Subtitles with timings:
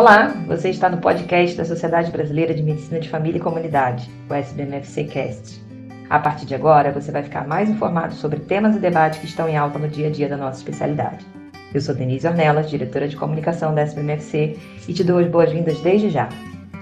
[0.00, 4.32] Olá, você está no podcast da Sociedade Brasileira de Medicina de Família e Comunidade, o
[4.32, 5.62] SBMFC Cast.
[6.08, 9.46] A partir de agora, você vai ficar mais informado sobre temas e debates que estão
[9.46, 11.26] em alta no dia a dia da nossa especialidade.
[11.74, 16.08] Eu sou Denise Ornelas, diretora de comunicação da SBMFC, e te dou as boas-vindas desde
[16.08, 16.30] já.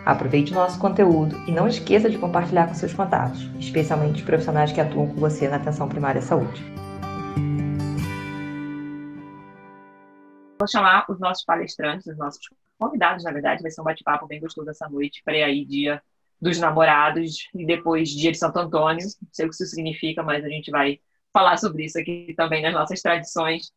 [0.06, 4.70] Aproveite o nosso conteúdo e não esqueça de compartilhar com seus contatos, especialmente os profissionais
[4.70, 6.64] que atuam com você na atenção primária à saúde.
[10.60, 12.46] Vou chamar os nossos palestrantes, os nossos
[12.78, 16.02] convidados, na verdade, vai ser um bate-papo bem gostoso essa noite, para aí dia
[16.40, 19.04] dos namorados e depois dia de Santo Antônio.
[19.04, 21.00] Não sei o que isso significa, mas a gente vai
[21.32, 23.72] falar sobre isso aqui também nas nossas tradições.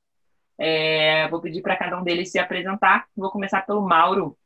[0.58, 3.08] É, vou pedir para cada um deles se apresentar.
[3.16, 4.38] Vou começar pelo Mauro,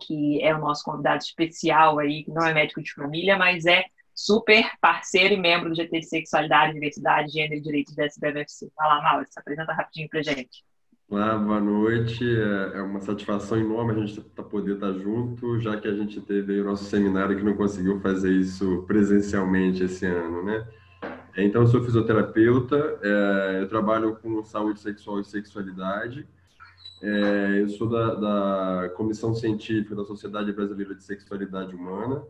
[0.00, 3.84] que é o nosso convidado especial aí, que não é médico de família, mas é
[4.14, 8.70] super parceiro e membro do GT de Sexualidade, Diversidade, Gênero e Direitos da SBFC.
[8.76, 10.64] Vai lá, Mauro, se apresenta rapidinho para gente.
[11.08, 12.24] Olá, boa noite.
[12.24, 16.20] É, é uma satisfação enorme a gente tá, poder estar junto, já que a gente
[16.20, 20.66] teve o nosso seminário que não conseguiu fazer isso presencialmente esse ano, né?
[21.36, 26.26] Então, eu sou fisioterapeuta, é, eu trabalho com saúde sexual e sexualidade.
[27.00, 32.24] É, eu sou da, da, Comissão Científica da Sociedade Brasileira de Sexualidade Humana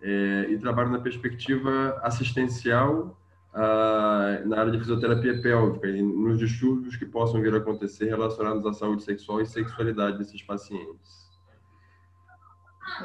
[0.00, 3.16] é, e trabalho na perspectiva assistencial
[3.56, 8.72] na área de fisioterapia pélvica e nos distúrbios que possam vir a acontecer relacionados à
[8.74, 11.26] saúde sexual e sexualidade desses pacientes.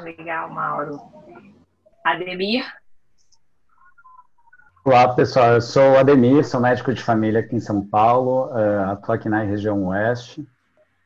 [0.02, 1.00] Legal, Mauro.
[2.04, 2.64] Ademir?
[4.84, 5.54] Olá, pessoal.
[5.54, 9.28] Eu sou o Ademir, sou médico de família aqui em São Paulo, uh, atuo aqui
[9.28, 10.40] na região oeste.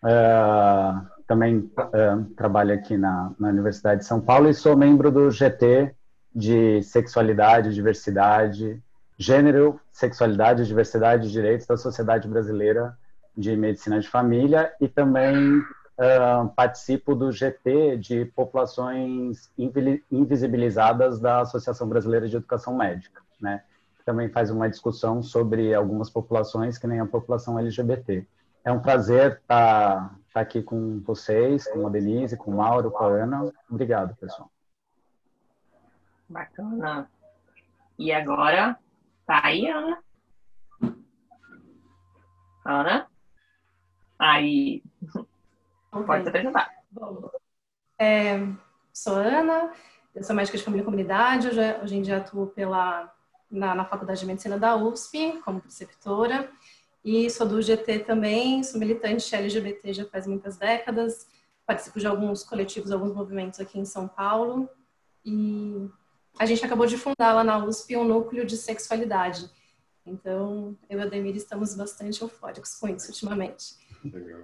[0.02, 5.30] Uh, também uh, trabalho aqui na, na Universidade de São Paulo e sou membro do
[5.30, 5.94] GT
[6.34, 8.82] de Sexualidade, Diversidade
[9.18, 12.96] Gênero, Sexualidade e Diversidade de Direitos da Sociedade Brasileira
[13.36, 19.50] de Medicina de Família e também uh, participo do GT de Populações
[20.10, 23.62] Invisibilizadas da Associação Brasileira de Educação Médica, né?
[24.04, 28.24] Também faz uma discussão sobre algumas populações que nem a população LGBT.
[28.64, 32.90] É um prazer estar, tá, tá aqui com vocês, com a Denise, com o Mauro,
[32.90, 33.52] com a Ana.
[33.68, 34.48] Obrigado, pessoal.
[36.28, 37.08] Bacana.
[37.98, 38.78] E agora,
[39.26, 39.98] Tá aí, Ana?
[42.64, 43.10] Ana?
[44.18, 44.82] Aí.
[45.92, 46.06] Okay.
[46.06, 46.70] Pode se apresentar.
[46.90, 47.28] Bom,
[47.98, 48.38] é,
[48.92, 49.72] sou Ana,
[50.14, 53.12] eu sou médica de família e comunidade, hoje, hoje em dia atuo pela,
[53.50, 56.48] na, na Faculdade de Medicina da USP, como preceptora,
[57.04, 61.26] e sou do GT também, sou militante LGBT já faz muitas décadas,
[61.66, 64.68] participo de alguns coletivos, alguns movimentos aqui em São Paulo,
[65.24, 65.90] e
[66.38, 69.50] a gente acabou de fundar lá na USP um núcleo de sexualidade.
[70.04, 73.74] Então, eu e a Demir estamos bastante eufóricos com isso ultimamente.
[74.04, 74.42] Legal.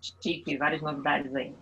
[0.00, 1.56] Chique, várias novidades aí.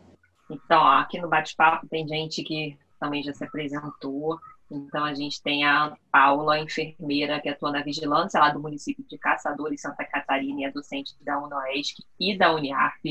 [0.51, 4.39] Então, ó, aqui no bate-papo tem gente que também já se apresentou.
[4.71, 9.17] Então, a gente tem a Paula, enfermeira, que atua na vigilância lá do município de
[9.17, 13.05] Caçadores, Santa Catarina, e é docente da UNOESC e da Uniarp.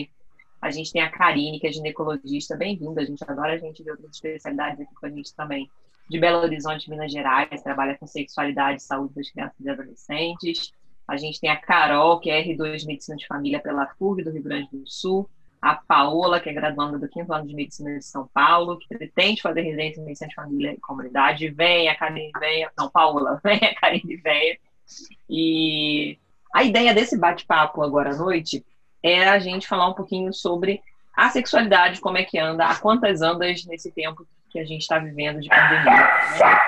[0.61, 3.89] A gente tem a Karine, que é ginecologista, bem-vinda, a gente adora a gente de
[3.89, 5.67] outras especialidades aqui com a gente também.
[6.07, 10.71] De Belo Horizonte, Minas Gerais, trabalha com sexualidade e saúde das crianças e adolescentes.
[11.07, 14.43] A gente tem a Carol, que é R2 Medicina de Família pela FURG do Rio
[14.43, 15.27] Grande do Sul.
[15.59, 19.41] A Paola, que é graduanda do quinto ano de Medicina de São Paulo, que pretende
[19.41, 21.49] fazer residência em Medicina de Família e Comunidade.
[21.49, 22.67] Vem, a Karine vem.
[22.77, 24.59] Não, Paola, vem, a Karine vem.
[25.27, 26.19] E
[26.53, 28.63] a ideia desse bate-papo agora à noite
[29.03, 30.81] é a gente falar um pouquinho sobre
[31.15, 34.99] a sexualidade, como é que anda, há quantas andas nesse tempo que a gente está
[34.99, 35.83] vivendo de pandemia.
[35.85, 36.59] Né?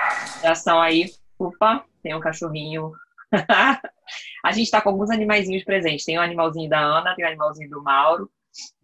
[0.42, 2.92] Já são aí, opa, tem um cachorrinho.
[4.44, 6.04] a gente está com alguns animaizinhos presentes.
[6.04, 8.30] Tem o um animalzinho da Ana, tem o um animalzinho do Mauro.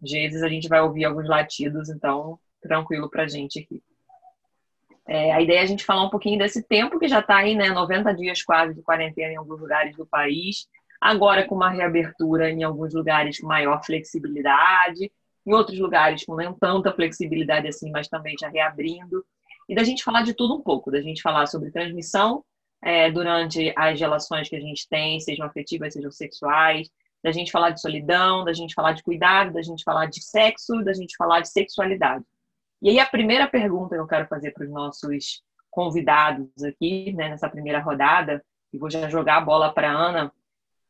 [0.03, 3.81] Às vezes a gente vai ouvir alguns latidos, então tranquilo para a gente aqui.
[5.07, 7.55] É, a ideia é a gente falar um pouquinho desse tempo que já está aí,
[7.55, 7.69] né?
[7.69, 10.67] 90 dias quase de quarentena em alguns lugares do país.
[11.01, 15.11] Agora com uma reabertura em alguns lugares com maior flexibilidade,
[15.45, 19.25] em outros lugares com não tanta flexibilidade assim, mas também já reabrindo.
[19.67, 22.43] E da gente falar de tudo um pouco, da gente falar sobre transmissão
[22.83, 26.87] é, durante as relações que a gente tem, sejam afetivas, sejam sexuais,
[27.23, 30.83] da gente falar de solidão, da gente falar de cuidado, da gente falar de sexo,
[30.83, 32.23] da gente falar de sexualidade.
[32.81, 37.29] E aí a primeira pergunta que eu quero fazer para os nossos convidados aqui, né,
[37.29, 38.43] nessa primeira rodada,
[38.73, 40.31] e vou já jogar a bola para a Ana,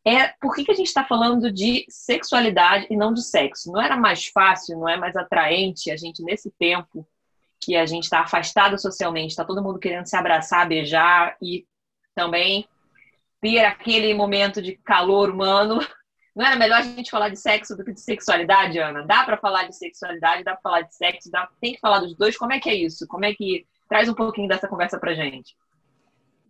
[0.06, 3.71] é por que, que a gente está falando de sexualidade e não de sexo?
[3.71, 7.07] Não era mais fácil, não é mais atraente a gente, nesse tempo
[7.59, 11.65] que a gente está afastado socialmente, está todo mundo querendo se abraçar, beijar e
[12.15, 12.68] também
[13.39, 15.80] ter aquele momento de calor humano,
[16.36, 19.03] Não era melhor a gente falar de sexo do que de sexualidade, Ana?
[19.06, 21.50] Dá para falar de sexualidade, dá para falar de sexo, dá...
[21.59, 22.38] tem que falar dos dois.
[22.38, 23.06] Como é que é isso?
[23.07, 25.56] Como é que traz um pouquinho dessa conversa para gente?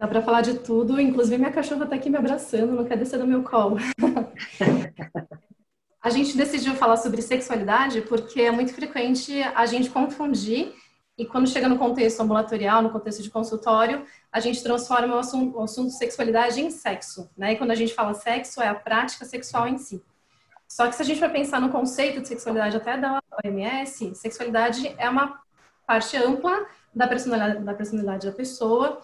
[0.02, 3.20] Dá para falar de tudo, inclusive minha cachorra está aqui me abraçando, não quer descer
[3.20, 3.78] do meu colo.
[6.02, 10.74] a gente decidiu falar sobre sexualidade porque é muito frequente a gente confundir
[11.16, 15.56] e quando chega no contexto ambulatorial, no contexto de consultório, a gente transforma o assunto,
[15.56, 17.54] o assunto sexualidade em sexo, né?
[17.54, 20.04] E quando a gente fala sexo, é a prática sexual em si.
[20.68, 24.96] Só que se a gente vai pensar no conceito de sexualidade até da OMS, sexualidade
[24.98, 25.40] é uma
[25.86, 29.00] parte ampla da personalidade da, personalidade da pessoa,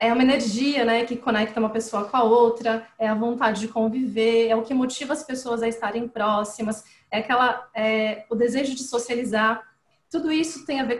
[0.00, 3.68] é uma energia, né, que conecta uma pessoa com a outra, é a vontade de
[3.68, 8.74] conviver, é o que motiva as pessoas a estarem próximas, é aquela, é, o desejo
[8.74, 9.62] de socializar,
[10.10, 10.98] tudo isso tem a ver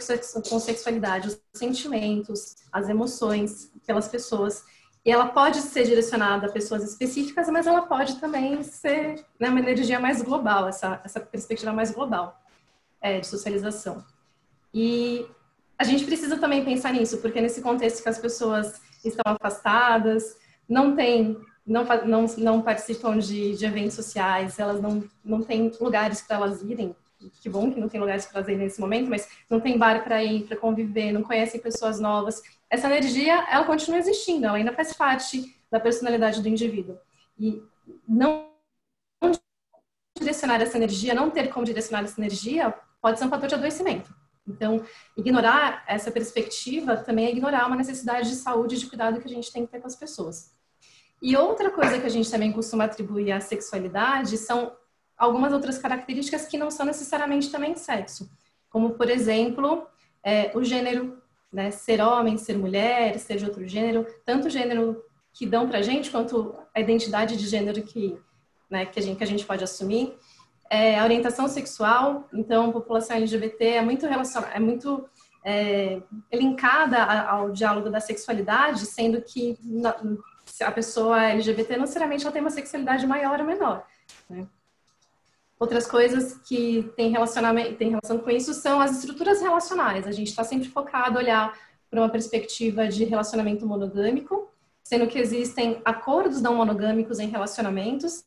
[0.48, 4.64] com sexualidade, os sentimentos, as emoções pelas pessoas.
[5.04, 9.58] E ela pode ser direcionada a pessoas específicas, mas ela pode também ser né, uma
[9.58, 12.40] energia mais global, essa, essa perspectiva mais global
[13.00, 14.04] é, de socialização.
[14.72, 15.26] E
[15.80, 20.36] a gente precisa também pensar nisso, porque nesse contexto que as pessoas estão afastadas,
[20.68, 26.20] não têm, não, não, não participam de, de eventos sociais, elas não, não têm lugares
[26.20, 26.94] para elas irem,
[27.40, 30.22] que bom que não tem lugares para ir nesse momento, mas não tem bar para
[30.22, 32.42] ir, para conviver, não conhecem pessoas novas.
[32.68, 36.98] Essa energia, ela continua existindo, ela ainda faz parte da personalidade do indivíduo.
[37.38, 37.62] E
[38.06, 38.50] não
[40.18, 44.19] direcionar essa energia, não ter como direcionar essa energia, pode ser um fator de adoecimento.
[44.50, 44.82] Então,
[45.16, 49.30] ignorar essa perspectiva também é ignorar uma necessidade de saúde e de cuidado que a
[49.30, 50.52] gente tem que ter com as pessoas.
[51.22, 54.72] E outra coisa que a gente também costuma atribuir à sexualidade são
[55.16, 58.30] algumas outras características que não são necessariamente também sexo,
[58.70, 59.86] como, por exemplo,
[60.24, 61.20] é, o gênero,
[61.52, 61.70] né?
[61.70, 65.02] ser homem, ser mulher, ser de outro gênero, tanto o gênero
[65.32, 68.18] que dão para a gente, quanto a identidade de gênero que,
[68.70, 70.16] né, que, a, gente, que a gente pode assumir.
[70.72, 75.04] É, orientação sexual, então, população LGBT é muito relacionada, é muito
[75.44, 76.00] é,
[76.32, 79.58] linkada ao diálogo da sexualidade, sendo que
[80.62, 83.84] a pessoa LGBT não necessariamente ela tem uma sexualidade maior ou menor.
[84.28, 84.46] Né?
[85.58, 90.06] Outras coisas que tem relacionamento, tem relação com isso são as estruturas relacionais.
[90.06, 91.58] A gente está sempre focado a olhar
[91.90, 94.48] para uma perspectiva de relacionamento monogâmico,
[94.82, 98.24] sendo que existem acordos não monogâmicos em relacionamentos.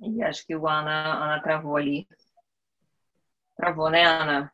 [0.00, 2.06] E acho que o Ana, Ana travou ali.
[3.56, 4.52] Travou, né, Ana?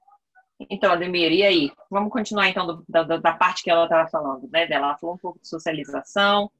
[0.70, 1.72] Então, Ademir, e aí?
[1.90, 4.66] Vamos continuar então do, da, da, parte que ela estava falando, né?
[4.70, 6.50] Ela falou um pouco de socialização,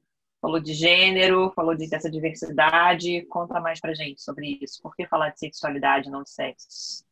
[0.41, 3.25] falou de gênero, falou de, dessa diversidade.
[3.27, 4.81] Conta mais pra gente sobre isso.
[4.81, 7.05] Por que falar de sexualidade, não de sexo?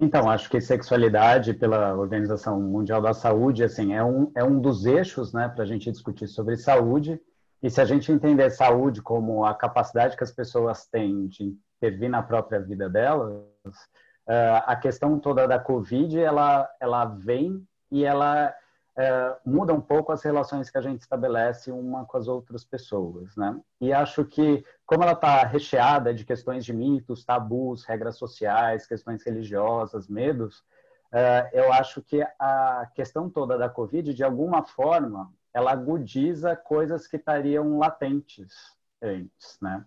[0.00, 4.86] Então, acho que sexualidade, pela Organização Mundial da Saúde, assim, é um, é um dos
[4.86, 7.20] eixos, né, para a gente discutir sobre saúde.
[7.64, 12.10] E se a gente entender saúde como a capacidade que as pessoas têm de intervir
[12.10, 18.54] na própria vida delas, uh, a questão toda da Covid, ela, ela vem e ela
[18.98, 23.34] é, muda um pouco as relações que a gente estabelece uma com as outras pessoas,
[23.34, 23.58] né?
[23.80, 29.24] E acho que, como ela está recheada de questões de mitos, tabus, regras sociais, questões
[29.24, 30.62] religiosas, medos,
[31.10, 37.06] é, eu acho que a questão toda da Covid, de alguma forma, ela agudiza coisas
[37.06, 38.52] que estariam latentes
[39.00, 39.84] antes, né?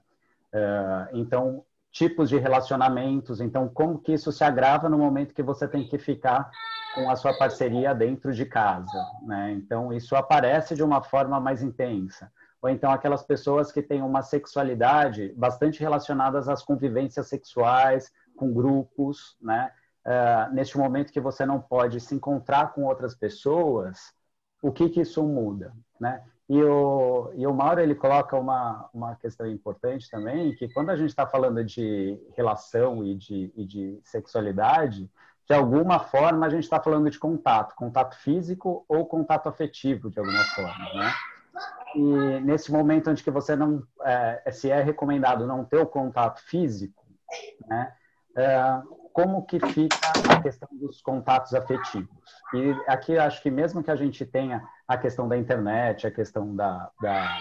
[0.53, 5.67] É, então, tipos de relacionamentos, então, como que isso se agrava no momento que você
[5.67, 6.49] tem que ficar
[6.97, 9.51] com a sua parceria dentro de casa, né?
[9.51, 12.31] Então isso aparece de uma forma mais intensa.
[12.59, 19.37] Ou então aquelas pessoas que têm uma sexualidade bastante relacionadas às convivências sexuais com grupos,
[19.39, 19.71] né?
[20.05, 24.13] Uh, neste momento que você não pode se encontrar com outras pessoas,
[24.67, 26.21] o que que isso muda, né?
[26.49, 30.95] E o, e o Mauro ele coloca uma, uma questão importante também, que quando a
[30.95, 35.09] gente está falando de relação e de, e de sexualidade,
[35.45, 40.19] de alguma forma a gente está falando de contato, contato físico ou contato afetivo, de
[40.19, 41.13] alguma forma, né?
[41.95, 46.41] E nesse momento onde que você não, é, se é recomendado não ter o contato
[46.41, 47.05] físico,
[47.67, 47.93] né?
[48.35, 48.81] É,
[49.17, 49.97] como que fica
[50.29, 52.07] a questão dos contatos afetivos?
[52.53, 56.55] E aqui acho que mesmo que a gente tenha a questão da internet, a questão
[56.55, 57.39] da, da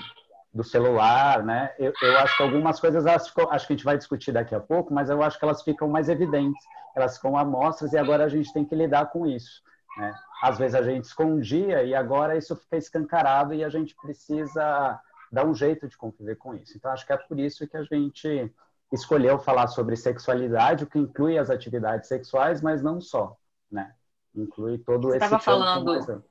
[0.54, 1.74] do celular, né?
[1.78, 4.60] Eu, eu, acho que algumas coisas acho, acho que a gente vai discutir daqui a
[4.60, 6.64] pouco, mas eu acho que elas ficam mais evidentes
[6.96, 9.62] elas ficam amostras e agora a gente tem que lidar com isso.
[9.98, 10.14] Né?
[10.42, 14.98] Às vezes a gente escondia e agora isso fica escancarado e a gente precisa
[15.30, 16.72] dar um jeito de conviver com isso.
[16.74, 18.50] Então, acho que é por isso que a gente
[18.92, 23.36] escolheu falar sobre sexualidade, o que inclui as atividades sexuais, mas não só,
[23.70, 23.92] né?
[24.34, 25.24] Inclui todo Você esse...
[25.24, 26.24] Estava falando...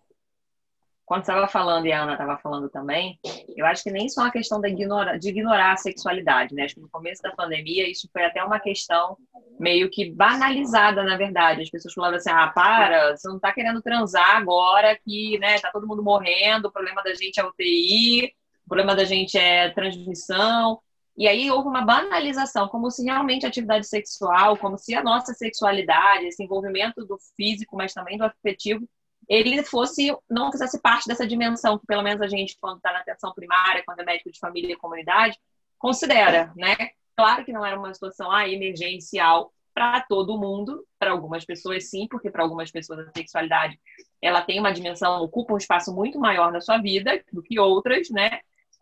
[1.05, 3.19] quando você estava falando e a Ana estava falando também,
[3.55, 6.63] eu acho que nem só a questão de ignorar, de ignorar a sexualidade, né?
[6.63, 9.17] Acho que no começo da pandemia isso foi até uma questão
[9.59, 11.61] meio que banalizada, na verdade.
[11.61, 15.71] As pessoas falavam assim, ah, para, você não está querendo transar agora que, né, tá
[15.71, 18.33] todo mundo morrendo, o problema da gente é UTI,
[18.65, 20.79] o problema da gente é transmissão.
[21.17, 25.33] E aí houve uma banalização, como se realmente a atividade sexual, como se a nossa
[25.33, 28.87] sexualidade, esse envolvimento do físico, mas também do afetivo,
[29.27, 32.99] ele fosse, não fizesse parte dessa dimensão que pelo menos a gente, quando está na
[32.99, 35.39] atenção primária, quando é médico de família e comunidade,
[35.77, 36.75] considera, né?
[37.15, 42.07] Claro que não era uma situação ah, emergencial para todo mundo, para algumas pessoas sim,
[42.09, 43.79] porque para algumas pessoas a sexualidade
[44.21, 48.09] ela tem uma dimensão, ocupa um espaço muito maior na sua vida do que outras,
[48.09, 48.39] né?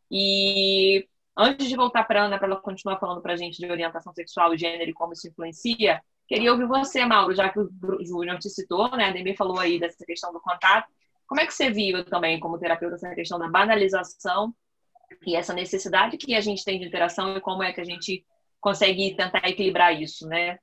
[0.09, 4.13] E antes de voltar para Ana, para ela continuar falando para a gente de orientação
[4.13, 7.69] sexual gênero e como isso influencia, Queria ouvir você, Mauro, já que o
[8.01, 9.09] Júnior te citou, né?
[9.09, 10.87] A Demi falou aí dessa questão do contato.
[11.27, 14.53] Como é que você viu também, como terapeuta, essa questão da banalização
[15.27, 18.25] e essa necessidade que a gente tem de interação e como é que a gente
[18.59, 20.57] consegue tentar equilibrar isso, né?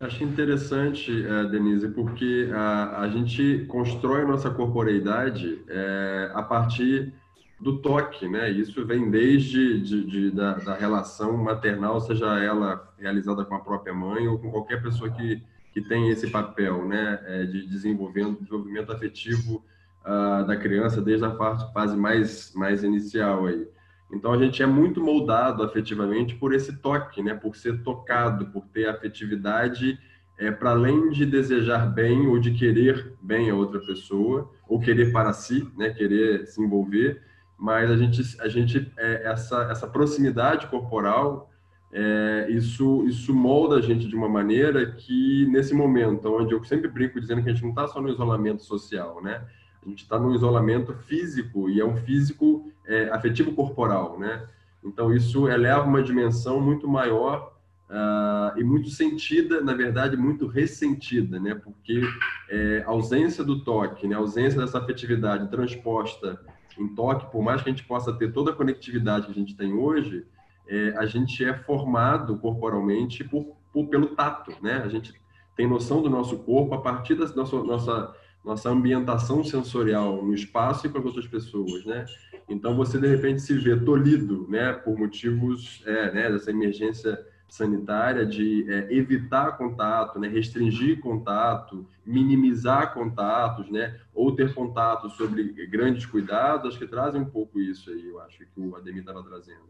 [0.00, 7.12] Acho interessante, eh, Denise, porque a, a gente constrói a nossa corporeidade é, a partir
[7.60, 8.50] do toque, né?
[8.50, 13.92] Isso vem desde de, de, da, da, relação maternal, seja ela realizada com a própria
[13.92, 17.20] mãe ou com qualquer pessoa que, que tem esse papel, né?
[17.26, 19.62] É, de desenvolvimento, desenvolvimento afetivo
[20.04, 21.36] uh, da criança desde a
[21.72, 23.68] fase mais, mais inicial aí.
[24.10, 27.34] Então a gente é muito moldado afetivamente por esse toque, né?
[27.34, 29.98] Por ser tocado, por ter afetividade
[30.38, 35.12] é, para além de desejar bem ou de querer bem a outra pessoa ou querer
[35.12, 35.90] para si, né?
[35.90, 37.20] Querer se envolver
[37.60, 41.50] mas a gente, a gente é, essa, essa proximidade corporal,
[41.92, 46.88] é, isso, isso molda a gente de uma maneira que, nesse momento, onde eu sempre
[46.88, 49.44] brinco dizendo que a gente não está só no isolamento social, né?
[49.84, 54.48] A gente está no isolamento físico, e é um físico é, afetivo corporal, né?
[54.82, 57.52] Então, isso eleva uma dimensão muito maior
[57.90, 61.54] uh, e muito sentida, na verdade, muito ressentida, né?
[61.54, 62.00] Porque
[62.48, 64.14] é, a ausência do toque, né?
[64.14, 66.40] a ausência dessa afetividade transposta
[66.78, 69.56] em toque, por mais que a gente possa ter toda a conectividade que a gente
[69.56, 70.26] tem hoje,
[70.68, 74.82] é, a gente é formado corporalmente por, por, pelo tato, né?
[74.84, 75.12] A gente
[75.56, 80.86] tem noção do nosso corpo a partir da nossa, nossa, nossa ambientação sensorial no espaço
[80.86, 82.06] e com as outras pessoas, né?
[82.48, 84.72] Então, você, de repente, se vê tolhido, né?
[84.72, 87.18] Por motivos é, né, dessa emergência
[87.50, 95.66] sanitária de é, evitar contato, né, restringir contato, minimizar contatos, né, ou ter contato sobre
[95.66, 99.22] grandes cuidados, acho que trazem um pouco isso aí, eu acho que o Ademir estava
[99.22, 99.68] trazendo.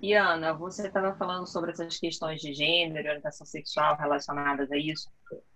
[0.00, 5.10] E Ana, você estava falando sobre essas questões de gênero orientação sexual relacionadas a isso.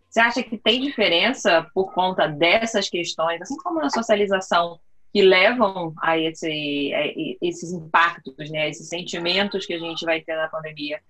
[0.09, 4.81] Você acha que tem diferença por conta dessas questões, assim como na socialização
[5.13, 10.35] que levam a, esse, a esses impactos, né, esses sentimentos que a gente vai ter
[10.37, 11.01] na pandemia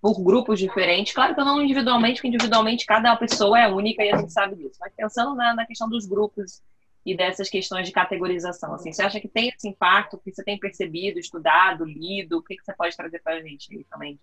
[0.00, 1.14] por grupos diferentes.
[1.14, 4.78] Claro que não individualmente, porque individualmente cada pessoa é única e a gente sabe disso.
[4.80, 6.60] Mas pensando na, na questão dos grupos
[7.06, 10.58] e dessas questões de categorização, assim, você acha que tem esse impacto que você tem
[10.58, 12.38] percebido, estudado, lido?
[12.38, 14.18] O que, que você pode trazer para a gente também?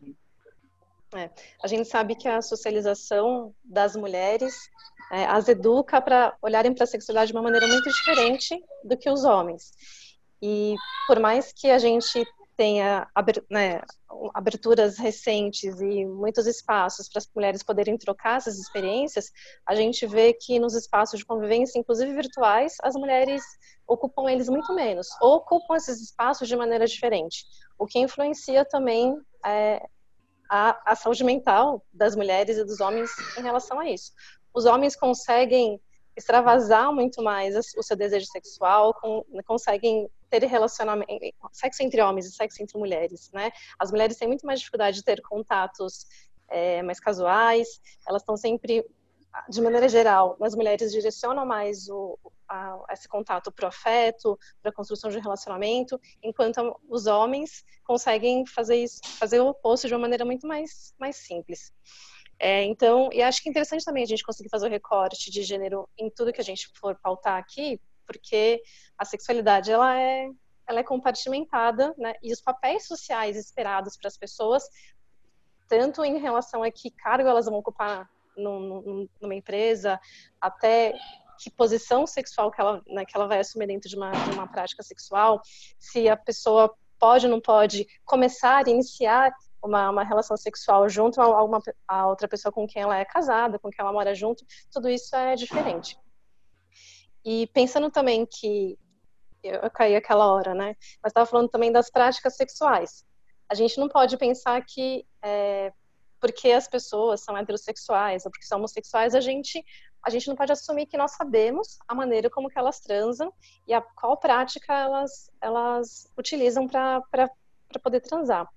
[1.16, 1.30] É,
[1.64, 4.70] a gente sabe que a socialização das mulheres
[5.12, 9.10] é, as educa para olharem para a sexualidade de uma maneira muito diferente do que
[9.10, 9.72] os homens.
[10.42, 10.76] E
[11.08, 12.26] por mais que a gente
[12.56, 13.08] tenha
[13.50, 13.82] né,
[14.34, 19.32] aberturas recentes e muitos espaços para as mulheres poderem trocar essas experiências,
[19.66, 23.42] a gente vê que nos espaços de convivência, inclusive virtuais, as mulheres
[23.88, 27.46] ocupam eles muito menos, ou ocupam esses espaços de maneira diferente,
[27.78, 29.88] o que influencia também é,
[30.50, 34.12] a, a saúde mental das mulheres e dos homens em relação a isso
[34.54, 35.80] os homens conseguem
[36.16, 41.12] extravasar muito mais o seu desejo sexual, com, conseguem ter relacionamento,
[41.52, 43.52] sexo entre homens e sexo entre mulheres, né?
[43.80, 46.06] As mulheres têm muito mais dificuldade de ter contatos
[46.50, 48.86] é, mais casuais, elas estão sempre,
[49.50, 54.72] de maneira geral, as mulheres direcionam mais o, a, esse contato para o afeto, para
[54.72, 60.02] a construção de relacionamento, enquanto os homens conseguem fazer isso, fazer o oposto de uma
[60.02, 61.72] maneira muito mais, mais simples.
[62.40, 65.44] É, então, e acho que é interessante também a gente conseguir fazer o recorte de
[65.44, 68.62] gênero em tudo que a gente for pautar aqui, porque
[68.98, 70.30] a sexualidade ela é,
[70.66, 72.14] ela é compartimentada, né?
[72.24, 74.64] E os papéis sociais esperados para as pessoas,
[75.68, 80.00] tanto em relação a que cargo elas vão ocupar num, numa empresa,
[80.40, 80.94] até
[81.40, 84.48] que posição sexual que ela, né, que ela vai assumir dentro de uma, de uma
[84.48, 85.42] prática sexual,
[85.78, 91.44] se a pessoa pode ou não pode começar, iniciar uma, uma relação sexual junto a,
[91.44, 94.90] uma, a outra pessoa com quem ela é casada, com quem ela mora junto, tudo
[94.90, 95.98] isso é diferente.
[97.24, 98.78] e pensando também que
[99.44, 100.76] eu caí aquela hora, né?
[101.02, 103.06] Mas estava falando também das práticas sexuais.
[103.48, 105.72] A gente não pode pensar que é,
[106.20, 109.64] porque as pessoas são heterossexuais ou porque são homossexuais, a gente
[110.06, 113.34] a gente não pode assumir que nós sabemos a maneira como que elas transam
[113.68, 117.04] e a qual prática elas elas utilizam para
[117.84, 118.48] poder transar.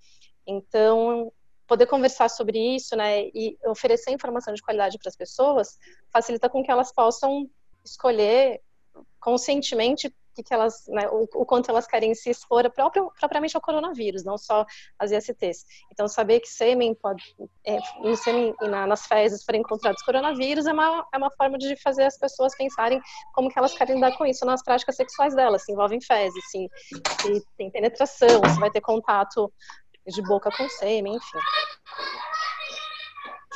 [0.47, 1.33] Então,
[1.67, 5.79] poder conversar sobre isso, né, e oferecer informação de qualidade para as pessoas,
[6.13, 7.49] facilita com que elas possam
[7.85, 8.61] escolher
[9.19, 13.61] conscientemente que, que elas, né, o, o, quanto elas querem se expor próprio, propriamente ao
[13.61, 14.65] coronavírus, não só
[14.99, 15.65] as ISTs.
[15.91, 17.23] Então, saber que sêmen pode,
[17.65, 21.59] é, no sêmen e na, nas fezes forem encontrados coronavírus é uma, é uma forma
[21.59, 23.01] de fazer as pessoas pensarem
[23.35, 26.69] como que elas querem lidar com isso nas práticas sexuais delas, se envolvem fezes, se,
[27.21, 29.53] se tem penetração, se vai ter contato
[30.07, 31.39] de boca com sêmen, enfim.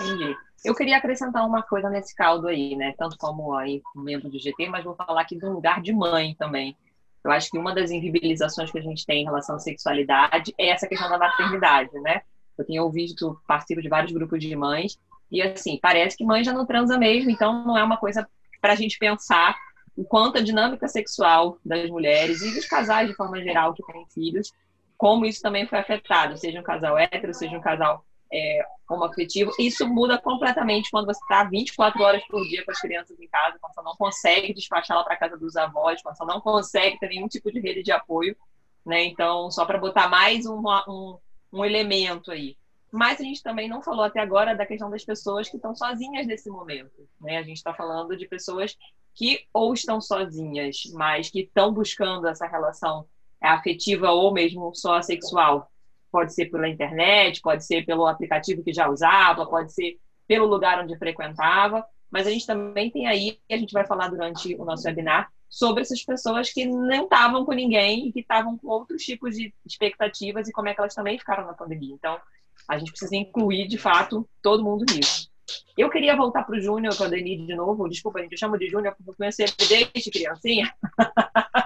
[0.00, 0.36] Entendi.
[0.64, 2.94] Eu queria acrescentar uma coisa nesse caldo aí, né?
[2.98, 6.76] Tanto como aí membro do GT, mas vou falar aqui do lugar de mãe também.
[7.22, 10.68] Eu acho que uma das invisibilizações que a gente tem em relação à sexualidade é
[10.68, 12.22] essa questão da maternidade, né?
[12.56, 14.98] Eu tenho ouvido, participo de vários grupos de mães,
[15.30, 18.28] e assim, parece que mãe já não transa mesmo, então não é uma coisa
[18.60, 19.56] para a gente pensar
[19.96, 24.06] o quanto a dinâmica sexual das mulheres e dos casais de forma geral que têm
[24.12, 24.52] filhos,
[24.96, 28.64] como isso também foi afetado, seja um casal hétero, seja um casal é,
[29.04, 33.28] afetivo Isso muda completamente quando você está 24 horas por dia com as crianças em
[33.28, 37.08] casa, quando você não consegue despachá-la para casa dos avós, quando você não consegue ter
[37.08, 38.36] nenhum tipo de rede de apoio.
[38.84, 39.04] Né?
[39.04, 41.18] Então, só para botar mais um, um,
[41.52, 42.56] um elemento aí.
[42.92, 46.26] Mas a gente também não falou até agora da questão das pessoas que estão sozinhas
[46.26, 47.08] nesse momento.
[47.20, 47.38] Né?
[47.38, 48.76] A gente está falando de pessoas
[49.12, 53.06] que ou estão sozinhas, mas que estão buscando essa relação
[53.40, 55.70] afetiva ou mesmo só sexual
[56.10, 60.82] pode ser pela internet, pode ser pelo aplicativo que já usava, pode ser pelo lugar
[60.82, 64.86] onde frequentava, mas a gente também tem aí, a gente vai falar durante o nosso
[64.86, 69.36] webinar, sobre essas pessoas que não estavam com ninguém e que estavam com outros tipos
[69.36, 71.94] de expectativas e como é que elas também ficaram na pandemia.
[71.94, 72.18] Então,
[72.68, 75.30] a gente precisa incluir, de fato, todo mundo nisso.
[75.78, 77.88] Eu queria voltar para o Júnior, para a Denise de novo.
[77.88, 79.52] Desculpa, gente, eu chamo de Júnior porque eu conheci ele
[79.92, 80.74] desde criancinha.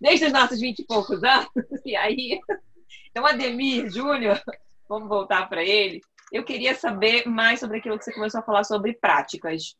[0.00, 1.48] desde os nossos vinte e poucos anos.
[1.84, 2.40] E aí
[3.10, 4.40] então, Ademir Júnior,
[4.88, 6.00] vamos voltar para ele.
[6.32, 9.74] Eu queria saber mais sobre aquilo que você começou a falar sobre práticas.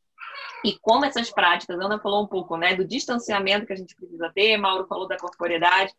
[0.64, 3.94] E como essas práticas, a Ana falou um pouco né, do distanciamento que a gente
[3.94, 5.92] precisa ter, Mauro falou da corporeidade,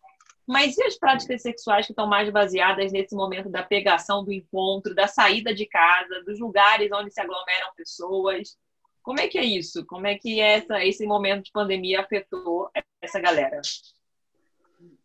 [0.46, 4.94] mas e as práticas sexuais que estão mais baseadas nesse momento da pegação, do encontro,
[4.94, 8.58] da saída de casa, dos lugares onde se aglomeram pessoas?
[9.02, 9.86] Como é que é isso?
[9.86, 12.70] Como é que essa, esse momento de pandemia afetou
[13.02, 13.62] essa galera?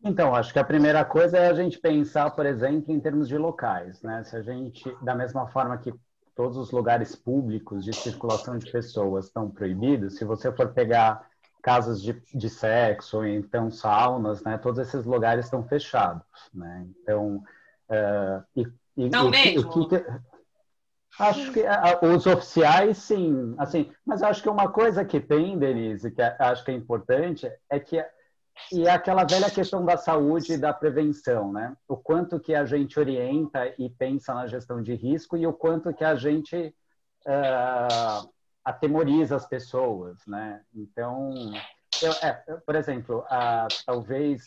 [0.06, 3.36] Então, acho que a primeira coisa é a gente pensar, por exemplo, em termos de
[3.36, 4.22] locais, né?
[4.22, 5.92] Se a gente, da mesma forma que
[6.34, 11.26] todos os lugares públicos de circulação de pessoas estão proibidos, se você for pegar
[11.60, 14.56] casas de, de sexo, ou então saunas, né?
[14.58, 16.22] Todos esses lugares estão fechados,
[16.54, 16.86] né?
[17.02, 17.42] Então,
[17.90, 18.66] uh, e,
[18.96, 19.70] e, Não o, mesmo?
[19.70, 20.04] O que,
[21.18, 21.64] Acho que
[22.02, 26.70] os oficiais, sim, assim, mas acho que uma coisa que tem, Denise, que acho que
[26.70, 28.04] é importante, é que
[28.72, 31.76] e é aquela velha questão da saúde e da prevenção, né?
[31.86, 35.94] O quanto que a gente orienta e pensa na gestão de risco e o quanto
[35.94, 36.74] que a gente
[37.26, 38.28] uh,
[38.64, 40.62] atemoriza as pessoas, né?
[40.74, 41.32] Então,
[42.02, 42.32] eu, é,
[42.64, 43.24] por exemplo,
[43.84, 44.42] talvez,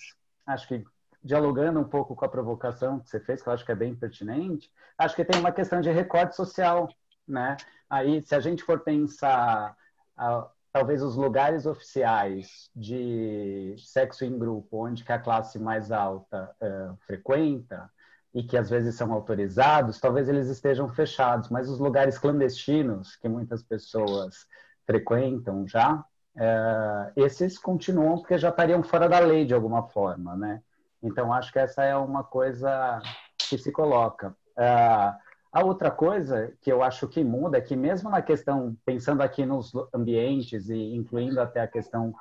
[0.45, 0.83] acho que
[1.23, 3.95] dialogando um pouco com a provocação que você fez, que eu acho que é bem
[3.95, 6.89] pertinente, acho que tem uma questão de recorte social,
[7.27, 7.55] né?
[7.89, 9.75] Aí, se a gente for pensar
[10.17, 16.51] uh, talvez os lugares oficiais de sexo em grupo, onde que a classe mais alta
[16.61, 17.89] uh, frequenta
[18.33, 23.27] e que às vezes são autorizados, talvez eles estejam fechados, mas os lugares clandestinos que
[23.27, 24.47] muitas pessoas
[24.85, 30.61] frequentam já, uh, esses continuam porque já estariam fora da lei de alguma forma, né?
[31.01, 33.01] Então acho que essa é uma coisa
[33.37, 34.35] que se coloca.
[34.57, 39.21] Uh, a outra coisa que eu acho que muda é que mesmo na questão, pensando
[39.21, 42.13] aqui nos ambientes e incluindo até a questão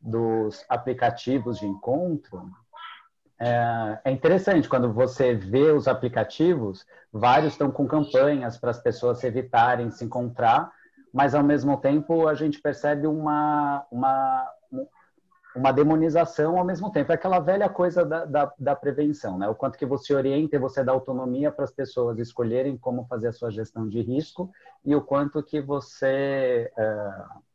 [0.00, 2.48] dos aplicativos de encontro,
[3.40, 9.22] é, é interessante quando você vê os aplicativos, vários estão com campanhas para as pessoas
[9.24, 10.70] evitarem se encontrar,
[11.12, 14.48] mas ao mesmo tempo a gente percebe uma, uma
[15.54, 17.10] uma demonização ao mesmo tempo.
[17.10, 19.48] É aquela velha coisa da, da, da, prevenção, né?
[19.48, 23.28] O quanto que você orienta e você dá autonomia para as pessoas escolherem como fazer
[23.28, 24.50] a sua gestão de risco
[24.84, 27.48] e o quanto que você uh,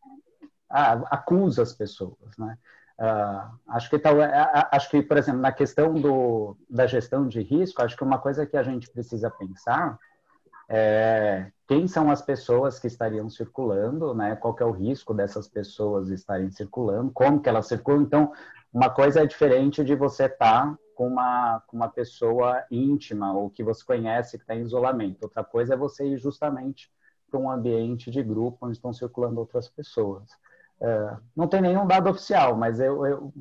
[0.70, 2.58] acusa as pessoas, né?
[3.00, 4.16] Uh, acho que tal,
[4.72, 8.46] acho que por exemplo na questão do, da gestão de risco, acho que uma coisa
[8.46, 9.98] que a gente precisa pensar
[10.70, 14.36] é, quem são as pessoas que estariam circulando, né?
[14.36, 18.02] Qual é o risco dessas pessoas estarem circulando, como que elas circulam.
[18.04, 18.32] Então,
[18.72, 23.50] uma coisa é diferente de você estar tá com uma, com uma pessoa íntima ou
[23.50, 25.24] que você conhece que está em isolamento.
[25.24, 26.92] Outra coisa é você ir justamente
[27.30, 30.30] para um ambiente de grupo onde estão circulando outras pessoas.
[30.80, 33.34] É, não tem nenhum dado oficial, mas eu, eu,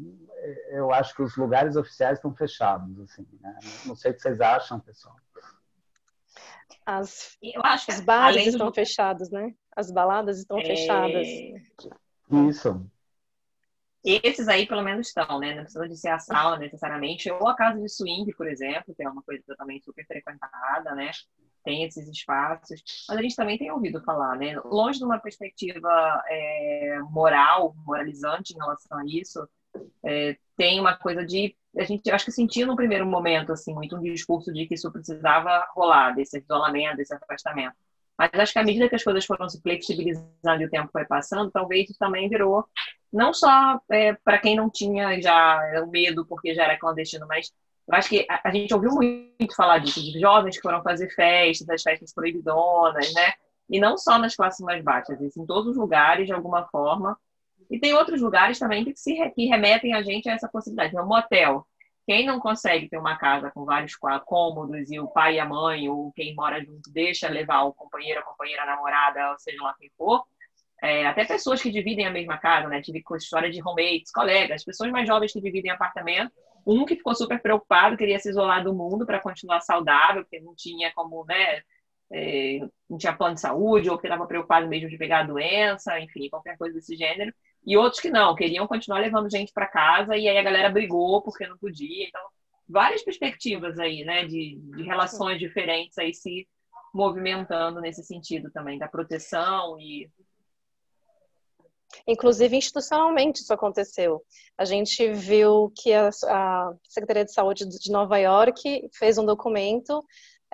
[0.70, 2.98] eu acho que os lugares oficiais estão fechados.
[3.00, 3.58] Assim, né?
[3.84, 5.16] Não sei o que vocês acham, pessoal.
[6.84, 8.74] As, eu acho que os bares estão do...
[8.74, 9.54] fechados, né?
[9.74, 10.64] As baladas estão é...
[10.64, 11.28] fechadas.
[12.30, 12.86] Isso.
[14.04, 15.54] Esses aí, pelo menos, estão, né?
[15.54, 17.30] Não precisa de ser a sala necessariamente.
[17.30, 21.12] Ou a casa de swing, por exemplo, que é uma coisa também super frequentada, né?
[21.64, 22.82] Tem esses espaços.
[23.08, 24.58] Mas a gente também tem ouvido falar, né?
[24.64, 25.88] Longe de uma perspectiva
[26.28, 29.48] é, moral, moralizante em relação a isso,
[30.04, 33.96] é, tem uma coisa de a gente acho que sentiu no primeiro momento assim muito
[33.96, 37.74] um discurso de que isso precisava rolar desse isolamento, desse afastamento.
[38.18, 41.04] Mas acho que à medida que as coisas foram se flexibilizando e o tempo foi
[41.06, 42.66] passando, talvez isso também virou
[43.12, 47.52] não só é, para quem não tinha já o medo porque já era clandestino, mas
[47.86, 51.10] eu acho que a, a, gente ouviu muito falar disso, de jovens que foram fazer
[51.10, 53.32] festas, as festas proibidonas, né?
[53.68, 57.18] E não só nas classes mais baixas, em todos os lugares, de alguma forma,
[57.72, 60.94] e tem outros lugares também que, se, que remetem a gente a essa possibilidade.
[60.94, 61.66] Um motel.
[62.06, 65.88] Quem não consegue ter uma casa com vários cômodos e o pai e a mãe,
[65.88, 69.74] ou quem mora junto, deixa levar o companheiro, a companheira, a namorada, ou seja lá
[69.78, 70.22] quem for,
[70.82, 72.82] é, até pessoas que dividem a mesma casa, né?
[72.82, 76.30] Tive história de roommates, colegas, pessoas mais jovens que dividem apartamento.
[76.66, 80.54] Um que ficou super preocupado, queria se isolar do mundo para continuar saudável, porque não
[80.54, 81.62] tinha como, né?
[82.12, 82.58] É,
[82.90, 86.28] não tinha plano de saúde, ou que estava preocupado mesmo de pegar a doença, enfim,
[86.28, 87.32] qualquer coisa desse gênero
[87.64, 91.22] e outros que não, queriam continuar levando gente para casa, e aí a galera brigou
[91.22, 92.06] porque não podia.
[92.08, 92.20] Então,
[92.68, 96.48] várias perspectivas aí, né, de, de relações diferentes aí se
[96.92, 100.10] movimentando nesse sentido também, da proteção e.
[102.06, 104.22] Inclusive, institucionalmente isso aconteceu.
[104.56, 110.02] A gente viu que a, a Secretaria de Saúde de Nova York fez um documento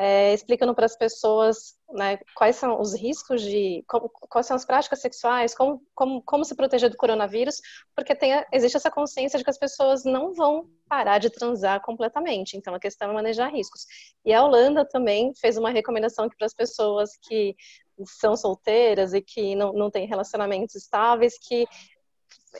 [0.00, 4.64] é, explicando para as pessoas né, quais são os riscos de, como, quais são as
[4.64, 7.60] práticas sexuais, como, como, como se proteger do coronavírus,
[7.96, 12.56] porque tem, existe essa consciência de que as pessoas não vão parar de transar completamente,
[12.56, 13.86] então a questão é manejar riscos.
[14.24, 17.56] E a Holanda também fez uma recomendação para as pessoas que
[18.04, 21.66] são solteiras e que não, não têm relacionamentos estáveis, que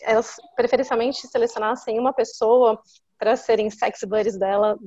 [0.03, 2.83] elas preferencialmente selecionassem uma pessoa
[3.18, 4.78] para serem sex buddies dela,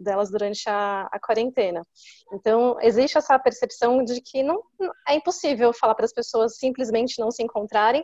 [0.00, 1.86] delas durante a, a, quarentena.
[2.32, 4.62] Então, existe essa percepção de que não
[5.06, 8.02] é impossível falar para as pessoas simplesmente não se encontrarem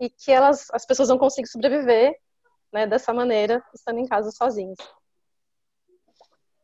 [0.00, 2.16] e que elas, as pessoas não conseguem sobreviver
[2.72, 4.78] né, dessa maneira, estando em casa sozinhas.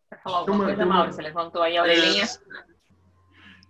[0.08, 1.12] Quer falar alguma coisa, Mauro?
[1.12, 2.26] Você levantou aí a orelhinha.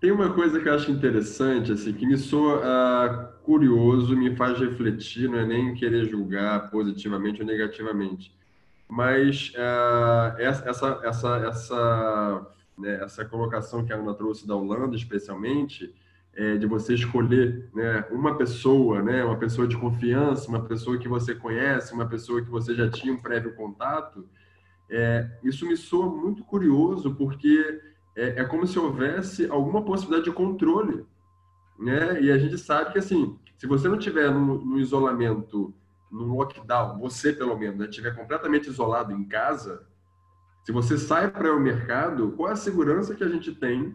[0.00, 4.56] Tem uma coisa que eu acho interessante, assim, que me soa uh, curioso, me faz
[4.60, 8.37] refletir, não é nem querer julgar positivamente ou negativamente
[8.88, 12.46] mas uh, essa, essa, essa,
[12.78, 15.94] né, essa colocação que a Ana trouxe da Holanda, especialmente,
[16.34, 21.08] é, de você escolher né, uma pessoa, né, uma pessoa de confiança, uma pessoa que
[21.08, 24.26] você conhece, uma pessoa que você já tinha um prévio contato,
[24.88, 27.80] é, isso me soa muito curioso, porque
[28.16, 31.04] é, é, como se houvesse alguma possibilidade de controle.
[31.78, 32.22] Né?
[32.22, 35.74] E a gente sabe que, assim, se você não tiver no, no isolamento
[36.10, 39.86] no lockdown, você pelo menos, estiver né, completamente isolado em casa,
[40.64, 43.94] se você sai para o mercado, qual é a segurança que a gente tem?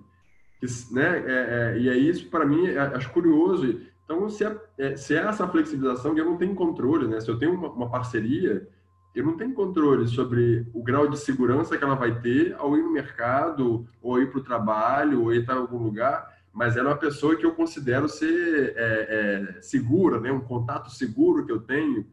[0.60, 3.80] Que, né, é, é, e é isso, para mim, é, acho curioso.
[4.04, 7.20] Então, se é, é, se é essa flexibilização, eu não tenho controle, né?
[7.20, 8.68] Se eu tenho uma, uma, parceria,
[9.14, 12.82] eu não tenho controle sobre o grau de segurança que ela vai ter ao ir
[12.82, 16.94] no mercado, ou ir para o trabalho, ou ir em algum lugar mas ela é
[16.94, 20.32] uma pessoa que eu considero ser é, é, segura, né?
[20.32, 22.06] um contato seguro que eu tenho.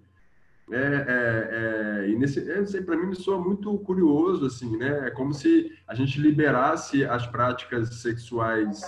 [0.73, 5.09] É, é, é e nesse, é, para mim me soa muito curioso, assim, né?
[5.09, 8.81] É como se a gente liberasse as práticas sexuais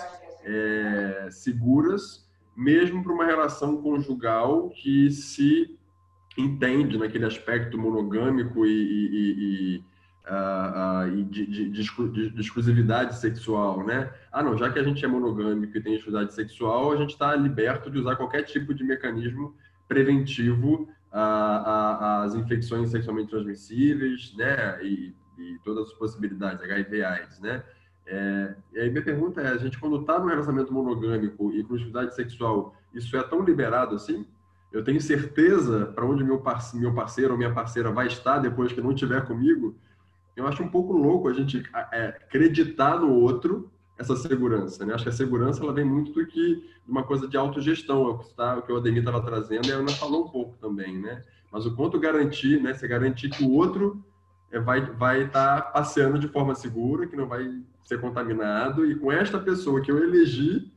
[0.43, 5.79] é, seguras, mesmo para uma relação conjugal que se
[6.39, 9.85] entende naquele aspecto monogâmico e, e, e
[10.27, 14.13] uh, uh, de, de, de, de, exclusividade sexual, né?
[14.31, 17.35] Ah, não, já que a gente é monogâmico e tem exclusividade sexual, a gente está
[17.35, 19.55] liberto de usar qualquer tipo de mecanismo
[19.89, 24.83] preventivo às infecções sexualmente transmissíveis, né?
[24.83, 27.63] E, e todas as possibilidades, HIV/AIDS, né?
[28.07, 31.75] É, e aí minha pergunta é, a gente quando está no relacionamento monogâmico e com
[31.77, 34.27] exclusividade sexual, isso é tão liberado assim?
[34.73, 36.43] Eu tenho certeza para onde meu,
[36.75, 39.77] meu parceiro ou minha parceira vai estar depois que não estiver comigo?
[40.37, 44.85] Eu acho um pouco louco a gente é, acreditar no outro, essa segurança.
[44.85, 44.95] Né?
[44.95, 48.57] Acho que a segurança ela vem muito do que uma coisa de autogestão, tá?
[48.57, 51.23] o que o Ademir estava trazendo, e a Ana falou um pouco também, né?
[51.51, 52.73] Mas o quanto garantir, né?
[52.73, 54.03] Você garantir que o outro
[54.51, 58.95] é, vai vai estar tá passeando de forma segura, que não vai ser contaminado, e
[58.95, 60.73] com esta pessoa que eu elegi,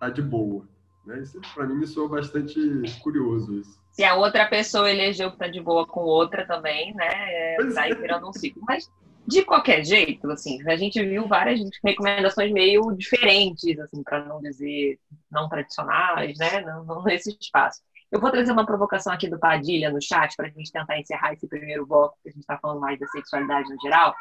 [0.00, 0.66] tá de boa.
[1.06, 1.20] Né?
[1.20, 2.58] Isso para mim me soa bastante
[3.02, 3.78] curioso isso.
[3.92, 7.08] Se a outra pessoa elegeu tá de boa com outra também, né?
[7.08, 7.94] É, tá é.
[7.94, 8.62] virando um ciclo.
[8.66, 8.90] Mas
[9.26, 14.98] de qualquer jeito, assim, a gente viu várias recomendações meio diferentes, assim, para não dizer
[15.30, 17.80] não tradicionais, né, não, não, nesse espaço.
[18.12, 21.32] Eu vou trazer uma provocação aqui do Padilha no chat para a gente tentar encerrar
[21.32, 24.14] esse primeiro bloco, que a gente está falando mais da sexualidade no geral,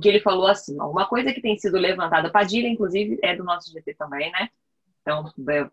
[0.00, 3.72] que ele falou assim, uma coisa que tem sido levantada, Padilha, inclusive, é do nosso
[3.72, 4.48] GT também, né?
[5.02, 5.68] Então, é,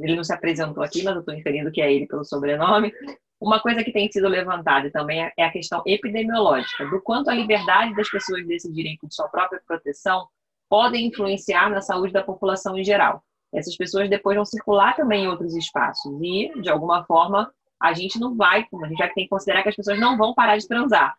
[0.00, 2.92] ele não se apresentou aqui, mas eu estou inferindo que é ele pelo sobrenome.
[3.40, 7.34] Uma coisa que tem sido levantada também é, é a questão epidemiológica, do quanto a
[7.34, 10.28] liberdade das pessoas decidirem por sua própria proteção
[10.68, 13.22] podem influenciar na saúde da população em geral.
[13.52, 18.18] Essas pessoas depois vão circular também em outros espaços e, de alguma forma, a gente
[18.18, 20.66] não vai, a gente já tem que considerar que as pessoas não vão parar de
[20.66, 21.14] transar,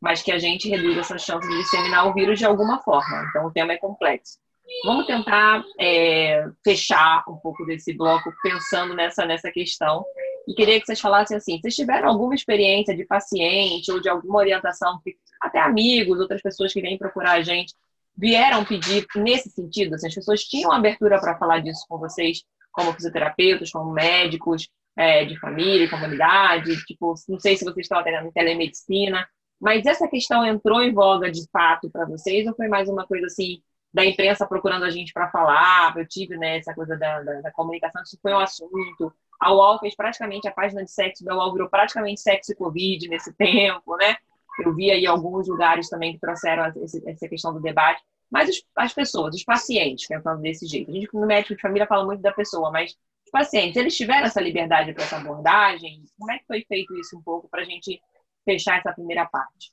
[0.00, 3.24] mas que a gente reduz essa chance de disseminar o vírus de alguma forma.
[3.30, 4.38] Então, o tema é complexo.
[4.84, 10.04] Vamos tentar é, fechar um pouco desse bloco pensando nessa, nessa questão
[10.46, 14.38] e queria que vocês falassem assim, vocês tiveram alguma experiência de paciente ou de alguma
[14.38, 17.74] orientação que até amigos, outras pessoas que vêm procurar a gente,
[18.16, 19.94] vieram pedir nesse sentido?
[19.94, 25.24] Assim, as pessoas tinham abertura para falar disso com vocês, como fisioterapeutas, como médicos é,
[25.24, 29.26] de família, comunidade, tipo, não sei se vocês estão atendendo em telemedicina,
[29.60, 33.26] mas essa questão entrou em voga de fato para vocês ou foi mais uma coisa
[33.26, 35.96] assim da imprensa procurando a gente para falar?
[35.96, 39.12] Eu tive né, essa coisa da, da, da comunicação, isso foi um assunto.
[39.40, 43.08] A UOL fez praticamente a página de sexo da UOL virou praticamente sexo e Covid
[43.08, 44.16] nesse tempo, né?
[44.58, 46.64] Eu vi aí alguns lugares também que trouxeram
[47.06, 48.02] essa questão do debate.
[48.30, 50.90] Mas os, as pessoas, os pacientes, pensando desse jeito.
[50.90, 54.26] A gente, no médico de família, fala muito da pessoa, mas os pacientes, eles tiveram
[54.26, 56.02] essa liberdade para essa abordagem?
[56.18, 58.00] Como é que foi feito isso um pouco para a gente
[58.44, 59.72] fechar essa primeira parte?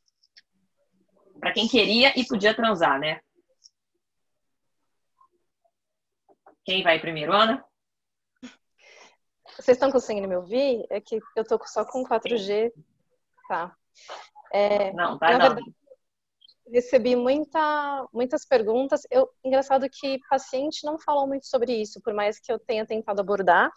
[1.39, 3.19] Para quem queria e podia transar, né?
[6.65, 7.63] Quem vai primeiro, Ana?
[9.55, 10.85] Vocês estão conseguindo me ouvir?
[10.89, 12.73] É que eu tô só com 4G.
[13.47, 13.73] Tá.
[14.51, 15.39] É, não, tá não.
[15.39, 15.75] Verdade,
[16.71, 19.01] recebi muita, muitas perguntas.
[19.11, 23.21] Eu, engraçado que paciente não falou muito sobre isso, por mais que eu tenha tentado
[23.21, 23.71] abordar.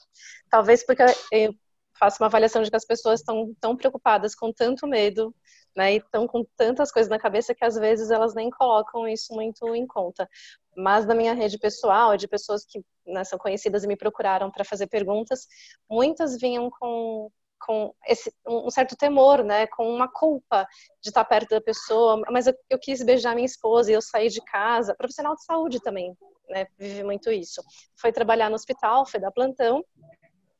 [0.51, 1.55] Talvez porque eu
[1.99, 5.35] faço uma avaliação de que as pessoas estão tão preocupadas com tanto medo,
[5.77, 9.35] né, e estão com tantas coisas na cabeça que às vezes elas nem colocam isso
[9.35, 10.29] muito em conta.
[10.77, 14.65] Mas na minha rede pessoal, de pessoas que né, são conhecidas e me procuraram para
[14.65, 15.47] fazer perguntas,
[15.89, 17.31] muitas vinham com
[17.61, 20.67] com esse, um certo temor, né, com uma culpa
[21.03, 24.29] de estar perto da pessoa, mas eu, eu quis beijar minha esposa e eu saí
[24.29, 24.95] de casa.
[24.95, 26.17] Profissional de saúde também,
[26.49, 27.63] né, vive muito isso.
[27.97, 29.85] Foi trabalhar no hospital, foi dar plantão,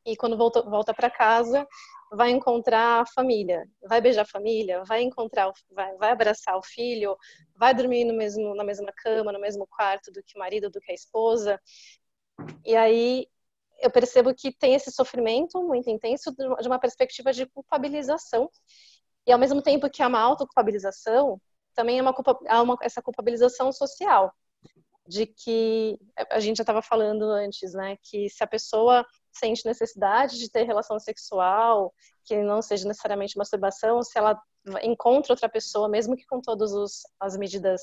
[0.09, 1.67] e quando volta, volta para casa,
[2.11, 7.17] vai encontrar a família, vai beijar a família, vai encontrar, vai, vai abraçar o filho,
[7.55, 10.81] vai dormir no mesmo, na mesma cama, no mesmo quarto do que o marido, do
[10.81, 11.61] que a esposa.
[12.65, 13.27] E aí
[13.81, 18.51] eu percebo que tem esse sofrimento muito intenso de uma perspectiva de culpabilização.
[19.27, 21.39] E ao mesmo tempo que há uma autoculpabilização,
[21.75, 22.15] também é uma,
[22.49, 24.35] há uma essa culpabilização social
[25.09, 25.99] de que
[26.31, 30.65] a gente já estava falando antes, né, que se a pessoa sente necessidade de ter
[30.65, 31.93] relação sexual,
[32.25, 34.39] que não seja necessariamente masturbação, se ela
[34.83, 36.73] encontra outra pessoa, mesmo que com todas
[37.19, 37.81] as medidas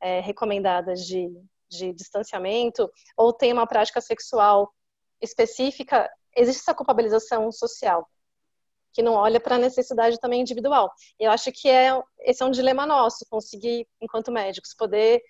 [0.00, 1.28] é, recomendadas de,
[1.68, 4.72] de distanciamento, ou tem uma prática sexual
[5.20, 8.08] específica, existe essa culpabilização social
[8.92, 10.92] que não olha para a necessidade também individual.
[11.18, 15.22] Eu acho que é esse é um dilema nosso, conseguir, enquanto médicos, poder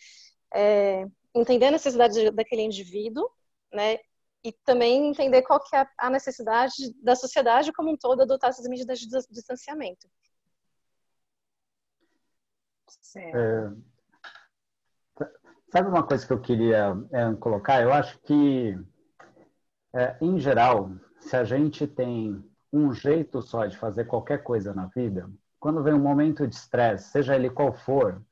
[0.55, 3.31] é, entender a necessidade daquele indivíduo,
[3.73, 3.99] né,
[4.43, 8.67] e também entender qual que é a necessidade da sociedade como um todo adotar essas
[8.67, 10.09] medidas de distanciamento.
[13.17, 13.71] É,
[15.71, 17.83] sabe uma coisa que eu queria é, colocar?
[17.83, 18.79] Eu acho que,
[19.95, 20.91] é, em geral,
[21.21, 25.93] se a gente tem um jeito só de fazer qualquer coisa na vida, quando vem
[25.93, 28.23] um momento de estresse, seja ele qual for,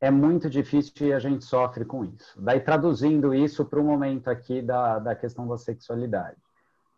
[0.00, 2.40] é muito difícil e a gente sofre com isso.
[2.40, 6.38] Daí, traduzindo isso para o momento aqui da, da questão da sexualidade.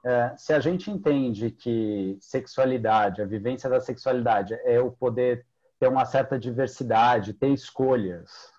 [0.04, 5.44] É, se a gente entende que sexualidade, a vivência da sexualidade é o poder
[5.78, 8.52] ter uma certa diversidade, ter escolhas,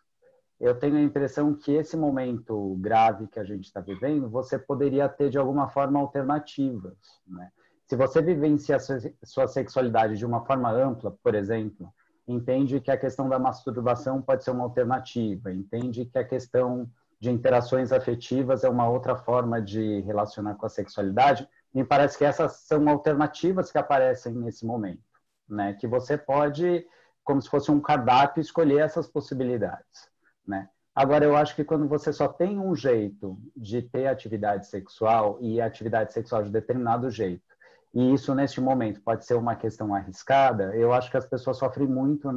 [0.59, 5.09] eu tenho a impressão que esse momento grave que a gente está vivendo, você poderia
[5.09, 6.97] ter de alguma forma alternativas.
[7.27, 7.49] Né?
[7.85, 8.77] Se você vivencia
[9.23, 11.93] sua sexualidade de uma forma ampla, por exemplo,
[12.27, 17.31] entende que a questão da masturbação pode ser uma alternativa, entende que a questão de
[17.31, 21.47] interações afetivas é uma outra forma de relacionar com a sexualidade.
[21.73, 25.01] Me parece que essas são alternativas que aparecem nesse momento,
[25.47, 25.73] né?
[25.73, 26.85] Que você pode,
[27.23, 30.09] como se fosse um cardápio, escolher essas possibilidades,
[30.45, 30.69] né?
[30.95, 35.59] Agora, eu acho que quando você só tem um jeito de ter atividade sexual e
[35.59, 37.52] atividade sexual de determinado jeito,
[37.93, 41.87] e isso neste momento pode ser uma questão arriscada, eu acho que as pessoas sofrem
[41.87, 42.27] muito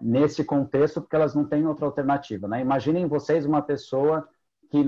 [0.00, 2.46] nesse contexto porque elas não têm outra alternativa.
[2.46, 2.60] Né?
[2.60, 4.28] Imaginem vocês uma pessoa
[4.70, 4.84] que,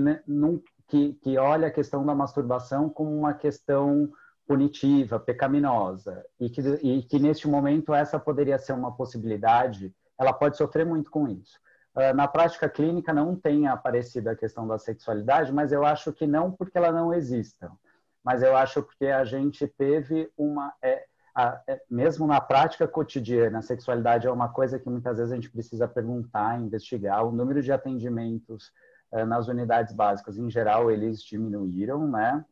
[0.87, 4.11] que, que olha a questão da masturbação como uma questão
[4.47, 10.57] punitiva, pecaminosa, e que, e que neste momento essa poderia ser uma possibilidade, ela pode
[10.57, 11.59] sofrer muito com isso.
[11.95, 16.27] Ah, na prática clínica não tem aparecido a questão da sexualidade, mas eu acho que
[16.27, 17.71] não porque ela não exista,
[18.23, 23.59] mas eu acho porque a gente teve uma é, a, é, mesmo na prática cotidiana,
[23.59, 27.25] a sexualidade é uma coisa que muitas vezes a gente precisa perguntar, investigar.
[27.25, 28.71] O número de atendimentos
[29.11, 32.43] é, nas unidades básicas, em geral, eles diminuíram, né?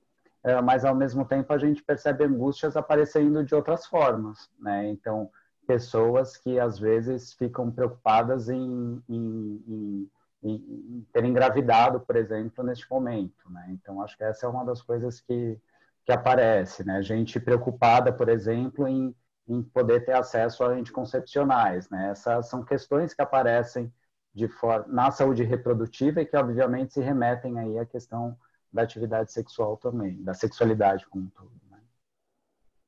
[0.43, 4.88] É, mas ao mesmo tempo a gente percebe angústias aparecendo de outras formas, né?
[4.89, 5.29] Então
[5.67, 12.89] pessoas que às vezes ficam preocupadas em, em, em, em ter engravidado, por exemplo, neste
[12.89, 13.49] momento.
[13.49, 13.67] Né?
[13.71, 15.60] Então, acho que essa é uma das coisas que,
[16.06, 16.84] que aparece.
[16.84, 17.02] Né?
[17.02, 19.15] Gente preocupada, por exemplo, em,
[19.47, 21.89] em poder ter acesso a anticoncepcionais.
[21.89, 22.12] Né?
[22.12, 23.91] Essas são questões que aparecem
[24.34, 28.38] de for na saúde reprodutiva e que, obviamente, se remetem aí à questão
[28.71, 31.52] da atividade sexual também, da sexualidade como um todo.
[31.69, 31.80] Né?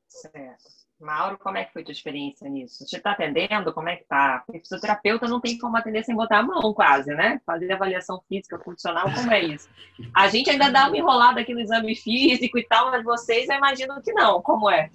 [0.08, 0.81] Certo.
[1.02, 2.86] Mauro, como é que foi a tua experiência nisso?
[2.86, 3.74] Você está atendendo?
[3.74, 4.44] Como é que tá?
[4.46, 7.42] Porque fisioterapeuta não tem como atender sem botar a mão, quase, né?
[7.46, 9.70] Fazer avaliação física, funcional, como é isso?
[10.14, 13.56] A gente ainda dá uma enrolada aqui no exame físico e tal, mas vocês eu
[13.56, 14.42] imagino que não.
[14.42, 14.90] Como é?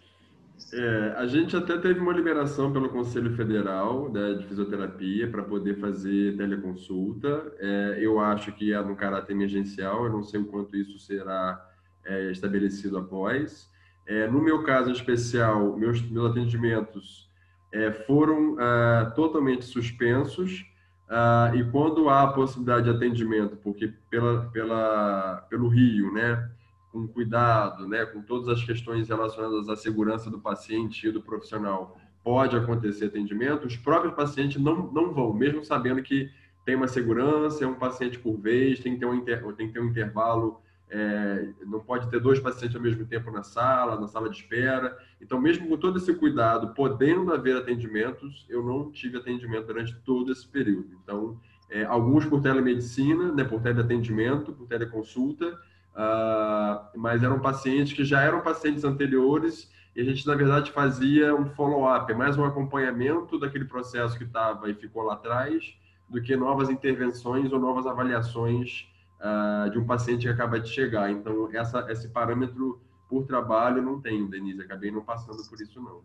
[0.73, 5.79] É, a gente até teve uma liberação pelo Conselho Federal né, de Fisioterapia para poder
[5.79, 7.53] fazer teleconsulta.
[7.59, 11.62] É, eu acho que é no caráter emergencial, eu não sei o quanto isso será
[12.05, 13.71] é, estabelecido após.
[14.07, 17.29] É, no meu caso em especial, meus, meus atendimentos
[17.73, 20.64] é, foram ah, totalmente suspensos.
[21.09, 26.51] Ah, e quando há a possibilidade de atendimento, porque pela, pela, pelo Rio, né,
[26.92, 31.97] com cuidado, né, com todas as questões relacionadas à segurança do paciente e do profissional,
[32.25, 36.29] pode acontecer atendimento, os próprios pacientes não, não vão, mesmo sabendo que
[36.64, 39.75] tem uma segurança, é um paciente por vez, tem que ter um, inter, tem que
[39.75, 44.07] ter um intervalo é, não pode ter dois pacientes ao mesmo tempo na sala, na
[44.07, 44.96] sala de espera.
[45.20, 50.31] Então, mesmo com todo esse cuidado, podendo haver atendimentos, eu não tive atendimento durante todo
[50.31, 50.90] esse período.
[51.03, 55.49] Então, é, alguns por telemedicina, né, por teleatendimento, por teleconsulta,
[55.94, 61.35] uh, mas eram pacientes que já eram pacientes anteriores e a gente, na verdade, fazia
[61.35, 65.75] um follow-up, mais um acompanhamento daquele processo que estava e ficou lá atrás,
[66.07, 68.87] do que novas intervenções ou novas avaliações
[69.26, 71.10] uh, de um paciente que acaba de chegar.
[71.10, 74.62] Então, essa, esse parâmetro por trabalho não tenho, Denise.
[74.62, 76.00] Acabei não passando por isso, não.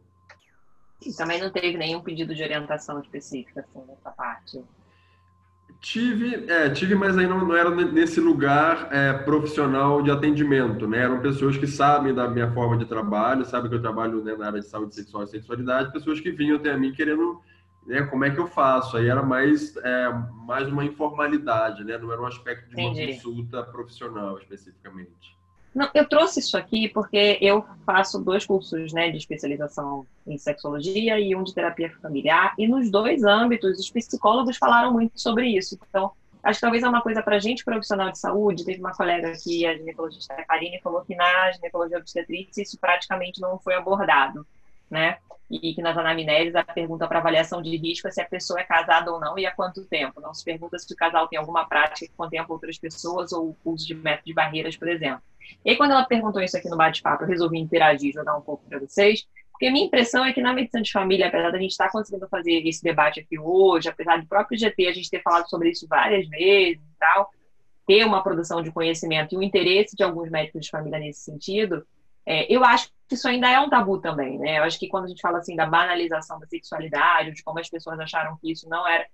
[1.06, 4.64] E também não teve nenhum pedido de orientação específica assim, nessa parte?
[5.80, 11.00] Tive, é, tive, mas aí não, não era nesse lugar é, profissional de atendimento, né?
[11.00, 14.46] Eram pessoas que sabem da minha forma de trabalho, sabem que eu trabalho né, na
[14.46, 17.42] área de saúde sexual e sexualidade, pessoas que vinham até a mim querendo
[17.86, 18.98] né, como é que eu faço?
[18.98, 20.10] Aí era mais, é,
[20.46, 21.98] mais uma informalidade, né?
[21.98, 23.04] Não era um aspecto de Entendi.
[23.04, 25.36] uma consulta profissional especificamente.
[25.74, 31.18] Não, eu trouxe isso aqui porque eu faço dois cursos né, de especialização em sexologia
[31.20, 35.80] e um de terapia familiar, e nos dois âmbitos os psicólogos falaram muito sobre isso.
[35.90, 36.12] Então,
[36.44, 38.66] acho que talvez é uma coisa para a gente, profissional de saúde.
[38.66, 43.58] Teve uma colega aqui, a ginecologista Karine, falou que na ginecologia obstetrícia isso praticamente não
[43.58, 44.46] foi abordado,
[44.92, 45.18] né?
[45.52, 48.64] e que nas anamneses a pergunta para avaliação de risco é se a pessoa é
[48.64, 50.22] casada ou não e há quanto tempo.
[50.22, 53.72] Não se pergunta se o casal tem alguma prática que contempla outras pessoas ou o
[53.72, 55.22] uso de métodos de barreiras, por exemplo.
[55.66, 58.64] E aí, quando ela perguntou isso aqui no bate-papo, eu resolvi interagir, jogar um pouco
[58.70, 61.72] para vocês, porque a minha impressão é que na medicina de família, apesar da gente
[61.72, 65.50] estar conseguindo fazer esse debate aqui hoje, apesar do próprio GT a gente ter falado
[65.50, 67.30] sobre isso várias vezes e tal,
[67.86, 71.86] ter uma produção de conhecimento e o interesse de alguns médicos de família nesse sentido,
[72.26, 74.60] é, eu acho que isso ainda é um tabu também, né?
[74.60, 77.70] Eu acho que quando a gente fala assim da banalização da sexualidade, de como as
[77.70, 79.06] pessoas acharam que isso não era.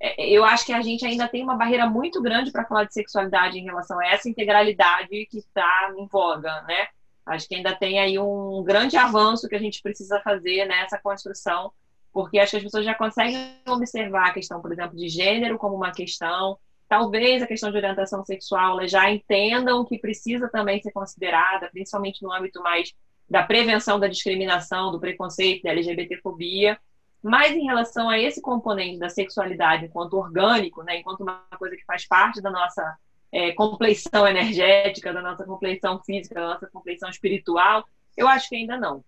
[0.00, 2.94] É, eu acho que a gente ainda tem uma barreira muito grande para falar de
[2.94, 6.88] sexualidade em relação a essa integralidade que está em voga, né?
[7.26, 11.70] Acho que ainda tem aí um grande avanço que a gente precisa fazer nessa construção,
[12.12, 15.76] porque acho que as pessoas já conseguem observar a questão, por exemplo, de gênero como
[15.76, 16.58] uma questão,
[16.90, 22.32] talvez a questão de orientação sexual já entendam que precisa também ser considerada, principalmente no
[22.32, 22.92] âmbito mais
[23.28, 26.76] da prevenção da discriminação, do preconceito, da LGBTfobia.
[27.22, 31.84] Mas em relação a esse componente da sexualidade enquanto orgânico, né, enquanto uma coisa que
[31.84, 32.96] faz parte da nossa
[33.30, 37.84] é, compleição energética, da nossa compleição física, da nossa compleição espiritual,
[38.16, 39.04] eu acho que ainda não.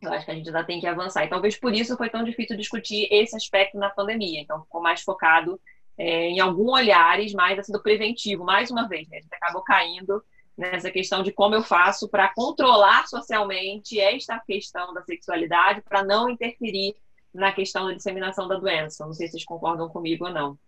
[0.00, 1.24] Eu acho que a gente ainda tem que avançar.
[1.24, 4.40] E talvez por isso foi tão difícil discutir esse aspecto na pandemia.
[4.40, 5.58] Então, ficou mais focado
[5.98, 8.44] é, em algum olhares mais assim, do preventivo.
[8.44, 9.18] Mais uma vez, né?
[9.18, 10.22] a gente acabou caindo
[10.56, 16.30] nessa questão de como eu faço para controlar socialmente esta questão da sexualidade para não
[16.30, 16.96] interferir
[17.32, 19.04] na questão da disseminação da doença.
[19.04, 20.58] Não sei se vocês concordam comigo ou não.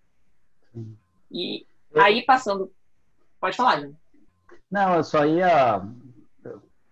[1.31, 2.71] E aí, passando.
[3.41, 3.97] Pode falar, Júnior.
[4.71, 5.83] Não, eu só ia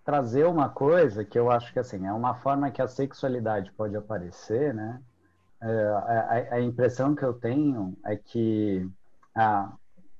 [0.05, 3.97] trazer uma coisa que eu acho que assim é uma forma que a sexualidade pode
[3.97, 5.03] aparecer, né?
[5.63, 8.87] É, a, a, impressão que eu tenho é que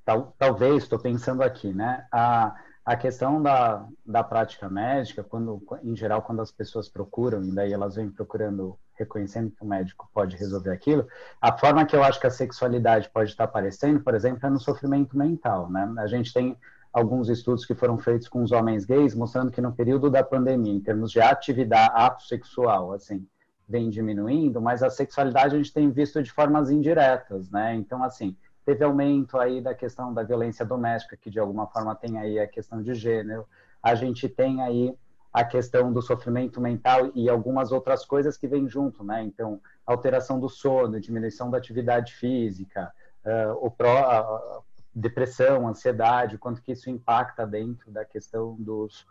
[0.03, 2.07] tal, talvez estou pensando aqui, né?
[2.11, 7.51] A, a questão da, da prática médica, quando em geral quando as pessoas procuram e
[7.51, 11.07] daí elas vêm procurando reconhecendo que o médico pode resolver aquilo,
[11.39, 14.59] a forma que eu acho que a sexualidade pode estar aparecendo, por exemplo, é no
[14.59, 15.93] sofrimento mental, né?
[15.99, 16.57] A gente tem
[16.91, 20.73] alguns estudos que foram feitos com os homens gays, mostrando que no período da pandemia,
[20.73, 23.27] em termos de atividade, ato sexual, assim,
[23.67, 27.75] vem diminuindo, mas a sexualidade a gente tem visto de formas indiretas, né?
[27.75, 32.17] Então, assim, teve aumento aí da questão da violência doméstica, que de alguma forma tem
[32.17, 33.45] aí a questão de gênero,
[33.83, 34.97] a gente tem aí
[35.33, 39.21] a questão do sofrimento mental e algumas outras coisas que vêm junto, né?
[39.23, 42.91] Então, alteração do sono, diminuição da atividade física,
[43.23, 44.63] uh, o pró,
[44.95, 49.05] depressão, ansiedade, quanto que isso impacta dentro da questão dos,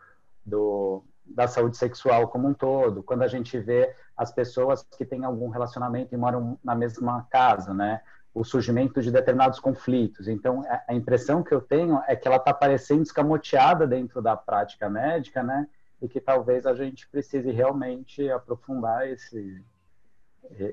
[0.45, 3.03] do, da saúde sexual como um todo.
[3.03, 7.75] Quando a gente vê as pessoas que têm algum relacionamento e moram na mesma casa,
[7.75, 8.01] né?
[8.33, 10.29] O surgimento de determinados conflitos.
[10.29, 14.89] Então, a impressão que eu tenho é que ela está parecendo escamoteada dentro da prática
[14.89, 15.67] médica, né?
[16.01, 19.65] E que talvez a gente precise realmente aprofundar esse,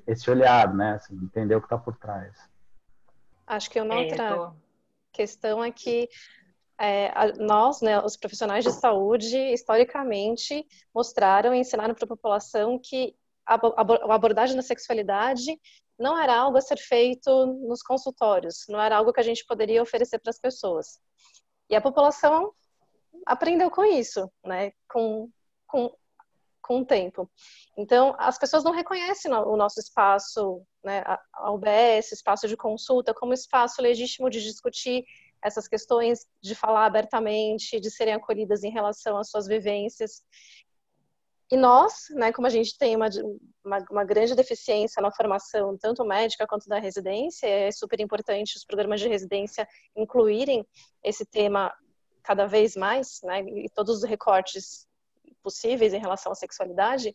[0.05, 0.95] esse olhar, né?
[0.95, 2.37] Assim, entender o que está por trás.
[3.47, 4.53] Acho que uma outra é, tô
[5.13, 6.09] questão é que
[6.83, 12.77] é, a, nós, né, os profissionais de saúde, historicamente, mostraram e ensinaram para a população
[12.77, 13.15] que
[13.45, 15.57] a, a, abordagem da sexualidade
[15.97, 19.81] não era algo a ser feito nos consultórios, não era algo que a gente poderia
[19.81, 20.99] oferecer para as pessoas.
[21.69, 22.51] E a população
[23.25, 25.29] aprendeu com isso, né, com,
[25.65, 25.95] com,
[26.61, 27.31] com o tempo.
[27.77, 31.01] Então, as pessoas não reconhecem o nosso espaço, né,
[31.33, 35.05] a UBS, espaço de consulta, como espaço legítimo de discutir
[35.43, 40.23] essas questões, de falar abertamente, de serem acolhidas em relação às suas vivências.
[41.51, 43.09] E nós, né, como a gente tem uma,
[43.63, 48.65] uma, uma, grande deficiência na formação, tanto médica quanto da residência, é super importante os
[48.65, 50.65] programas de residência incluírem
[51.03, 51.71] esse tema
[52.23, 54.87] cada vez mais, né, e todos os recortes
[55.43, 57.13] possíveis em relação à sexualidade,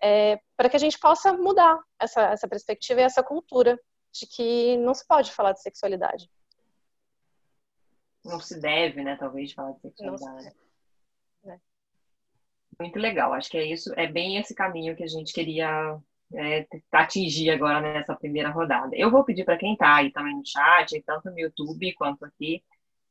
[0.00, 3.80] é, para que a gente possa mudar essa, essa perspectiva e essa cultura
[4.12, 6.28] de que não se pode falar de sexualidade.
[8.24, 10.54] Não se deve, né, talvez, falar de sexualidade.
[11.46, 11.58] É.
[12.78, 15.98] Muito legal, acho que é isso, é bem esse caminho que a gente queria
[16.34, 18.94] é, atingir agora nessa primeira rodada.
[18.96, 22.62] Eu vou pedir para quem está aí também no chat, tanto no YouTube quanto aqui,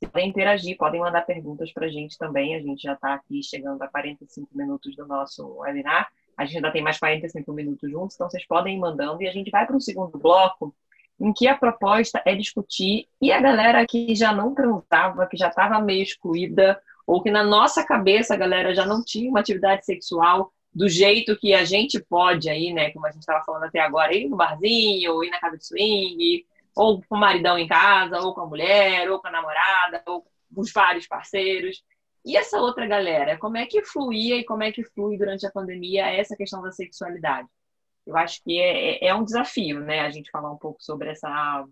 [0.07, 2.55] podem interagir, podem mandar perguntas para a gente também.
[2.55, 6.11] A gente já está aqui chegando a 45 minutos do nosso webinar.
[6.37, 9.31] A gente ainda tem mais 45 minutos juntos, então vocês podem ir mandando e a
[9.31, 10.73] gente vai para o segundo bloco,
[11.21, 15.49] em que a proposta é discutir e a galera que já não transava, que já
[15.49, 19.85] estava meio excluída, ou que na nossa cabeça a galera já não tinha uma atividade
[19.85, 22.91] sexual do jeito que a gente pode aí, né?
[22.91, 25.65] Como a gente estava falando até agora, ir no barzinho, ou ir na casa de
[25.65, 26.45] swing,
[26.75, 30.21] ou com o maridão em casa, ou com a mulher, ou com a namorada, ou
[30.21, 31.83] com os vários parceiros.
[32.25, 35.51] E essa outra galera, como é que fluía e como é que flui durante a
[35.51, 37.47] pandemia essa questão da sexualidade?
[38.05, 40.01] Eu acho que é, é, é um desafio, né?
[40.01, 41.65] A gente falar um pouco sobre essa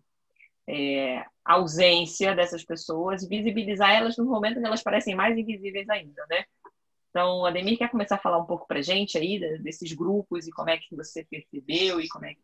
[0.68, 6.44] é, ausência dessas pessoas, visibilizar elas no momento que elas parecem mais invisíveis ainda, né?
[7.10, 10.70] Então, Ademir quer começar a falar um pouco para gente aí desses grupos e como
[10.70, 12.42] é que você percebeu e como é que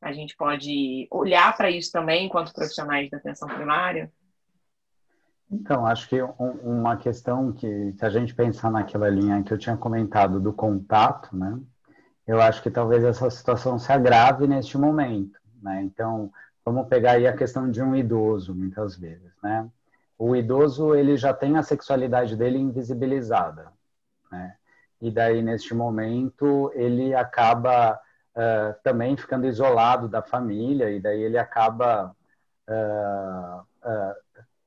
[0.00, 4.12] a gente pode olhar para isso também enquanto profissionais da atenção primária?
[5.50, 9.58] Então, acho que um, uma questão que, se a gente pensar naquela linha que eu
[9.58, 11.60] tinha comentado do contato, né?
[12.26, 15.82] Eu acho que talvez essa situação se agrave neste momento, né?
[15.82, 16.32] Então,
[16.64, 19.68] vamos pegar aí a questão de um idoso, muitas vezes, né?
[20.18, 23.70] O idoso, ele já tem a sexualidade dele invisibilizada,
[24.30, 24.56] né?
[25.00, 28.00] E daí, neste momento, ele acaba
[28.34, 32.16] uh, também ficando isolado da família e daí ele acaba
[32.68, 34.14] uh, uh,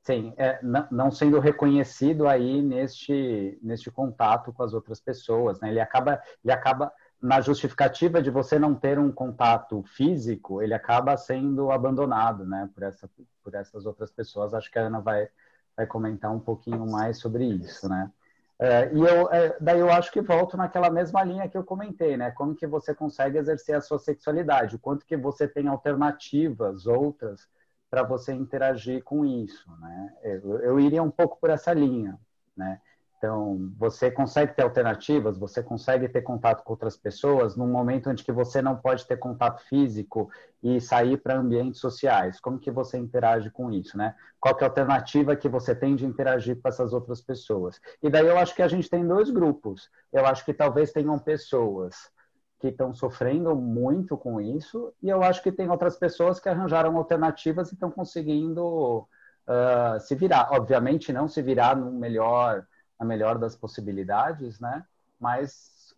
[0.04, 0.60] sim, é,
[0.92, 5.70] não sendo reconhecido aí neste neste contato com as outras pessoas, né?
[5.70, 6.92] Ele acaba ele acaba
[7.22, 12.84] na justificativa de você não ter um contato físico, ele acaba sendo abandonado, né, por,
[12.84, 13.10] essa,
[13.44, 14.54] por essas outras pessoas.
[14.54, 15.28] Acho que a Ana vai,
[15.76, 18.12] vai comentar um pouquinho mais sobre isso, né.
[18.60, 22.18] É, e eu, é, daí eu acho que volto naquela mesma linha que eu comentei,
[22.18, 22.32] né?
[22.32, 24.76] Como que você consegue exercer a sua sexualidade?
[24.76, 27.48] O quanto que você tem alternativas, outras,
[27.90, 30.14] para você interagir com isso, né?
[30.24, 32.18] Eu, eu, iria um pouco por essa linha,
[32.56, 32.82] né?
[33.18, 38.24] Então, você consegue ter alternativas, você consegue ter contato com outras pessoas num momento onde
[38.24, 40.30] que você não pode ter contato físico
[40.62, 42.40] e sair para ambientes sociais.
[42.40, 44.16] Como que você interage com isso, né?
[44.40, 47.82] Qual é a alternativa que você tem de interagir com essas outras pessoas?
[48.04, 49.90] E daí eu acho que a gente tem dois grupos.
[50.14, 52.12] Eu acho que talvez tenham pessoas
[52.60, 56.96] que estão sofrendo muito com isso e eu acho que tem outras pessoas que arranjaram
[56.98, 59.08] alternativas e estão conseguindo
[59.48, 60.50] uh, se virar.
[60.52, 62.66] Obviamente não se virar no melhor
[63.00, 64.86] a melhor das possibilidades, né?
[65.20, 65.96] Mas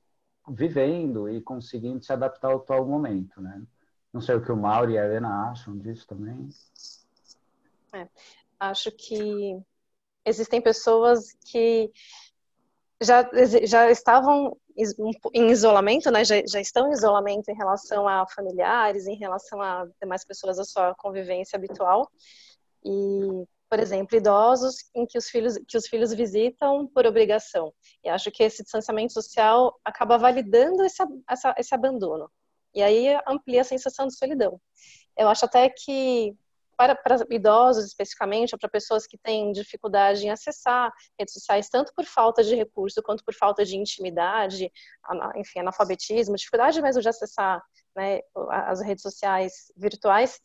[0.48, 3.62] vivendo e conseguindo se adaptar ao atual momento, né?
[4.12, 6.50] Não sei o que o Mauro e a Helena acham disso também.
[7.94, 8.08] É,
[8.60, 9.62] acho que
[10.26, 11.92] existem pessoas que
[13.02, 13.30] já,
[13.66, 14.58] já estavam
[15.34, 16.24] em isolamento, né?
[16.24, 20.64] Já, já estão em isolamento em relação a familiares, em relação a demais pessoas da
[20.64, 22.10] sua convivência habitual.
[22.84, 27.72] E por exemplo, idosos em que os filhos que os filhos visitam por obrigação.
[28.04, 32.30] E acho que esse distanciamento social acaba validando esse, essa, esse abandono.
[32.74, 34.60] E aí amplia a sensação de solidão.
[35.18, 36.36] Eu acho até que
[36.80, 41.94] para, para idosos especificamente, ou para pessoas que têm dificuldade em acessar redes sociais, tanto
[41.94, 44.72] por falta de recurso quanto por falta de intimidade,
[45.36, 47.62] enfim, analfabetismo, dificuldade mesmo de acessar
[47.94, 50.40] né, as redes sociais virtuais,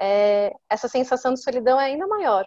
[0.00, 2.46] é, essa sensação de solidão é ainda maior.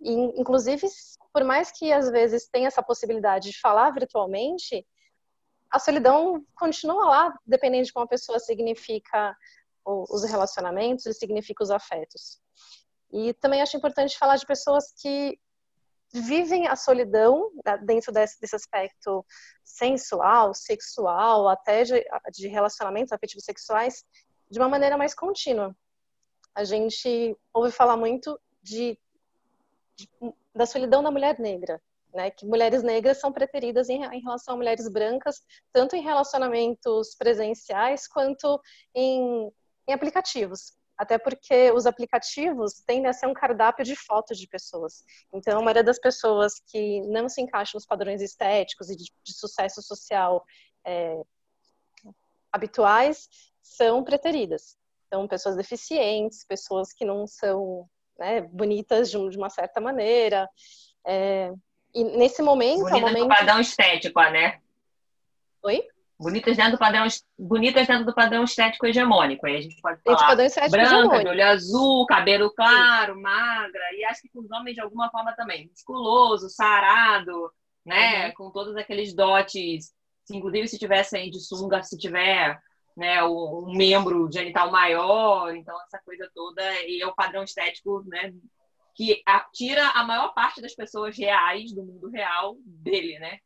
[0.00, 0.86] E, inclusive,
[1.32, 4.86] por mais que às vezes tenha essa possibilidade de falar virtualmente,
[5.70, 9.36] a solidão continua lá, dependendo de como a pessoa significa
[9.84, 12.40] os relacionamentos e significa os afetos.
[13.10, 15.38] E também acho importante falar de pessoas que
[16.12, 19.24] vivem a solidão né, dentro desse, aspecto
[19.64, 24.04] sensual, sexual, até de relacionamentos afetivos sexuais,
[24.50, 25.76] de uma maneira mais contínua.
[26.54, 28.98] A gente ouve falar muito de
[30.54, 31.80] da solidão da mulher negra,
[32.12, 32.30] né?
[32.30, 35.42] Que mulheres negras são preteridas em, em, relação a mulheres brancas,
[35.72, 38.60] tanto em relacionamentos presenciais quanto
[38.94, 39.50] em,
[39.86, 40.76] em aplicativos.
[40.96, 45.04] Até porque os aplicativos tendem a ser um cardápio de fotos de pessoas.
[45.32, 49.32] Então, a maioria das pessoas que não se encaixam nos padrões estéticos e de, de
[49.32, 50.44] sucesso social
[50.84, 51.22] é,
[52.52, 53.28] habituais
[53.62, 54.76] são preteridas.
[55.06, 57.88] Então, pessoas deficientes, pessoas que não são
[58.18, 60.48] né, bonitas de, uma certa maneira.
[61.06, 61.52] É,
[61.94, 62.80] e nesse momento.
[62.80, 63.22] Bonitas é momento...
[63.22, 64.58] do padrão estético, né?
[65.62, 65.82] Oi?
[66.20, 67.06] Bonitas dentro do padrão,
[67.38, 69.46] bonitas dentro do padrão estético hegemônico.
[69.46, 71.22] Aí a gente pode falar padrão estético branca, hegemônico.
[71.22, 73.20] de olho azul, cabelo claro, Sim.
[73.20, 75.68] magra, e acho que com os homens de alguma forma também.
[75.68, 77.52] Musculoso, sarado,
[77.86, 78.26] né?
[78.26, 78.34] Uhum.
[78.34, 79.92] Com todos aqueles dotes.
[80.30, 82.60] Inclusive, se tivessem de sunga, se tiver
[82.98, 88.34] né, um membro genital maior, então essa coisa toda, e é o padrão estético, né,
[88.92, 89.22] que
[89.54, 93.38] tira a maior parte das pessoas reais do mundo real dele, né?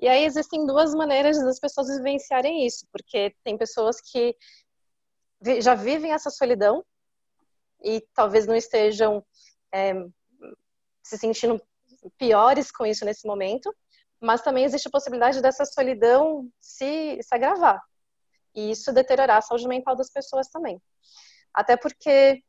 [0.00, 4.34] E aí existem duas maneiras das pessoas vivenciarem isso, porque tem pessoas que
[5.60, 6.82] já vivem essa solidão
[7.82, 9.22] e talvez não estejam
[9.70, 9.92] é,
[11.02, 11.60] se sentindo
[12.16, 13.74] piores com isso nesse momento,
[14.20, 17.80] mas também existe a possibilidade dessa solidão se, se agravar.
[18.54, 20.80] E isso deteriorar a saúde mental das pessoas também.
[21.54, 22.42] Até porque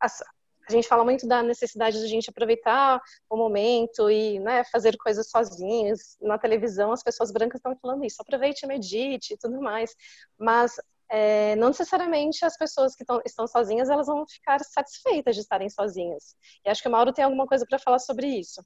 [0.00, 4.62] a, a gente fala muito da necessidade de a gente aproveitar o momento e né,
[4.64, 6.16] fazer coisas sozinhos.
[6.20, 9.94] Na televisão, as pessoas brancas estão falando isso, aproveite, medite e tudo mais.
[10.38, 10.76] Mas
[11.10, 15.70] é, não necessariamente as pessoas que tão, estão sozinhas elas vão ficar satisfeitas de estarem
[15.70, 16.36] sozinhas.
[16.64, 18.62] E acho que o Mauro tem alguma coisa para falar sobre isso.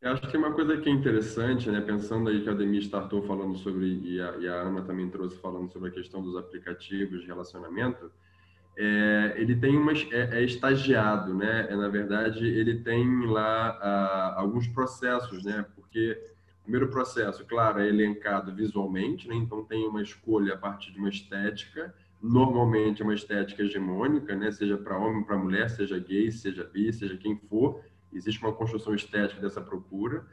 [0.00, 3.22] Eu acho que uma coisa que é interessante, né, pensando aí que a Demi startou
[3.22, 7.20] falando sobre, e a, e a Ana também trouxe falando sobre a questão dos aplicativos
[7.20, 8.10] de relacionamento,
[8.78, 14.40] é, ele tem uma, é, é, estagiado, né, é, na verdade ele tem lá a,
[14.40, 16.18] alguns processos, né, porque
[16.60, 20.98] o primeiro processo, claro, é elencado visualmente, né, então tem uma escolha a partir de
[20.98, 26.32] uma estética, normalmente é uma estética hegemônica, né, seja para homem, para mulher, seja gay,
[26.32, 27.82] seja bi, seja quem for,
[28.12, 30.24] existe uma construção estética dessa procura.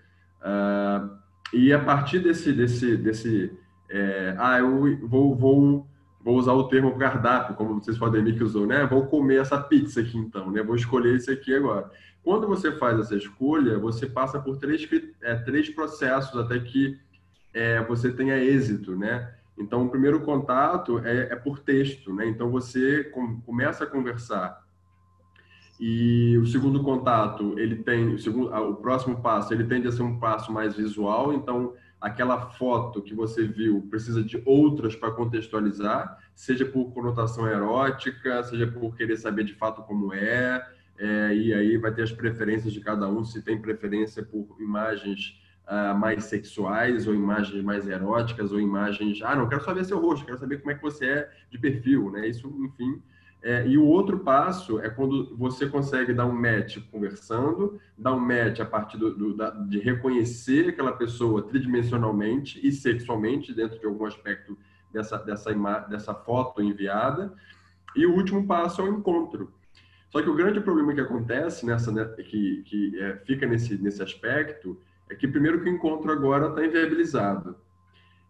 [0.42, 1.18] Uh,
[1.54, 3.58] e a partir desse, desse, desse
[3.90, 5.88] é, ah, eu vou, vou,
[6.22, 8.86] vou usar o termo cardápio, como vocês podem ver que usou, né?
[8.86, 10.62] Vou comer essa pizza aqui então, né?
[10.62, 11.90] Vou escolher esse aqui agora.
[12.24, 14.88] Quando você faz essa escolha, você passa por três,
[15.22, 17.00] é, três processos até que
[17.54, 19.34] é, você tenha êxito, né?
[19.58, 22.28] Então, o primeiro contato é, é por texto, né?
[22.28, 24.67] Então, você com, começa a conversar.
[25.80, 30.02] E o segundo contato, ele tem, o, segundo, o próximo passo, ele tende a ser
[30.02, 31.34] um passo mais visual.
[31.34, 38.44] Então, aquela foto que você viu precisa de outras para contextualizar, seja por conotação erótica,
[38.44, 40.66] seja por querer saber de fato como é,
[40.98, 45.40] é e aí vai ter as preferências de cada um, se tem preferência por imagens
[45.68, 49.22] uh, mais sexuais, ou imagens mais eróticas, ou imagens.
[49.22, 51.58] Ah, não, quero só ver seu rosto, quero saber como é que você é de
[51.60, 52.28] perfil, né?
[52.28, 53.02] Isso, enfim.
[53.48, 58.20] É, e o outro passo é quando você consegue dar um match conversando, dar um
[58.20, 63.86] match a partir do, do, da, de reconhecer aquela pessoa tridimensionalmente e sexualmente dentro de
[63.86, 64.58] algum aspecto
[64.92, 65.54] dessa, dessa,
[65.90, 67.34] dessa foto enviada.
[67.96, 69.54] E o último passo é o encontro.
[70.10, 74.04] Só que o grande problema que acontece nessa, né, que, que é, fica nesse, nesse
[74.04, 74.78] aspecto
[75.10, 77.56] é que primeiro que o encontro agora está inviabilizado.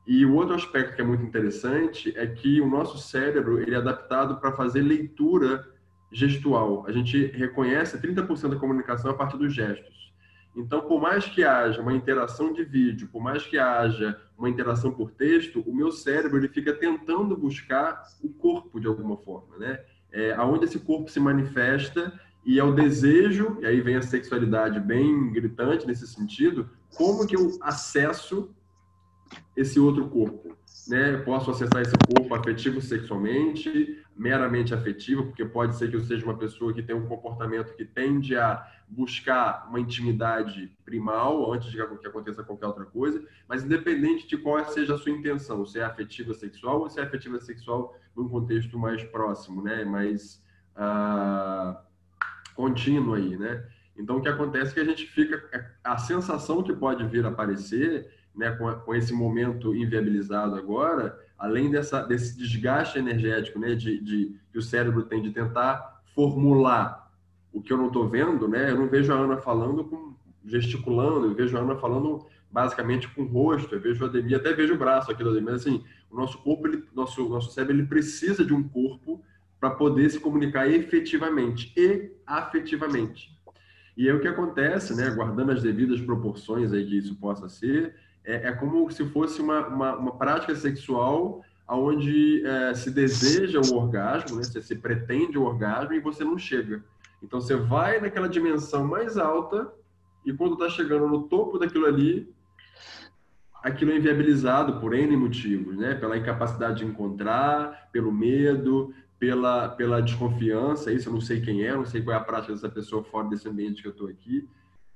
[0.07, 3.77] E o outro aspecto que é muito interessante é que o nosso cérebro ele é
[3.77, 5.67] adaptado para fazer leitura
[6.09, 6.85] gestual.
[6.87, 10.13] A gente reconhece 30% da comunicação a partir dos gestos.
[10.55, 14.91] Então, por mais que haja uma interação de vídeo, por mais que haja uma interação
[14.91, 19.81] por texto, o meu cérebro ele fica tentando buscar o corpo de alguma forma, né?
[20.09, 24.79] É, aonde esse corpo se manifesta e é o desejo, e aí vem a sexualidade
[24.79, 28.55] bem gritante nesse sentido, como que eu acesso
[29.57, 30.55] esse outro corpo?
[30.87, 31.17] Né?
[31.17, 36.37] Posso acessar esse corpo afetivo sexualmente, meramente afetivo, porque pode ser que eu seja uma
[36.37, 42.07] pessoa que tem um comportamento que tende a buscar uma intimidade primal antes de que
[42.07, 46.33] aconteça qualquer outra coisa, mas independente de qual seja a sua intenção, se é afetiva
[46.33, 49.83] sexual ou se é afetiva sexual num contexto mais próximo, né?
[49.83, 50.41] mais
[50.77, 51.75] uh,
[52.55, 53.67] contínuo aí, né?
[53.97, 55.43] Então, o que acontece é que a gente fica...
[55.83, 61.69] A sensação que pode vir a aparecer, né, com, com esse momento inviabilizado agora, além
[61.69, 67.11] dessa, desse desgaste energético, né, de, de, que o cérebro tem de tentar formular
[67.51, 68.71] o que eu não estou vendo, né?
[68.71, 70.15] Eu não vejo a Ana falando com
[70.45, 74.53] gesticulando, eu vejo a Ana falando basicamente com o rosto, eu vejo o Ademir, até
[74.53, 77.87] vejo o braço aqui do Ademir, assim, o nosso corpo, ele, nosso, nosso cérebro, ele
[77.87, 79.21] precisa de um corpo
[79.59, 83.35] para poder se comunicar efetivamente e afetivamente.
[83.95, 87.95] E aí o que acontece, né, guardando as devidas proporções aí que isso possa ser,
[88.27, 93.75] é, é como se fosse uma, uma, uma prática sexual onde é, se deseja o
[93.75, 96.83] orgasmo, né, você se pretende o orgasmo e você não chega.
[97.23, 99.71] Então você vai naquela dimensão mais alta
[100.25, 102.29] e quando está chegando no topo daquilo ali,
[103.63, 105.95] aquilo é inviabilizado por N motivos, né?
[105.95, 111.73] Pela incapacidade de encontrar, pelo medo, pela, pela desconfiança, isso eu não sei quem é,
[111.73, 114.47] não sei qual é a prática dessa pessoa fora desse ambiente que eu estou aqui.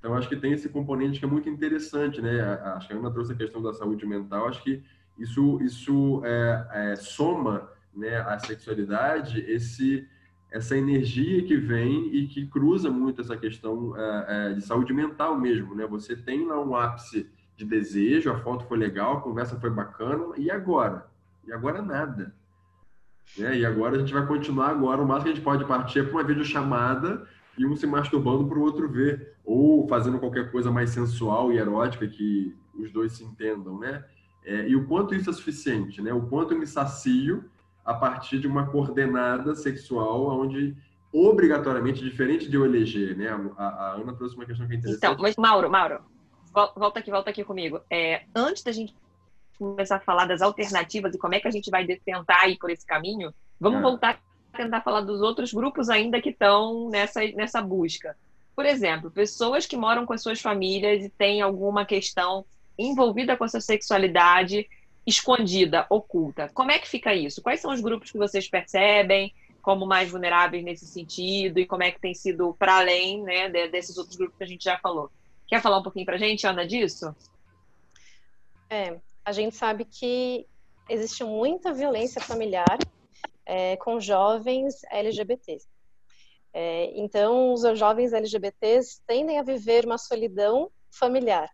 [0.02, 2.41] Então, acho que tem esse componente que é muito interessante, né?
[2.76, 4.82] Acho que a Ana trouxe a questão da saúde mental, acho que
[5.16, 10.08] isso, isso é, é, soma né, à sexualidade esse,
[10.49, 15.39] essa energia que vem e que cruza muito essa questão é, é de saúde mental
[15.39, 15.86] mesmo, né?
[15.86, 20.34] Você tem lá um ápice de desejo, a foto foi legal, a conversa foi bacana,
[20.36, 21.06] e agora?
[21.45, 22.34] E agora nada.
[23.38, 23.60] Né?
[23.60, 26.04] E agora a gente vai continuar agora, o máximo que a gente pode partir é
[26.04, 27.28] para uma videochamada
[27.58, 31.58] e um se masturbando para o outro ver, ou fazendo qualquer coisa mais sensual e
[31.58, 34.04] erótica que os dois se entendam, né?
[34.43, 36.14] É, e o quanto isso é suficiente, né?
[36.14, 37.43] O quanto eu me sacio
[37.86, 40.76] a partir de uma coordenada sexual onde
[41.14, 43.28] obrigatoriamente, diferente de eu eleger, né?
[43.58, 45.04] A, a Ana trouxe uma questão que é interessante.
[45.04, 45.99] Então, mas Mauro, Mauro,
[46.76, 47.82] volta aqui, volta aqui comigo.
[47.89, 48.95] É, antes da gente
[49.60, 52.70] começar a falar das alternativas e como é que a gente vai tentar ir por
[52.70, 53.82] esse caminho, vamos é.
[53.82, 54.20] voltar
[54.52, 58.16] tentar falar dos outros grupos ainda que estão nessa, nessa busca.
[58.56, 62.45] Por exemplo, pessoas que moram com as suas famílias e têm alguma questão
[62.78, 64.68] envolvida com a sua sexualidade
[65.06, 66.49] escondida, oculta.
[66.54, 67.41] Como é que fica isso?
[67.41, 71.91] Quais são os grupos que vocês percebem como mais vulneráveis nesse sentido e como é
[71.91, 75.10] que tem sido para além né, desses outros grupos que a gente já falou?
[75.47, 77.16] Quer falar um pouquinho para a gente, Ana, disso?
[78.70, 80.45] É, a gente sabe que
[80.89, 82.78] existe muita violência familiar
[83.46, 85.68] é, com jovens LGBTs.
[86.54, 91.50] É, então, os jovens LGBTs tendem a viver uma solidão familiar,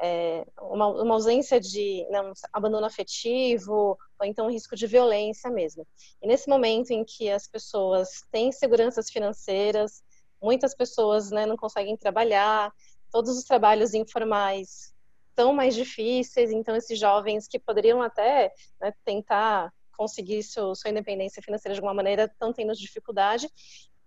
[0.00, 5.86] é, uma, uma, ausência de não, abandono afetivo, ou então risco de violência mesmo.
[6.22, 10.02] E nesse momento em que as pessoas têm seguranças financeiras,
[10.42, 12.72] muitas pessoas né, não conseguem trabalhar,
[13.10, 14.94] todos os trabalhos informais
[15.34, 21.42] tão mais difíceis, então esses jovens que poderiam até né, tentar conseguir seu, sua independência
[21.42, 23.48] financeira de alguma maneira estão tendo dificuldade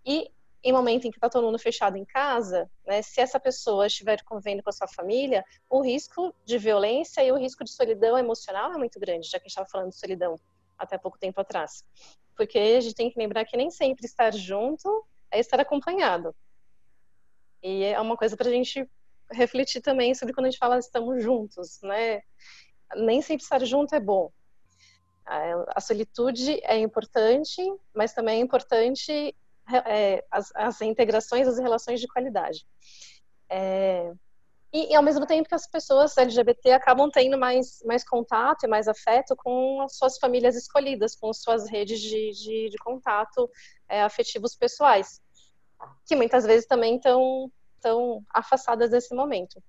[0.06, 0.32] e
[0.64, 4.24] em momento em que está todo mundo fechado em casa, né, se essa pessoa estiver
[4.24, 8.74] convivendo com a sua família, o risco de violência e o risco de solidão emocional
[8.74, 10.36] é muito grande, já que a gente estava falando de solidão
[10.78, 11.84] até pouco tempo atrás.
[12.36, 16.36] Porque a gente tem que lembrar que nem sempre estar junto é estar acompanhado.
[17.62, 18.88] E é uma coisa para a gente
[19.32, 22.22] refletir também sobre quando a gente fala estamos juntos, né?
[22.96, 24.32] Nem sempre estar junto é bom.
[25.28, 27.62] A solitude é importante,
[27.94, 29.36] mas também é importante
[29.86, 32.66] é, as, as, integrações, as relações de qualidade.
[33.50, 34.14] É,
[34.74, 38.68] e, e, ao mesmo tempo que as pessoas LGBT acabam tendo mais, mais contato e
[38.68, 43.50] mais afeto com as suas famílias escolhidas, com suas redes de, de, de contato
[43.88, 45.22] é, afetivos pessoais,
[46.06, 47.52] que muitas vezes também estão
[47.82, 49.62] tão afastadas desse momento.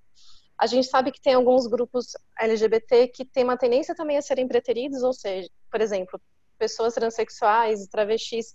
[0.59, 4.45] A gente sabe que tem alguns grupos LGBT que têm uma tendência também a serem
[4.45, 6.19] preteridos, ou seja, por exemplo,
[6.57, 8.53] pessoas transexuais, travestis,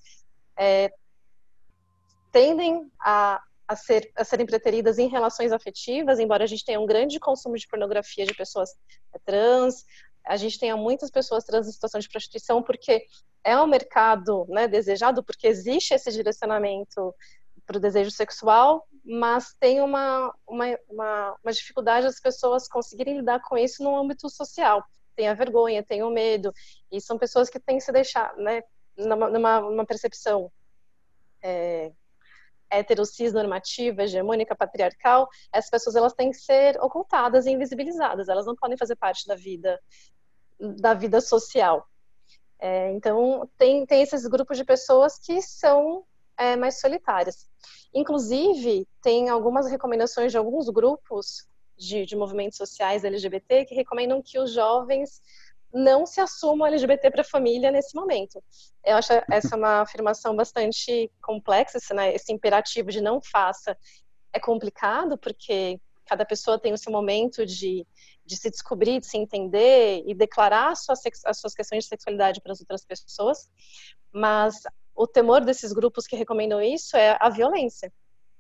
[0.55, 0.93] é,
[2.31, 6.85] tendem a, a, ser, a serem preteridas em relações afetivas, embora a gente tenha um
[6.85, 8.71] grande consumo de pornografia de pessoas
[9.25, 9.87] trans,
[10.27, 13.07] a gente tenha muitas pessoas trans em situação de prostituição, porque
[13.43, 17.15] é um mercado né, desejado, porque existe esse direcionamento
[17.67, 23.41] para o desejo sexual, mas tem uma, uma, uma, uma, dificuldade das pessoas conseguirem lidar
[23.41, 24.83] com isso no âmbito social.
[25.15, 26.53] Tem a vergonha, tem o medo,
[26.91, 28.63] e são pessoas que têm que se deixar, né,
[28.97, 30.51] numa, numa, percepção
[31.43, 31.93] é,
[32.71, 38.57] heterocis normativa, hegemônica, patriarcal, essas pessoas elas têm que ser ocultadas e invisibilizadas, elas não
[38.57, 39.79] podem fazer parte da vida
[40.59, 41.87] da vida social.
[42.59, 46.05] É, então tem, tem esses grupos de pessoas que são
[46.37, 47.49] é, mais solitárias.
[47.93, 54.39] Inclusive tem algumas recomendações de alguns grupos de, de movimentos sociais LGBT que recomendam que
[54.39, 55.20] os jovens
[55.72, 58.43] não se assumam LGBT para a família nesse momento.
[58.85, 63.76] Eu acho essa uma afirmação bastante complexa, esse, né, esse imperativo de não faça
[64.32, 67.87] é complicado, porque cada pessoa tem o seu momento de,
[68.24, 70.85] de se descobrir, de se entender e declarar as
[71.39, 73.49] suas questões de sexualidade para as outras pessoas,
[74.12, 74.62] mas
[74.95, 77.93] o temor desses grupos que recomendam isso é a violência.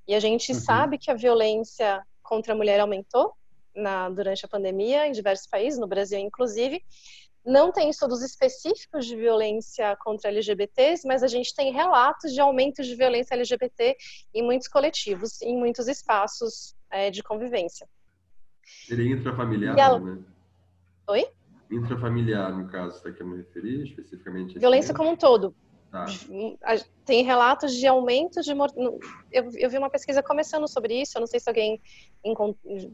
[0.06, 0.60] E a gente uhum.
[0.60, 3.32] sabe que a violência contra a mulher aumentou
[3.74, 6.82] na, durante a pandemia em diversos países, no Brasil inclusive,
[7.44, 12.82] não tem estudos específicos de violência contra LGBTs, mas a gente tem relatos de aumento
[12.82, 13.96] de violência LGBT
[14.32, 17.86] em muitos coletivos, em muitos espaços é, de convivência.
[18.86, 20.00] Seria intrafamiliar, ela...
[20.00, 20.22] né?
[21.08, 21.26] Oi?
[21.70, 24.58] Intrafamiliar, no caso, está querendo referir especificamente?
[24.58, 25.54] Violência como um todo.
[25.94, 26.06] Tá.
[27.04, 28.50] Tem relatos de aumento de
[29.30, 31.16] eu, eu vi uma pesquisa começando sobre isso.
[31.16, 31.80] Eu não sei se alguém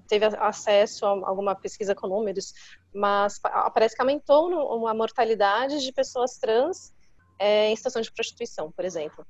[0.06, 2.52] teve acesso a alguma pesquisa com números,
[2.94, 3.40] mas
[3.72, 6.92] parece que aumentou a mortalidade de pessoas trans
[7.38, 9.26] é, em situação de prostituição, por exemplo.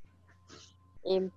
[1.04, 1.30] E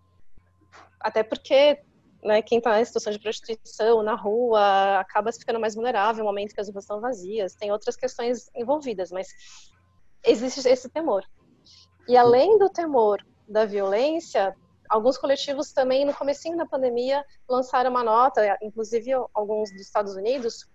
[0.99, 1.83] até porque
[2.23, 6.55] né, quem está em situação de prostituição na rua acaba ficando mais vulnerável no momento
[6.55, 7.53] que as ruas estão vazias.
[7.53, 9.27] Tem outras questões envolvidas, mas
[10.25, 11.23] existe esse temor.
[12.07, 14.55] E além do temor da violência,
[14.89, 20.67] alguns coletivos também, no comecinho da pandemia, lançaram uma nota, inclusive alguns dos Estados Unidos,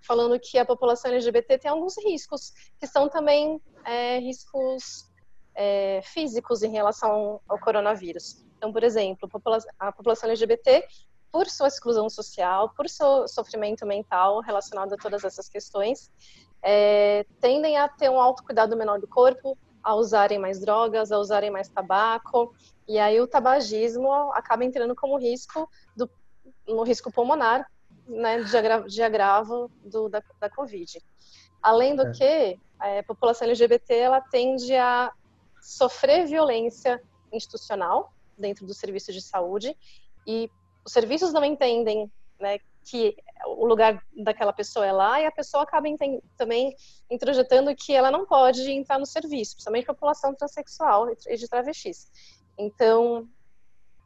[0.00, 5.10] falando que a população LGBT tem alguns riscos, que são também é, riscos
[5.54, 8.44] é, físicos em relação ao coronavírus.
[8.56, 9.28] Então, por exemplo,
[9.78, 10.86] a população LGBT,
[11.30, 16.10] por sua exclusão social, por seu sofrimento mental relacionado a todas essas questões,
[16.62, 19.56] é, tendem a ter um autocuidado menor do corpo,
[19.88, 22.54] a usarem mais drogas, a usarem mais tabaco,
[22.86, 25.66] e aí o tabagismo acaba entrando como risco
[25.96, 26.10] do,
[26.66, 27.66] no risco pulmonar,
[28.06, 31.02] né, de agravo, de agravo do, da, da Covid.
[31.62, 32.12] Além do é.
[32.12, 35.10] que, a população LGBT ela tende a
[35.58, 39.74] sofrer violência institucional dentro do serviço de saúde
[40.26, 40.50] e
[40.84, 42.58] os serviços não entendem né,
[42.90, 43.16] que
[43.46, 45.88] o lugar daquela pessoa é lá e a pessoa acaba
[46.36, 46.74] também
[47.10, 52.10] introjetando que ela não pode entrar no serviço, principalmente população transexual e de travestis.
[52.56, 53.28] Então,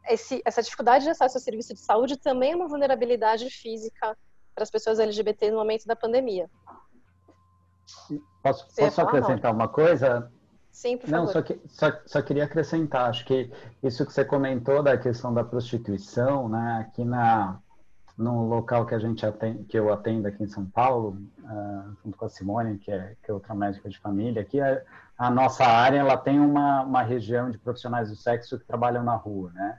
[0.09, 4.17] esse, essa dificuldade de acesso ao serviço de saúde também é uma vulnerabilidade física
[4.55, 6.51] para as pessoas LGBT no momento da pandemia.
[8.43, 10.31] Posso, posso acrescentar uma coisa?
[10.71, 11.33] Sim, por Não, favor.
[11.33, 13.53] Só, que, só, só queria acrescentar, acho que
[13.83, 17.61] isso que você comentou da questão da prostituição, né, aqui na,
[18.17, 22.17] no local que a gente atende, que eu atendo aqui em São Paulo, uh, junto
[22.17, 24.83] com a Simone, que é, que é outra médica de família, aqui a,
[25.17, 29.15] a, nossa área ela tem uma, uma região de profissionais do sexo que trabalham na
[29.15, 29.79] rua, né?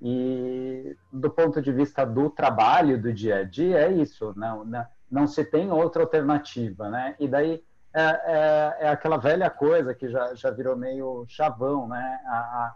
[0.00, 4.86] E do ponto de vista do trabalho, do dia a dia, é isso, não, não,
[5.10, 7.16] não se tem outra alternativa, né?
[7.18, 12.20] E daí é, é, é, aquela velha coisa que já, já virou meio chavão, né?
[12.26, 12.74] A,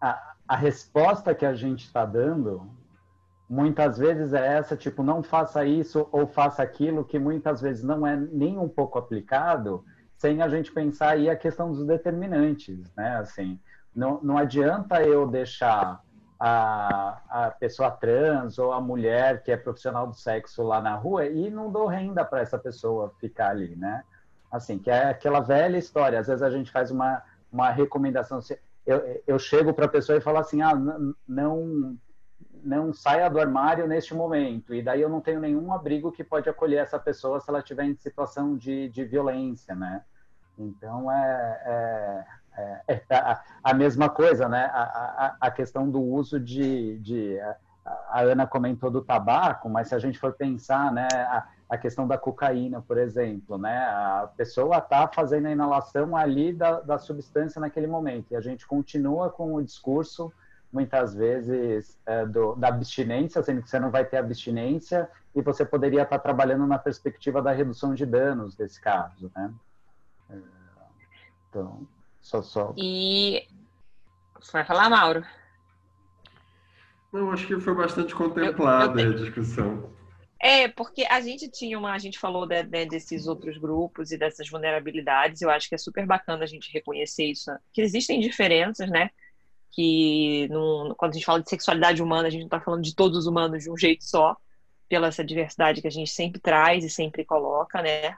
[0.00, 2.70] a, a resposta que a gente está dando
[3.50, 8.06] muitas vezes é essa, tipo, não faça isso ou faça aquilo, que muitas vezes não
[8.06, 9.84] é nem um pouco aplicado,
[10.16, 13.16] sem a gente pensar aí a questão dos determinantes, né?
[13.16, 13.58] Assim,
[13.92, 16.00] não, não adianta eu deixar
[16.38, 21.26] a, a pessoa trans ou a mulher que é profissional do sexo lá na rua
[21.26, 24.04] e não dou renda para essa pessoa ficar ali, né?
[24.52, 26.20] Assim, que é aquela velha história.
[26.20, 27.20] Às vezes a gente faz uma,
[27.50, 28.38] uma recomendação.
[28.86, 30.72] Eu, eu chego para a pessoa e falo assim, ah,
[31.26, 31.98] não
[32.62, 34.74] não saia do armário neste momento.
[34.74, 37.84] E daí eu não tenho nenhum abrigo que pode acolher essa pessoa se ela estiver
[37.84, 40.02] em situação de, de violência, né?
[40.58, 42.24] Então, é,
[42.56, 44.70] é, é, é a, a, mesma coisa, né?
[44.72, 46.98] A, a, a questão do uso de...
[46.98, 47.38] de
[48.08, 52.06] a Ana comentou do tabaco, mas se a gente for pensar, né, a, a questão
[52.06, 57.60] da cocaína, por exemplo, né, a pessoa está fazendo a inalação ali da, da substância
[57.60, 60.32] naquele momento e a gente continua com o discurso
[60.72, 65.64] muitas vezes é, do, da abstinência, sendo que você não vai ter abstinência e você
[65.64, 69.52] poderia estar trabalhando na perspectiva da redução de danos desse caso, né?
[70.30, 70.38] É,
[71.48, 71.86] então,
[72.20, 72.72] só só.
[72.76, 73.46] E
[74.40, 75.24] você vai falar, Mauro?
[77.12, 79.90] Não, acho que foi bastante contemplada a discussão.
[80.42, 84.16] É, porque a gente tinha uma, a gente falou de, de, desses outros grupos e
[84.16, 88.88] dessas vulnerabilidades, eu acho que é super bacana a gente reconhecer isso, que existem diferenças,
[88.88, 89.10] né?
[89.72, 90.48] Que
[90.96, 93.26] quando a gente fala de sexualidade humana, a gente não está falando de todos os
[93.26, 94.36] humanos de um jeito só,
[94.88, 98.16] pela essa diversidade que a gente sempre traz e sempre coloca, né?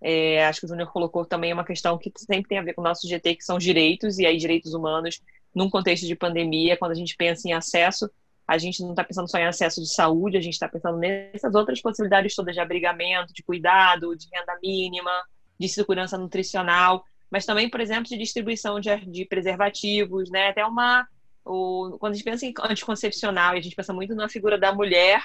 [0.00, 2.80] É, acho que o Júnior colocou também uma questão que sempre tem a ver com
[2.80, 5.20] o nosso GT, que são direitos, e aí direitos humanos,
[5.54, 8.10] num contexto de pandemia, quando a gente pensa em acesso,
[8.46, 11.54] a gente não está pensando só em acesso de saúde, a gente está pensando nessas
[11.54, 15.10] outras possibilidades todas de abrigamento, de cuidado, de renda mínima,
[15.58, 20.48] de segurança nutricional, mas também, por exemplo, de distribuição de, de preservativos, né?
[20.48, 21.06] Até uma.
[21.44, 25.22] O, quando a gente pensa em anticoncepcional, a gente pensa muito na figura da mulher,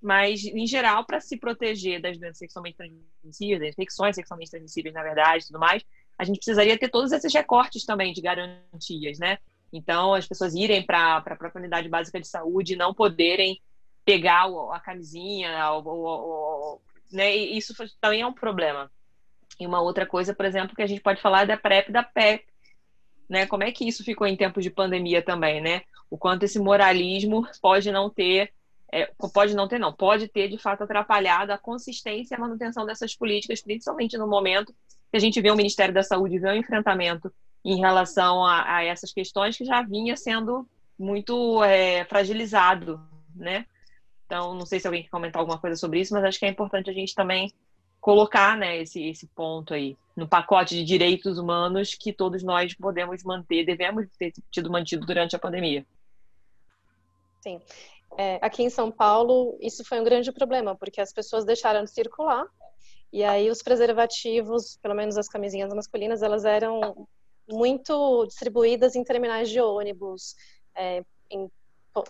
[0.00, 5.02] mas, em geral, para se proteger das doenças sexualmente transmissíveis, das infecções sexualmente transmissíveis, na
[5.02, 5.82] verdade, e tudo mais,
[6.18, 9.38] a gente precisaria ter todos esses recortes também de garantias, né?
[9.72, 13.60] Então, as pessoas irem para a própria unidade básica de saúde e não poderem
[14.04, 16.82] pegar a camisinha, ou, ou, ou,
[17.12, 17.36] né?
[17.36, 18.90] E isso também é um problema.
[19.58, 21.92] E uma outra coisa, por exemplo, que a gente pode falar é da PrEP e
[21.92, 22.44] da PEP.
[23.28, 23.46] Né?
[23.46, 25.82] Como é que isso ficou em tempos de pandemia também, né?
[26.08, 28.52] O quanto esse moralismo pode não ter,
[28.92, 32.86] é, pode não ter, não, pode ter de fato atrapalhado a consistência e a manutenção
[32.86, 34.72] dessas políticas, principalmente no momento
[35.10, 37.32] que a gente vê o Ministério da Saúde ver um enfrentamento
[37.64, 43.00] em relação a, a essas questões que já vinha sendo muito é, fragilizado,
[43.34, 43.66] né?
[44.24, 46.48] Então, não sei se alguém quer comentar alguma coisa sobre isso, mas acho que é
[46.48, 47.52] importante a gente também
[48.06, 53.24] colocar né, esse, esse ponto aí no pacote de direitos humanos que todos nós podemos
[53.24, 55.84] manter, devemos ter tido mantido durante a pandemia.
[57.40, 57.60] Sim.
[58.16, 61.90] É, aqui em São Paulo, isso foi um grande problema, porque as pessoas deixaram de
[61.90, 62.46] circular,
[63.12, 67.08] e aí os preservativos, pelo menos as camisinhas masculinas, elas eram
[67.50, 70.36] muito distribuídas em terminais de ônibus,
[70.76, 71.50] é, em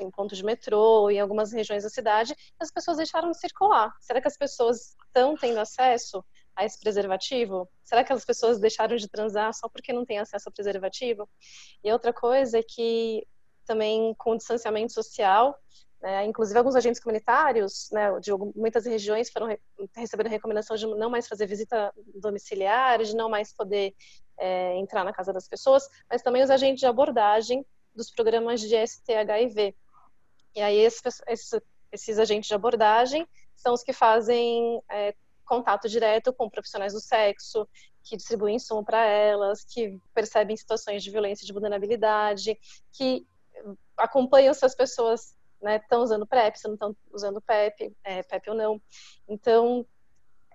[0.01, 3.93] em pontos de metrô, em algumas regiões da cidade, as pessoas deixaram de circular.
[4.01, 6.24] Será que as pessoas estão tendo acesso
[6.55, 7.68] a esse preservativo?
[7.84, 11.28] Será que as pessoas deixaram de transar só porque não têm acesso ao preservativo?
[11.84, 13.26] E outra coisa é que
[13.66, 15.59] também com o distanciamento social,
[16.01, 19.57] né, inclusive alguns agentes comunitários né, de muitas regiões foram
[19.95, 23.95] recebendo recomendação de não mais fazer visita domiciliar, de não mais poder
[24.39, 27.64] é, entrar na casa das pessoas, mas também os agentes de abordagem
[27.97, 29.75] dos programas de STHIV.
[30.55, 33.27] E aí esses, esses, esses agentes de abordagem
[33.57, 37.67] são os que fazem é, contato direto com profissionais do sexo,
[38.05, 42.57] que distribuem insumo para elas, que percebem situações de violência e de vulnerabilidade,
[42.93, 43.27] que
[43.97, 48.51] acompanham se as pessoas estão né, usando PrEP, se não estão usando PEP, é, PEP
[48.51, 48.83] ou não.
[49.27, 49.87] Então,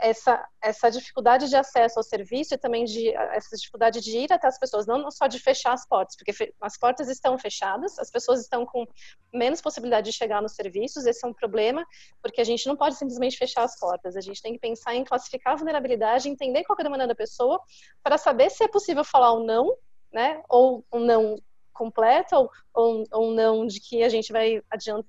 [0.02, 4.48] essa, essa dificuldade de acesso ao serviço e também de, essa dificuldade de ir até
[4.48, 8.42] as pessoas, não só de fechar as portas, porque as portas estão fechadas, as pessoas
[8.42, 8.86] estão com
[9.32, 11.86] menos possibilidade de chegar nos serviços, esse é um problema,
[12.22, 15.04] porque a gente não pode simplesmente fechar as portas, a gente tem que pensar em
[15.04, 17.62] classificar a vulnerabilidade, entender qual é a demanda da pessoa,
[18.04, 19.78] para saber se é possível falar um não,
[20.12, 21.38] né, ou um não
[21.74, 24.62] completa ou, ou, ou não de que a gente vai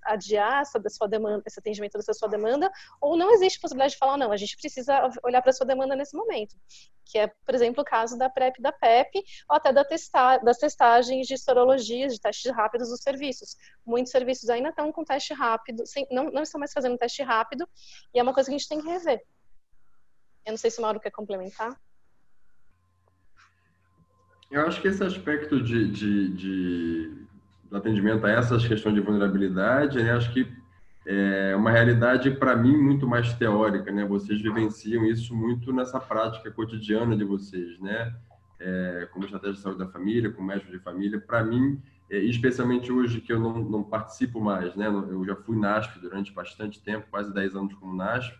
[0.04, 4.16] adiar essa sua demanda, esse atendimento dessa sua demanda, ou não existe possibilidade de falar
[4.16, 6.56] não, a gente precisa olhar para a sua demanda nesse momento,
[7.04, 10.58] que é, por exemplo, o caso da PrEP da PEP, ou até da testa, das
[10.58, 13.56] testagens de sorologias, de testes rápidos dos serviços.
[13.84, 17.68] Muitos serviços ainda estão com teste rápido, sem, não, não estão mais fazendo teste rápido,
[18.14, 19.22] e é uma coisa que a gente tem que rever.
[20.44, 21.78] Eu não sei se o Mauro quer complementar.
[24.52, 27.12] Eu acho que esse aspecto de, de, de,
[27.72, 30.12] atendimento a essas questões de vulnerabilidade, né?
[30.12, 30.46] acho que
[31.06, 34.04] é uma realidade para mim muito mais teórica, né?
[34.04, 38.14] Vocês vivenciam isso muito nessa prática cotidiana de vocês, né?
[38.60, 41.18] É, como estratégia de saúde da família, como médico de família.
[41.18, 41.80] Para mim,
[42.10, 44.86] é, especialmente hoje que eu não, não, participo mais, né?
[44.86, 48.38] Eu já fui NASF durante bastante tempo, quase 10 anos como NASF,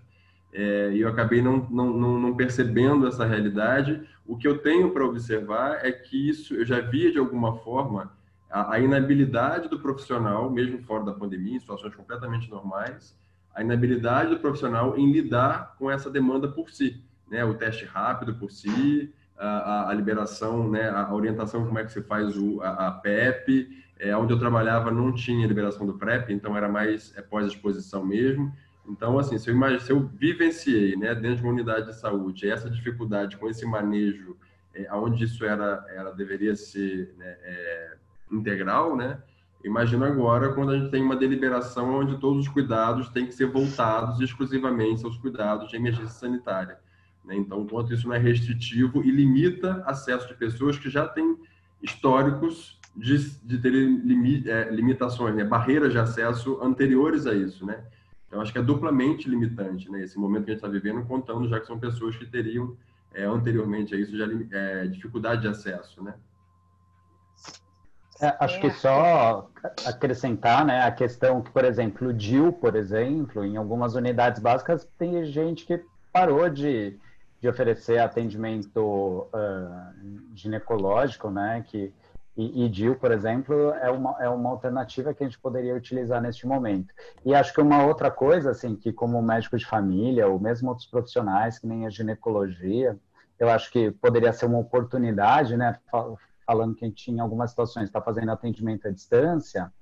[0.53, 4.03] é, e eu acabei não, não, não percebendo essa realidade.
[4.27, 8.13] O que eu tenho para observar é que isso eu já via de alguma forma
[8.51, 13.17] a, inabilidade do profissional, mesmo fora da pandemia, em situações completamente normais,
[13.55, 17.45] a inabilidade do profissional em lidar com essa demanda por si, né?
[17.45, 20.91] O teste rápido por si, a, a liberação, né?
[20.91, 24.91] A orientação como é que se faz o, a, a PEP, é, onde eu trabalhava
[24.91, 28.53] não tinha liberação do PrEP, então era mais é, pós-exposição mesmo.
[28.89, 32.51] Então, assim, se eu, imagine, se eu vivenciei, né, dentro de uma unidade de saúde,
[32.51, 34.37] essa dificuldade com esse manejo,
[34.75, 37.97] é, onde isso era, era deveria ser né, é,
[38.31, 39.23] integral, né?
[39.65, 43.47] Imagina agora quando a gente tem uma deliberação onde todos os cuidados têm que ser
[43.47, 46.79] voltados exclusivamente aos cuidados de emergência sanitária.
[47.25, 47.37] Né?
[47.37, 51.37] Então, quanto isso não é restritivo e limita acesso de pessoas que já têm
[51.81, 54.03] históricos de, de terem
[54.47, 55.45] é, limitações, né?
[55.45, 57.85] barreiras de acesso anteriores a isso, né?
[58.33, 60.03] Então, acho que é duplamente limitante, né?
[60.03, 62.75] Esse momento que a gente está vivendo, contando já que são pessoas que teriam
[63.13, 66.15] é, anteriormente a isso já é, dificuldade de acesso, né?
[68.23, 69.51] É, acho que só
[69.85, 74.89] acrescentar né, a questão que, por exemplo, o DIL, por exemplo, em algumas unidades básicas,
[74.97, 76.99] tem gente que parou de,
[77.39, 81.63] de oferecer atendimento uh, ginecológico, né?
[81.69, 81.93] Que,
[82.37, 86.21] e, e DIL, por exemplo, é uma, é uma alternativa que a gente poderia utilizar
[86.21, 86.93] neste momento.
[87.25, 90.87] E acho que uma outra coisa, assim, que como médico de família, ou mesmo outros
[90.87, 92.99] profissionais, que nem a ginecologia,
[93.39, 95.79] eu acho que poderia ser uma oportunidade, né?
[96.47, 99.73] falando que a gente, em algumas situações, está fazendo atendimento à distância,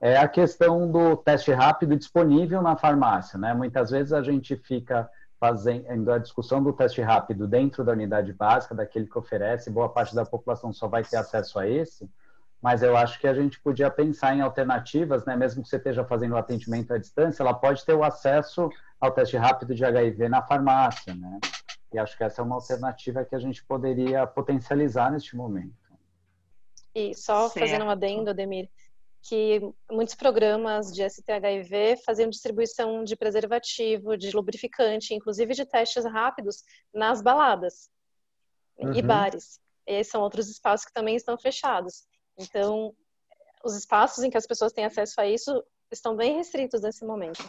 [0.00, 3.38] é a questão do teste rápido disponível na farmácia.
[3.38, 3.52] Né?
[3.54, 5.08] Muitas vezes a gente fica
[5.40, 10.14] fazendo a discussão do teste rápido dentro da unidade básica, daquele que oferece, boa parte
[10.14, 12.08] da população só vai ter acesso a esse,
[12.60, 15.34] mas eu acho que a gente podia pensar em alternativas, né?
[15.34, 18.68] mesmo que você esteja fazendo o atendimento à distância, ela pode ter o acesso
[19.00, 21.40] ao teste rápido de HIV na farmácia, né?
[21.92, 25.74] E acho que essa é uma alternativa que a gente poderia potencializar neste momento.
[26.94, 27.66] E só certo.
[27.66, 28.68] fazendo um adendo, Ademir,
[29.22, 29.60] que
[29.90, 36.62] muitos programas de STHIV faziam distribuição de preservativo, de lubrificante, inclusive de testes rápidos
[36.92, 37.90] nas baladas
[38.78, 38.94] uhum.
[38.94, 39.60] e bares.
[39.86, 42.06] E são outros espaços que também estão fechados.
[42.38, 42.94] Então,
[43.64, 47.42] os espaços em que as pessoas têm acesso a isso estão bem restritos nesse momento.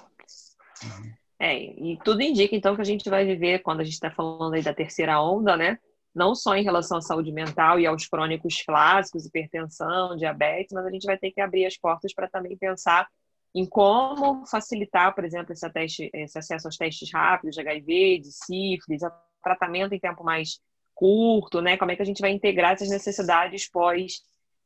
[1.39, 4.53] É, e tudo indica então que a gente vai viver, quando a gente está falando
[4.53, 5.79] aí da terceira onda, né?
[6.13, 10.91] Não só em relação à saúde mental e aos crônicos clássicos, hipertensão, diabetes, mas a
[10.91, 13.07] gente vai ter que abrir as portas para também pensar
[13.53, 18.31] em como facilitar, por exemplo, esse, teste, esse acesso aos testes rápidos de HIV, de
[18.31, 19.01] sífilis,
[19.43, 20.59] tratamento em tempo mais
[20.93, 21.77] curto, né?
[21.77, 24.21] Como é que a gente vai integrar essas necessidades pós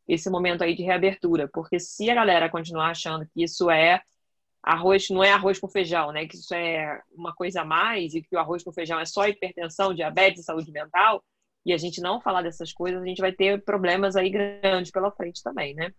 [0.08, 1.50] esse momento aí de reabertura?
[1.52, 4.02] Porque se a galera continuar achando que isso é
[4.62, 6.28] arroz, não é arroz com feijão, né?
[6.28, 9.28] Que isso é uma coisa a mais e que o arroz com feijão é só
[9.28, 11.24] hipertensão, diabetes saúde mental,
[11.66, 15.12] e a gente não falar dessas coisas, a gente vai ter problemas aí grandes pela
[15.12, 15.92] frente também, né?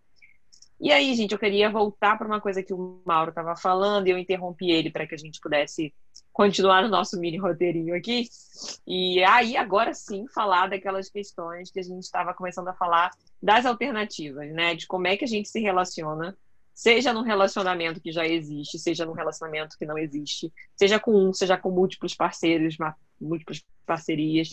[0.79, 4.11] E aí, gente, eu queria voltar para uma coisa que o Mauro estava falando e
[4.11, 5.93] eu interrompi ele para que a gente pudesse
[6.33, 8.29] continuar no nosso mini roteirinho aqui.
[8.87, 13.11] E aí, agora sim, falar daquelas questões que a gente estava começando a falar
[13.43, 14.75] das alternativas, né?
[14.75, 16.37] De como é que a gente se relaciona,
[16.75, 21.33] seja num relacionamento que já existe, seja num relacionamento que não existe, seja com um,
[21.33, 22.77] seja com múltiplos parceiros,
[23.21, 24.51] múltiplas parcerias.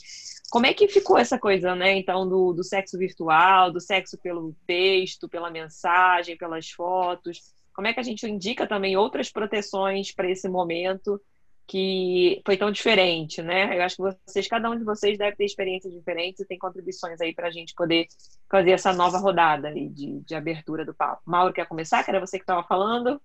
[0.52, 1.98] Como é que ficou essa coisa, né?
[1.98, 7.40] Então, do, do sexo virtual, do sexo pelo texto, pela mensagem, pelas fotos.
[7.74, 11.20] Como é que a gente indica também outras proteções para esse momento
[11.66, 13.78] que foi tão diferente, né?
[13.78, 17.20] Eu acho que vocês, cada um de vocês deve ter experiências diferentes e tem contribuições
[17.22, 18.06] aí para a gente poder
[18.52, 21.22] fazer essa nova rodada de, de abertura do papo.
[21.26, 22.04] Mauro, quer começar?
[22.04, 23.20] Que era você que estava falando.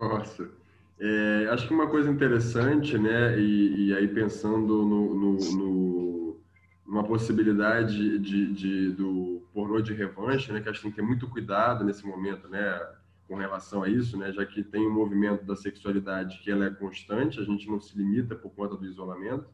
[0.00, 0.48] Nossa,
[1.00, 6.40] é, acho que uma coisa interessante, né, e, e aí pensando no, no, no,
[6.86, 11.06] numa possibilidade de, de, do pornô de revanche, né, que acho que tem que ter
[11.06, 12.78] muito cuidado nesse momento, né,
[13.26, 16.70] com relação a isso, né, já que tem um movimento da sexualidade que ela é
[16.70, 19.46] constante, a gente não se limita por conta do isolamento.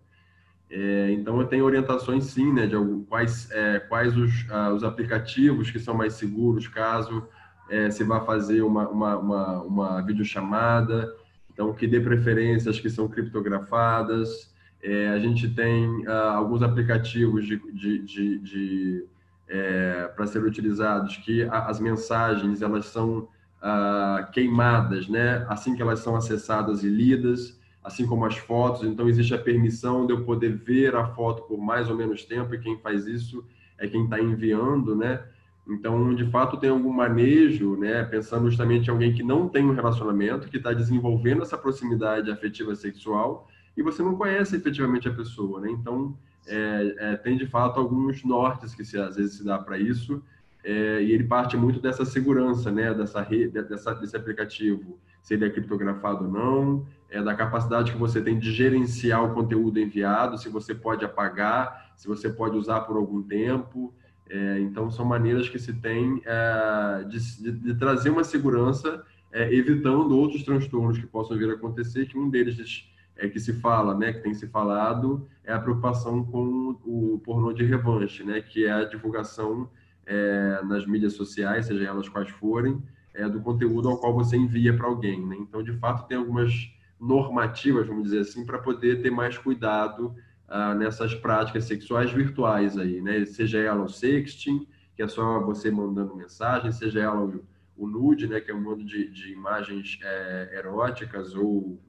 [0.68, 4.82] É, então, eu tenho orientações, sim, né, de algum, quais, é, quais os, ah, os
[4.82, 7.28] aplicativos que são mais seguros, caso
[7.68, 11.14] é, se vá fazer uma, uma, uma, uma videochamada,
[11.57, 14.54] então, que dê preferências que são criptografadas.
[14.82, 19.04] É, a gente tem uh, alguns aplicativos de, de, de, de
[19.48, 23.26] é, para serem utilizados, que a, as mensagens elas são
[23.62, 25.46] ah, queimadas, né?
[25.48, 28.82] Assim que elas são acessadas e lidas, assim como as fotos.
[28.84, 32.54] Então existe a permissão de eu poder ver a foto por mais ou menos tempo
[32.54, 33.42] e quem faz isso
[33.78, 35.24] é quem está enviando, né?
[35.68, 38.04] Então, de fato, tem algum manejo, né?
[38.04, 42.74] Pensando justamente em alguém que não tem um relacionamento, que está desenvolvendo essa proximidade afetiva
[42.74, 45.70] sexual e você não conhece efetivamente a pessoa, né?
[45.70, 49.76] Então, é, é, tem de fato alguns nortes que se, às vezes se dá para
[49.76, 50.22] isso
[50.64, 52.94] é, e ele parte muito dessa segurança, né?
[52.94, 57.98] Dessa rede, dessa, desse aplicativo, se ele é criptografado ou não, é da capacidade que
[57.98, 62.80] você tem de gerenciar o conteúdo enviado, se você pode apagar, se você pode usar
[62.82, 63.92] por algum tempo.
[64.29, 70.16] É, então, são maneiras que se tem é, de, de, trazer uma segurança, é, evitando
[70.16, 74.12] outros transtornos que possam vir a acontecer, que um deles é que se fala, né,
[74.12, 78.72] que tem se falado, é a preocupação com o pornô de revanche, né, que é
[78.72, 79.70] a divulgação
[80.05, 82.83] é, nas mídias sociais, seja elas quais forem,
[83.14, 85.24] é, do conteúdo ao qual você envia para alguém.
[85.24, 85.37] Né?
[85.41, 86.53] Então, de fato, tem algumas
[87.01, 90.14] normativas, vamos dizer assim, para poder ter mais cuidado
[90.49, 93.24] ah, nessas práticas sexuais virtuais aí, né?
[93.24, 97.44] Seja ela o sexting, que é só você mandando mensagem, seja ela o,
[97.76, 98.40] o nude, né?
[98.40, 101.80] Que é um mundo de, de imagens é, eróticas ou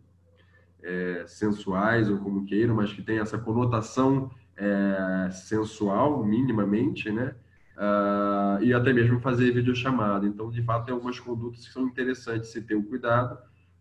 [0.82, 7.36] é, sensuais, ou como queiram, mas que tem essa conotação é, sensual, minimamente, né?
[7.78, 10.26] Uh, e até mesmo fazer videochamada.
[10.26, 13.38] Então, de fato, tem algumas condutas que são interessantes se ter o cuidado,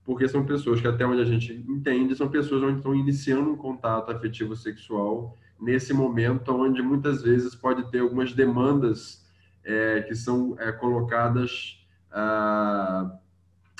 [0.06, 3.56] porque são pessoas que, até onde a gente entende, são pessoas onde estão iniciando um
[3.56, 9.26] contato afetivo sexual nesse momento, onde muitas vezes pode ter algumas demandas
[9.64, 13.18] é, que são é, colocadas ah,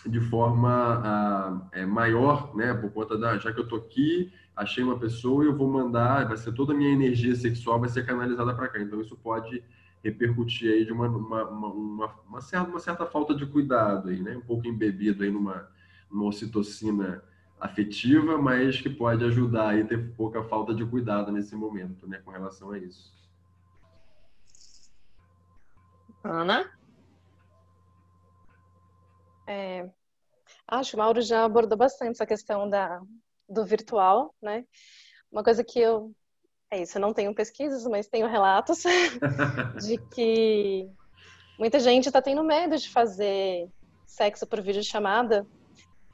[0.05, 0.69] de forma
[1.05, 5.45] ah, é, maior, né, por conta da, já que eu estou aqui, achei uma pessoa
[5.45, 8.69] e eu vou mandar, vai ser toda a minha energia sexual vai ser canalizada para
[8.69, 8.81] cá.
[8.81, 9.63] Então, isso pode
[10.03, 14.37] repercutir aí de uma, uma, uma, uma, certa, uma certa falta de cuidado aí, né,
[14.37, 15.69] um pouco embebido aí numa
[16.11, 17.23] uma ocitocina
[17.59, 22.31] afetiva, mas que pode ajudar a ter pouca falta de cuidado nesse momento, né, com
[22.31, 23.15] relação a isso.
[26.23, 26.71] Ana?
[29.47, 29.89] É,
[30.67, 33.01] acho que o Mauro já abordou bastante essa questão da,
[33.49, 34.65] do virtual, né?
[35.31, 36.13] Uma coisa que eu.
[36.69, 38.83] É isso, eu não tenho pesquisas, mas tenho relatos
[39.87, 40.91] de que
[41.57, 43.71] muita gente está tendo medo de fazer
[44.05, 45.47] sexo por videochamada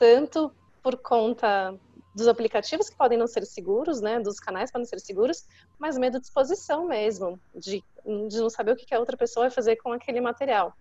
[0.03, 1.79] tanto por conta
[2.13, 5.47] dos aplicativos que podem não ser seguros, né, dos canais podem ser seguros,
[5.79, 7.85] mas medo de exposição mesmo, de,
[8.29, 10.75] de não saber o que a outra pessoa vai fazer com aquele material.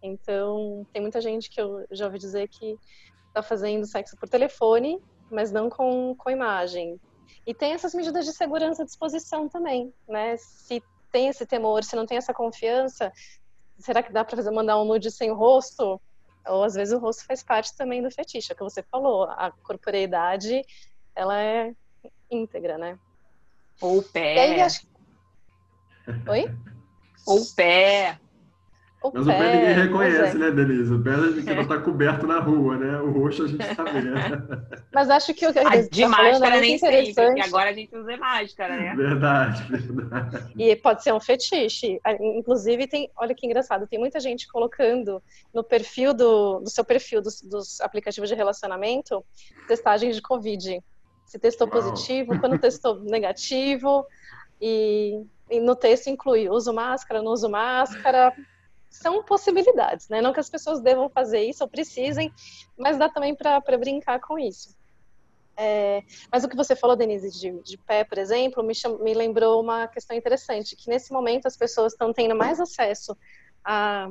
[0.00, 2.78] Então, tem muita gente que eu já ouvi dizer que
[3.26, 7.00] está fazendo sexo por telefone, mas não com, com imagem.
[7.44, 10.36] E tem essas medidas de segurança de exposição também, né?
[10.36, 13.12] Se tem esse temor, se não tem essa confiança,
[13.76, 16.00] será que dá para fazer mandar um nude sem o rosto?
[16.48, 19.24] Ou às vezes o rosto faz parte também do fetiche, é o que você falou,
[19.24, 20.62] a corporeidade,
[21.14, 21.72] ela é
[22.30, 22.98] íntegra, né?
[23.80, 24.38] Ou o pé.
[24.38, 24.86] Aí, acho...
[26.28, 26.46] Oi?
[27.26, 28.18] Ou o pé.
[29.00, 30.40] O Mas pé, o pé ninguém reconhece, é.
[30.40, 30.92] né, Denise?
[30.92, 33.00] O pé a gente não tá coberto na rua, né?
[33.00, 34.66] O roxo a gente tá vendo.
[34.92, 37.70] Mas acho que o que a gente De tá máscara é nem sempre, porque agora
[37.70, 38.96] a gente usa máscara, né?
[38.96, 40.52] Verdade, verdade.
[40.56, 42.00] E pode ser um fetiche.
[42.20, 45.22] Inclusive, tem, olha que engraçado, tem muita gente colocando
[45.54, 49.24] no perfil do, no seu perfil dos, dos aplicativos de relacionamento
[49.68, 50.82] testagens de Covid.
[51.24, 51.76] Se testou Uau.
[51.76, 54.04] positivo, quando testou negativo.
[54.60, 58.34] E, e no texto inclui uso máscara, não uso máscara
[58.90, 60.20] são possibilidades, né?
[60.20, 62.32] Não que as pessoas devam fazer isso ou precisem,
[62.76, 64.76] mas dá também para brincar com isso.
[65.60, 69.12] É, mas o que você falou, Denise, de, de pé, por exemplo, me, cham, me
[69.12, 73.16] lembrou uma questão interessante, que nesse momento as pessoas estão tendo mais acesso
[73.64, 74.08] a,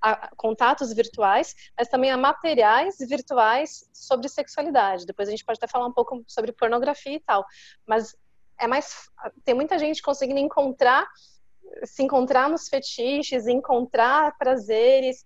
[0.00, 5.06] a, contatos virtuais, mas também a materiais virtuais sobre sexualidade.
[5.06, 7.44] Depois a gente pode até falar um pouco sobre pornografia e tal,
[7.84, 8.16] mas
[8.60, 9.10] é mais
[9.44, 11.08] tem muita gente conseguindo encontrar
[11.84, 15.24] se encontrar nos fetiches, encontrar prazeres.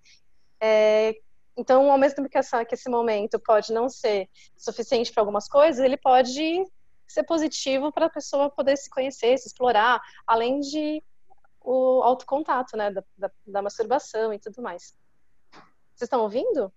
[0.61, 1.15] É,
[1.57, 5.49] então, ao mesmo tempo que, essa, que esse momento pode não ser suficiente para algumas
[5.49, 6.65] coisas, ele pode
[7.07, 11.03] ser positivo para a pessoa poder se conhecer, se explorar, além de
[11.61, 14.95] o autocontato, né, da, da, da masturbação e tudo mais.
[15.95, 16.73] Vocês estão ouvindo?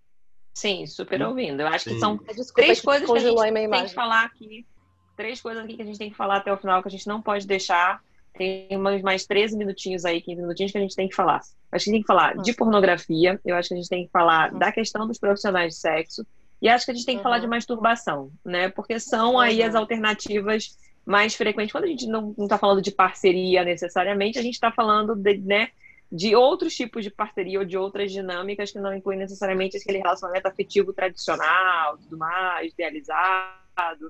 [0.53, 1.61] Sim, super ouvindo.
[1.61, 1.93] Eu acho Sim.
[1.93, 4.67] que são Desculpa, três coisas que a gente tem que falar aqui.
[5.15, 7.07] Três coisas aqui que a gente tem que falar até o final que a gente
[7.07, 8.01] não pode deixar
[8.33, 11.37] tem mais 13 minutinhos aí, 15 minutinhos que a gente tem que falar.
[11.37, 14.05] Acho que a gente tem que falar de pornografia, eu acho que a gente tem
[14.05, 16.25] que falar da questão dos profissionais de sexo,
[16.61, 17.23] e acho que a gente tem que uhum.
[17.23, 18.69] falar de masturbação, né?
[18.69, 21.71] Porque são aí as alternativas mais frequente.
[21.71, 25.69] Quando a gente não está falando de parceria necessariamente, a gente está falando de, né,
[26.11, 30.47] de outros tipos de parceria ou de outras dinâmicas que não incluem necessariamente aquele relacionamento
[30.47, 33.58] afetivo tradicional, tudo mais, idealizado,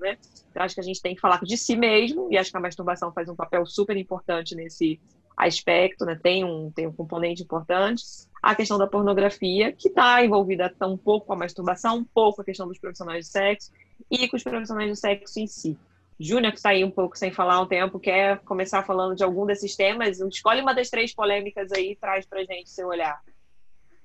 [0.00, 0.18] né?
[0.50, 2.60] Então, acho que a gente tem que falar de si mesmo, e acho que a
[2.60, 5.00] masturbação faz um papel super importante nesse
[5.36, 6.18] aspecto, né?
[6.20, 8.02] Tem um, tem um componente importante.
[8.42, 12.42] A questão da pornografia, que está envolvida um pouco com a masturbação, um pouco com
[12.42, 13.70] a questão dos profissionais de sexo
[14.10, 15.78] e com os profissionais de sexo em si.
[16.18, 19.46] Júnior, que está aí um pouco sem falar um tempo, quer começar falando de algum
[19.46, 20.20] desses temas?
[20.20, 23.18] Escolhe uma das três polêmicas aí e traz para gente seu olhar.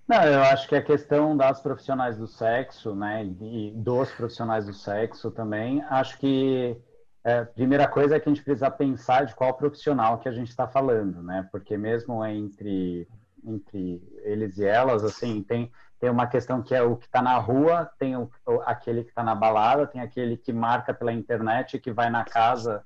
[0.07, 4.73] Não, eu acho que a questão das profissionais do sexo, né, e dos profissionais do
[4.73, 6.79] sexo também, acho que
[7.23, 10.49] é, primeira coisa é que a gente precisa pensar de qual profissional que a gente
[10.49, 13.07] está falando, né, porque mesmo entre
[13.47, 17.37] entre eles e elas, assim, tem tem uma questão que é o que está na
[17.37, 18.29] rua, tem o,
[18.65, 22.85] aquele que está na balada, tem aquele que marca pela internet, que vai na casa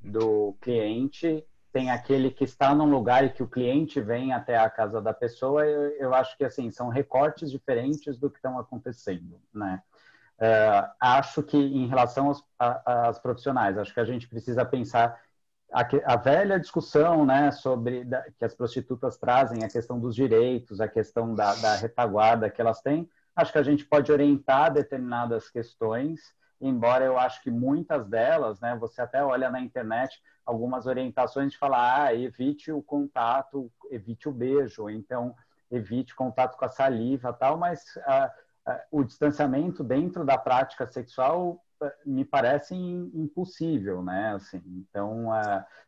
[0.00, 4.70] do cliente, tem aquele que está num lugar e que o cliente vem até a
[4.70, 5.66] casa da pessoa.
[5.66, 9.82] Eu, eu acho que assim são recortes diferentes do que estão acontecendo, né?
[10.38, 15.20] Uh, acho que em relação aos a, às profissionais, acho que a gente precisa pensar
[15.72, 20.80] a, a, velha discussão né, sobre da, que as prostitutas trazem, a questão dos direitos,
[20.80, 25.50] a questão da, da, retaguarda que elas têm, acho que a gente pode orientar determinadas
[25.50, 26.20] questões,
[26.60, 31.58] embora eu acho que muitas delas, né, você até olha na internet algumas orientações de
[31.58, 35.34] falar, ah, evite o contato, evite o beijo, então
[35.70, 38.32] evite contato com a saliva tal, mas ah,
[38.66, 41.62] ah, o distanciamento dentro da prática sexual
[42.04, 44.34] me parece impossível, né?
[44.34, 45.28] Assim, então,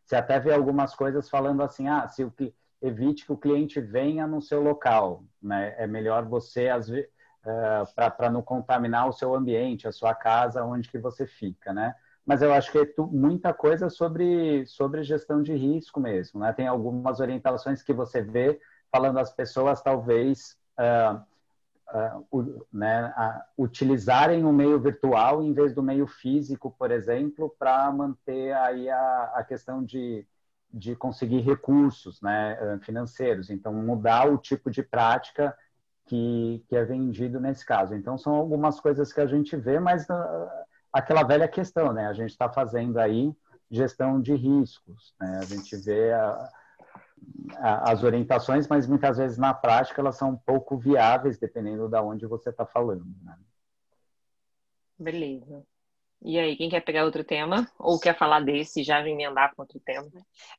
[0.05, 2.33] você até vê algumas coisas falando assim, ah, se o
[2.81, 5.75] evite que o cliente venha no seu local, né?
[5.79, 7.11] É melhor você às vezes
[7.45, 11.95] uh, para não contaminar o seu ambiente, a sua casa, onde que você fica, né?
[12.25, 16.53] Mas eu acho que é tu, muita coisa sobre sobre gestão de risco mesmo, né?
[16.53, 18.61] Tem algumas orientações que você vê
[18.91, 21.21] falando as pessoas talvez uh,
[22.33, 27.91] uh, né, uh, utilizarem o meio virtual em vez do meio físico, por exemplo, para
[27.91, 30.27] manter aí a, a questão de,
[30.73, 33.51] de conseguir recursos né, financeiros.
[33.51, 35.57] Então, mudar o tipo de prática
[36.11, 37.95] que, que é vendido nesse caso.
[37.95, 40.49] Então, são algumas coisas que a gente vê, mas uh,
[40.93, 42.09] aquela velha questão, né?
[42.09, 43.33] A gente está fazendo aí
[43.71, 45.39] gestão de riscos, né?
[45.41, 46.51] A gente vê a,
[47.93, 52.27] as orientações, mas muitas vezes na prática elas são um pouco viáveis, dependendo de onde
[52.27, 53.07] você está falando.
[53.23, 53.39] Né?
[54.99, 55.63] Beleza.
[56.23, 57.71] E aí, quem quer pegar outro tema?
[57.79, 60.11] Ou quer falar desse e já emendar com outro tema?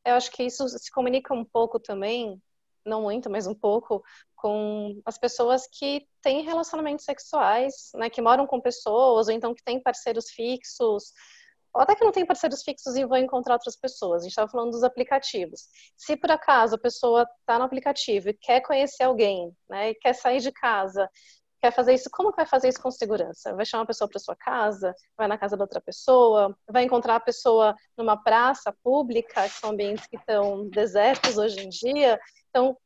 [0.05, 2.41] Eu acho que isso se comunica um pouco também,
[2.85, 4.03] não muito, mas um pouco,
[4.35, 9.63] com as pessoas que têm relacionamentos sexuais, né, que moram com pessoas, ou então que
[9.63, 11.13] têm parceiros fixos,
[11.73, 14.21] ou até que não tem parceiros fixos e vão encontrar outras pessoas.
[14.21, 15.67] A gente estava falando dos aplicativos.
[15.95, 20.13] Se por acaso a pessoa está no aplicativo e quer conhecer alguém, né, e quer
[20.13, 21.09] sair de casa,
[21.61, 23.53] quer fazer isso, como vai fazer isso com segurança?
[23.53, 27.17] Vai chamar a pessoa para sua casa, vai na casa da outra pessoa, vai encontrar
[27.17, 32.19] a pessoa numa praça pública, que são ambientes que estão desertos hoje em dia.
[32.51, 32.77] Então,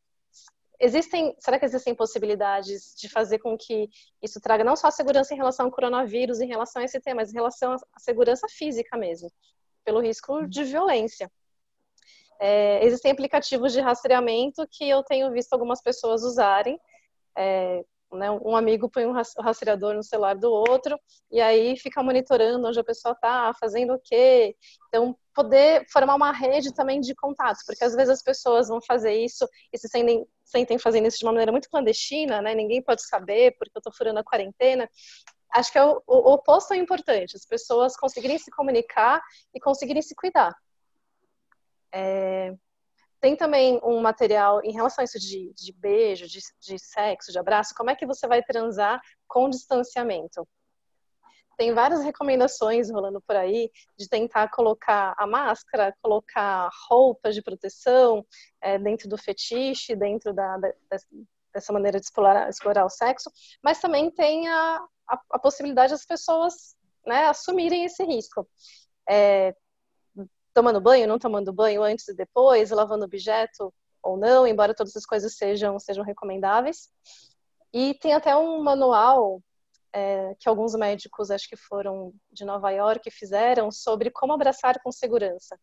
[0.80, 3.90] existem, será que existem possibilidades de fazer com que
[4.22, 7.22] isso traga não só a segurança em relação ao coronavírus, em relação a esse tema,
[7.22, 9.30] mas em relação à segurança física mesmo,
[9.84, 11.30] pelo risco de violência?
[12.40, 16.80] É, existem aplicativos de rastreamento que eu tenho visto algumas pessoas usarem.
[17.38, 17.84] É,
[18.16, 21.00] né, um amigo põe um rastreador no celular do outro
[21.32, 24.56] e aí fica monitorando onde a pessoa está, fazendo o quê.
[24.88, 29.14] Então, poder formar uma rede também de contatos, porque às vezes as pessoas vão fazer
[29.14, 32.56] isso e se sentem, sentem fazendo isso de uma maneira muito clandestina, né?
[32.56, 34.90] Ninguém pode saber porque eu estou furando a quarentena.
[35.54, 39.22] Acho que é o, o, oposto é importante, as pessoas conseguirem se comunicar
[39.54, 40.54] e conseguirem se cuidar.
[41.94, 42.54] É,
[43.26, 47.40] tem também um material em relação a isso de, de beijo, de, de sexo, de
[47.40, 50.48] abraço, como é que você vai transar com distanciamento?
[51.58, 58.24] tem várias recomendações rolando por aí de tentar colocar a máscara, colocar roupas de proteção
[58.62, 60.74] é, dentro do fetiche, dentro da, da,
[61.52, 63.32] dessa maneira de explorar, explorar o sexo,
[63.64, 66.76] mas também tem a, a, a possibilidade das pessoas
[67.08, 68.46] né, assumirem esse risco.
[69.10, 69.56] É,
[70.56, 75.06] tomando banho, não tomando banho antes e depois, lavando objeto ou não, embora todas as
[75.06, 76.90] coisas sejam, sejam recomendáveis.
[77.74, 79.42] E tem até um manual
[79.94, 84.92] é, que alguns médicos, acho que foram de Nova York, fizeram sobre como abraçar com
[84.92, 85.60] segurança.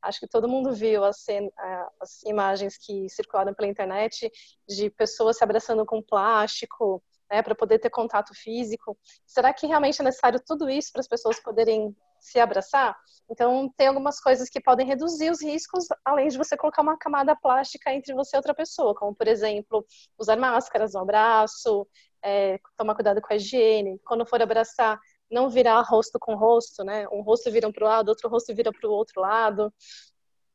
[0.00, 1.24] Acho que todo mundo viu as,
[2.00, 4.30] as imagens que circularam pela internet
[4.68, 8.96] de pessoas se abraçando com plástico, né, para poder ter contato físico.
[9.26, 12.96] Será que realmente é necessário tudo isso para as pessoas poderem se abraçar.
[13.30, 17.34] Então, tem algumas coisas que podem reduzir os riscos, além de você colocar uma camada
[17.34, 19.84] plástica entre você e outra pessoa, como, por exemplo,
[20.18, 21.86] usar máscaras no abraço,
[22.22, 23.98] é, tomar cuidado com a higiene.
[24.04, 24.98] Quando for abraçar,
[25.30, 27.06] não virar rosto com rosto, né?
[27.08, 29.72] Um rosto vira para o lado, outro rosto vira para o outro lado.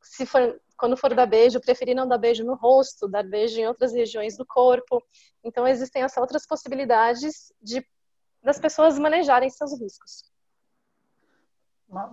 [0.02, 3.66] Se for, quando for dar beijo, preferir não dar beijo no rosto, dar beijo em
[3.66, 5.02] outras regiões do corpo.
[5.44, 7.86] Então, existem essas outras possibilidades de
[8.42, 10.31] das pessoas manejarem seus riscos.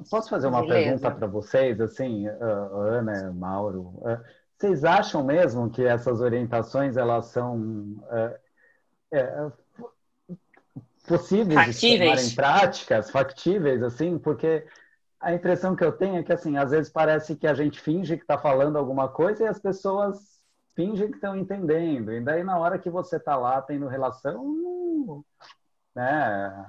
[0.10, 0.84] Posso fazer uma Beleza.
[0.84, 4.01] pergunta para vocês, assim, Ana, Mauro?
[4.57, 7.95] Vocês acham mesmo que essas orientações elas são
[9.11, 9.51] é,
[11.07, 12.11] possíveis factíveis.
[12.11, 14.65] de serem práticas, factíveis, assim, porque
[15.19, 18.15] a impressão que eu tenho é que, assim, às vezes parece que a gente finge
[18.15, 20.39] que está falando alguma coisa e as pessoas
[20.76, 22.11] fingem que estão entendendo.
[22.11, 25.23] E daí, na hora que você está lá tendo relação,
[25.95, 26.65] né?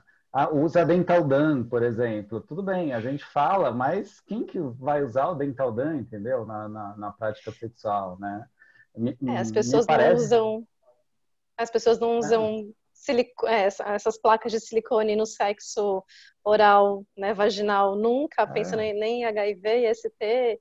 [0.53, 2.41] Usa dental dam, por exemplo.
[2.41, 6.47] Tudo bem, a gente fala, mas quem que vai usar o dental dam, entendeu?
[6.47, 8.47] Na, na, na prática sexual, né?
[8.97, 10.31] Me, é, as pessoas parece...
[10.31, 10.69] não usam
[11.57, 12.19] as pessoas não é.
[12.19, 13.47] usam silico...
[13.47, 16.03] é, essas placas de silicone no sexo
[16.43, 18.93] oral, né, vaginal, nunca, pensando é.
[18.93, 20.61] nem em HIV e ST.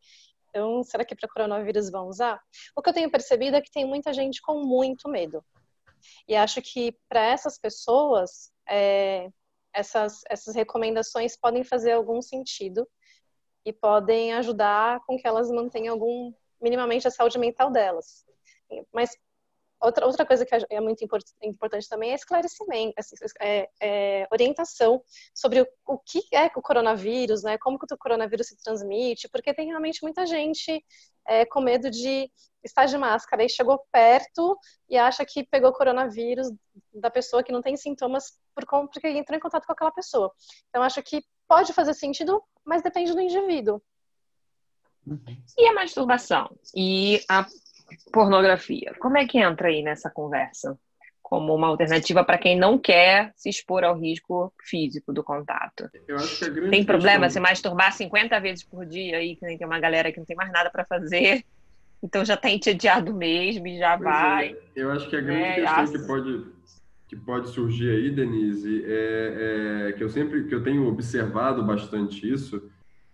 [0.49, 2.41] Então, será que para coronavírus vão usar?
[2.75, 5.43] O que eu tenho percebido é que tem muita gente com muito medo.
[6.27, 9.29] E acho que para essas pessoas, é,
[9.73, 12.87] essas, essas recomendações podem fazer algum sentido
[13.65, 18.25] e podem ajudar com que elas mantenham algum minimamente a saúde mental delas.
[18.93, 19.11] Mas
[19.81, 21.05] outra, outra coisa que é muito
[21.41, 25.01] importante também é esclarecimento, assim, é, é, orientação
[25.33, 27.57] sobre o, o, que é o coronavírus, né?
[27.57, 30.83] Como que o coronavírus se transmite, porque tem realmente muita gente
[31.29, 32.29] é, com medo de
[32.63, 34.57] estar de máscara e chegou perto
[34.89, 36.51] e acha que pegou coronavírus
[36.93, 40.33] da pessoa que não tem sintomas por porque entrou em contato com aquela pessoa.
[40.67, 43.81] Então acho que pode fazer sentido, mas depende do indivíduo.
[45.57, 46.49] E a masturbação?
[46.75, 47.45] E a
[48.11, 48.93] pornografia?
[48.99, 50.77] Como é que entra aí nessa conversa?
[51.29, 55.87] Como uma alternativa para quem não quer se expor ao risco físico do contato.
[56.71, 57.29] tem problema questão...
[57.29, 60.51] se masturbar 50 vezes por dia aí, que tem uma galera que não tem mais
[60.51, 61.45] nada para fazer
[62.01, 64.11] então já está entediado mesmo e já pois é.
[64.11, 64.49] vai.
[64.49, 64.57] É.
[64.75, 66.45] Eu acho que a grande é, questão que pode,
[67.07, 72.31] que pode surgir aí, Denise, é, é, que eu sempre que eu tenho observado bastante
[72.31, 72.69] isso,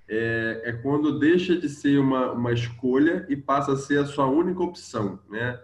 [0.07, 4.27] é, é quando deixa de ser uma, uma escolha e passa a ser a sua
[4.27, 5.59] única opção, né?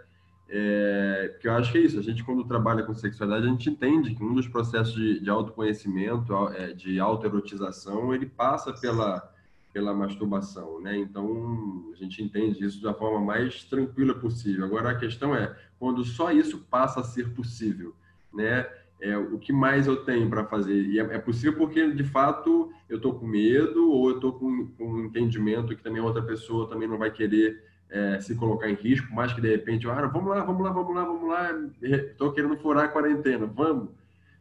[0.53, 3.69] É, porque eu acho que é isso, a gente quando trabalha com sexualidade, a gente
[3.69, 9.33] entende que um dos processos de, de autoconhecimento, é, de autoerotização, ele passa pela,
[9.71, 10.97] pela masturbação, né?
[10.97, 14.65] Então, a gente entende isso da forma mais tranquila possível.
[14.65, 17.95] Agora, a questão é, quando só isso passa a ser possível,
[18.33, 18.67] né?
[18.99, 20.83] É, o que mais eu tenho para fazer?
[20.85, 24.67] E é, é, possível porque, de fato, eu estou com medo ou eu estou com,
[24.67, 28.75] com um entendimento que também outra pessoa também não vai querer é, se colocar em
[28.75, 31.51] risco, mas que, de repente, ah, vamos lá, vamos lá, vamos lá, vamos lá,
[31.81, 33.89] estou querendo furar a quarentena, vamos.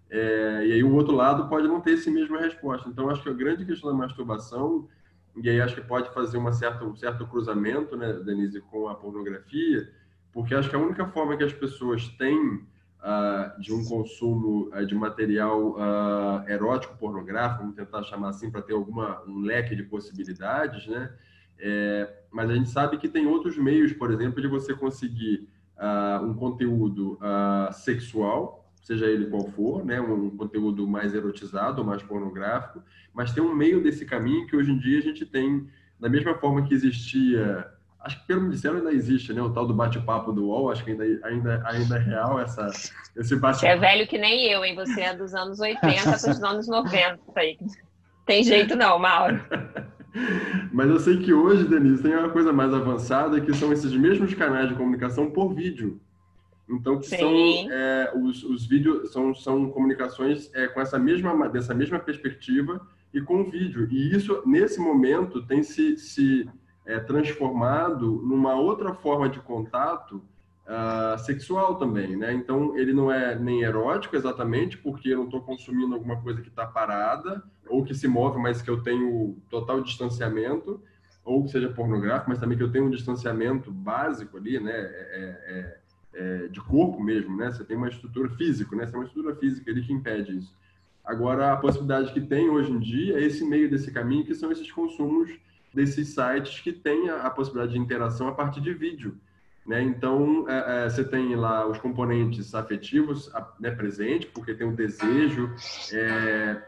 [0.09, 2.89] É, e aí o outro lado pode não ter essa mesma resposta.
[2.89, 4.89] Então, acho que a grande questão da masturbação
[5.37, 8.95] e aí acho que pode fazer uma certa, um certo cruzamento, né, Denise, com a
[8.95, 9.89] pornografia,
[10.33, 14.85] porque acho que a única forma que as pessoas têm uh, de um consumo uh,
[14.85, 19.83] de material uh, erótico pornográfico, vamos tentar chamar assim, para ter alguma um leque de
[19.85, 21.11] possibilidades, né?
[21.61, 25.49] É, mas a gente sabe que tem outros meios, por exemplo, de você conseguir
[26.23, 27.19] um conteúdo
[27.73, 32.83] sexual, seja ele qual for, né, um conteúdo mais erotizado, mais pornográfico,
[33.15, 35.67] mas tem um meio desse caminho que hoje em dia a gente tem,
[35.99, 37.67] da mesma forma que existia,
[38.01, 40.91] acho que pelo Ministério ainda existe, né, o tal do bate-papo do UOL, acho que
[40.91, 42.67] ainda, ainda, ainda é real essa,
[43.17, 43.67] esse bate-papo.
[43.67, 47.57] É velho que nem eu, hein, você é dos anos 80 dos anos 90, aí.
[48.27, 49.41] tem jeito não, Mauro.
[50.73, 54.35] Mas eu sei que hoje, Denise, tem uma coisa mais avançada, que são esses mesmos
[54.35, 56.01] canais de comunicação por vídeo.
[56.69, 57.33] Então, que são
[57.71, 62.81] é, os, os vídeos são, são comunicações é, com essa mesma dessa mesma perspectiva
[63.13, 63.89] e com vídeo.
[63.91, 66.49] E isso nesse momento tem se, se
[66.87, 70.23] é, transformado numa outra forma de contato
[70.71, 72.33] uh, sexual também, né?
[72.33, 76.49] Então ele não é nem erótico exatamente porque eu não estou consumindo alguma coisa que
[76.49, 80.81] está parada ou que se move, mas que eu tenho total distanciamento
[81.25, 84.73] ou que seja pornográfico, mas também que eu tenho um distanciamento básico ali, né?
[84.73, 85.81] É, é,
[86.13, 87.51] é, de corpo mesmo, né?
[87.51, 88.85] Você tem uma estrutura física, né?
[88.85, 90.57] Você tem uma estrutura física ali que impede isso.
[91.05, 94.51] Agora, a possibilidade que tem hoje em dia é esse meio desse caminho, que são
[94.51, 95.31] esses consumos
[95.73, 99.17] desses sites que têm a, a possibilidade de interação a partir de vídeo.
[99.67, 99.83] Né?
[99.83, 105.51] Então, é, é, você tem lá os componentes afetivos né, presentes, porque tem o desejo
[105.93, 106.63] é,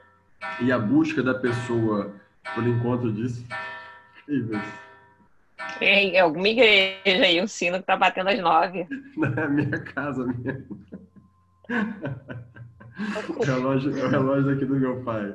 [0.61, 2.13] e a busca da pessoa
[2.55, 3.45] por encontro disso.
[4.23, 4.63] Incríveis.
[5.81, 8.87] Em alguma igreja aí, o sino que tá batendo às nove.
[9.17, 10.81] Não é minha casa mesmo.
[13.29, 15.35] o relógio, é o relógio aqui do meu pai.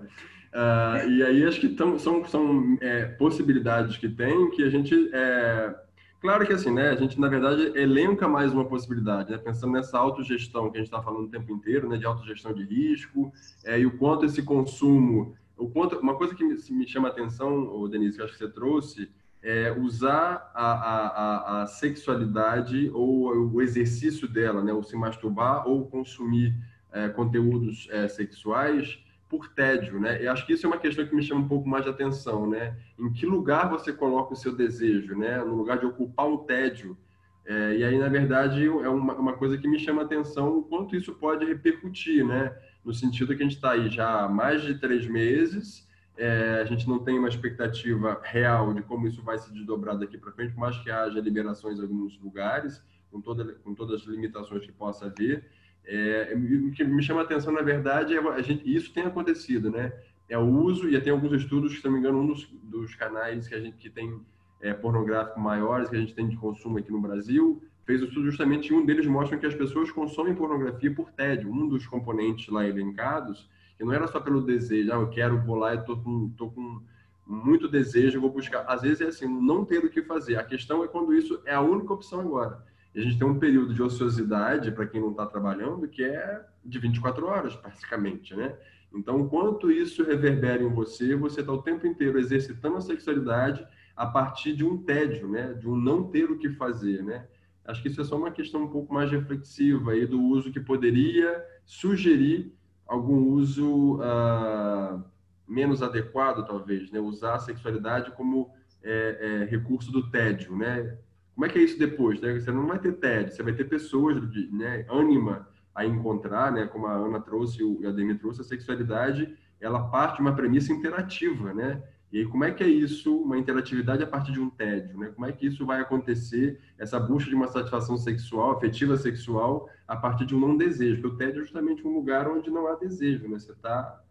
[0.53, 5.09] Uh, e aí acho que tão, são, são é, possibilidades que tem que a gente
[5.13, 5.75] é,
[6.19, 6.89] Claro que assim, né?
[6.89, 9.37] A gente, na verdade, elenca mais uma possibilidade, né?
[9.37, 11.97] Pensando nessa autogestão que a gente está falando o tempo inteiro, né?
[11.97, 13.31] De autogestão de risco,
[13.63, 15.35] é, e o quanto esse consumo...
[15.55, 18.49] O quanto, uma coisa que me, me chama a atenção, Denise, que acho que você
[18.49, 19.11] trouxe,
[19.41, 24.73] é usar a, a, a, sexualidade ou o exercício dela, né?
[24.73, 26.55] Ou se masturbar ou consumir
[26.91, 28.99] é, conteúdos é, sexuais
[29.29, 30.23] por tédio, né?
[30.23, 32.49] Eu acho que isso é uma questão que me chama um pouco mais de atenção,
[32.49, 32.77] né?
[32.97, 35.37] Em que lugar você coloca o seu desejo, né?
[35.39, 36.97] No lugar de ocupar um tédio.
[37.45, 40.95] É, e aí, na verdade, é uma, uma, coisa que me chama atenção o quanto
[40.95, 42.53] isso pode repercutir, né?
[42.83, 45.87] No sentido que a gente está aí já há mais de três meses,
[46.17, 50.17] é, a gente não tem uma expectativa real de como isso vai se desdobrar daqui
[50.17, 54.65] para frente, mais que haja liberações em alguns lugares, com, toda, com todas as limitações
[54.65, 55.49] que possa haver.
[55.87, 59.93] É, o que me chama a atenção, na verdade, é gente, isso tem acontecido, né?
[60.27, 63.47] É o uso, e tem alguns estudos, se não me engano, um dos, dos canais
[63.47, 64.19] que a gente que tem
[64.59, 68.25] é, pornográfico maiores que a gente tem de consumo aqui no Brasil, fez o estudo
[68.25, 71.49] justamente um deles mostra que as pessoas consomem pornografia por tédio.
[71.49, 75.55] Um dos componentes lá elencados, que não era só pelo desejo, ah, eu quero vou
[75.55, 76.81] lá e tô com, tô com
[77.25, 78.65] muito desejo, vou buscar.
[78.67, 80.35] Às vezes é assim, não ter o que fazer.
[80.35, 82.61] A questão é quando isso é a única opção agora.
[82.95, 86.79] A gente tem um período de ociosidade, para quem não está trabalhando, que é de
[86.79, 88.57] 24 horas, praticamente, né?
[88.93, 93.65] Então, quanto isso reverbera em você, você está o tempo inteiro exercitando a sexualidade
[93.95, 95.53] a partir de um tédio, né?
[95.53, 97.27] De um não ter o que fazer, né?
[97.65, 100.59] Acho que isso é só uma questão um pouco mais reflexiva aí do uso que
[100.59, 102.55] poderia sugerir
[102.87, 105.03] algum uso uh,
[105.47, 106.99] menos adequado, talvez, né?
[106.99, 108.49] Usar a sexualidade como
[108.81, 110.97] é, é, recurso do tédio, né?
[111.37, 112.19] Como é que é isso depois?
[112.19, 112.33] Né?
[112.33, 114.19] Você não vai ter TED, você vai ter pessoas,
[114.51, 119.37] né, ânima a encontrar, né, como a Ana trouxe e a Demi trouxe, a sexualidade,
[119.61, 121.83] ela parte de uma premissa interativa, né?
[122.11, 125.11] E aí, como é que é isso, uma interatividade a partir de um tédio, né?
[125.13, 129.95] Como é que isso vai acontecer, essa busca de uma satisfação sexual, afetiva sexual, a
[129.95, 131.01] partir de um não desejo?
[131.01, 133.37] Porque o tédio é justamente um lugar onde não há desejo, né?
[133.37, 134.01] Você está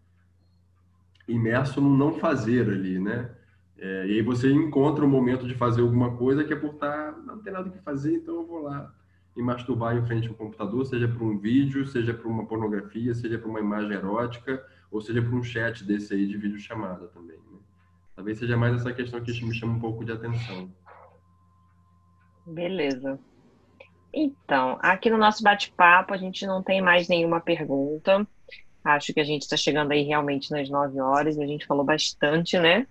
[1.26, 3.30] imerso no não fazer ali, né?
[3.78, 7.12] É, e aí você encontra o momento de fazer alguma coisa que é por estar,
[7.12, 8.92] tá, não tem nada que fazer, então eu vou lá
[9.36, 13.38] e masturbar em frente ao computador, seja para um vídeo, seja para uma pornografia, seja
[13.38, 17.36] para uma imagem erótica, ou seja para um chat desse aí de vídeo chamada também.
[17.36, 17.58] Né?
[18.14, 20.72] Talvez seja mais essa questão que me chama um pouco de atenção.
[22.46, 23.18] Beleza.
[24.12, 28.26] Então, aqui no nosso bate-papo a gente não tem mais nenhuma pergunta.
[28.82, 32.58] Acho que a gente está chegando aí realmente nas nove horas a gente falou bastante,
[32.58, 32.86] né?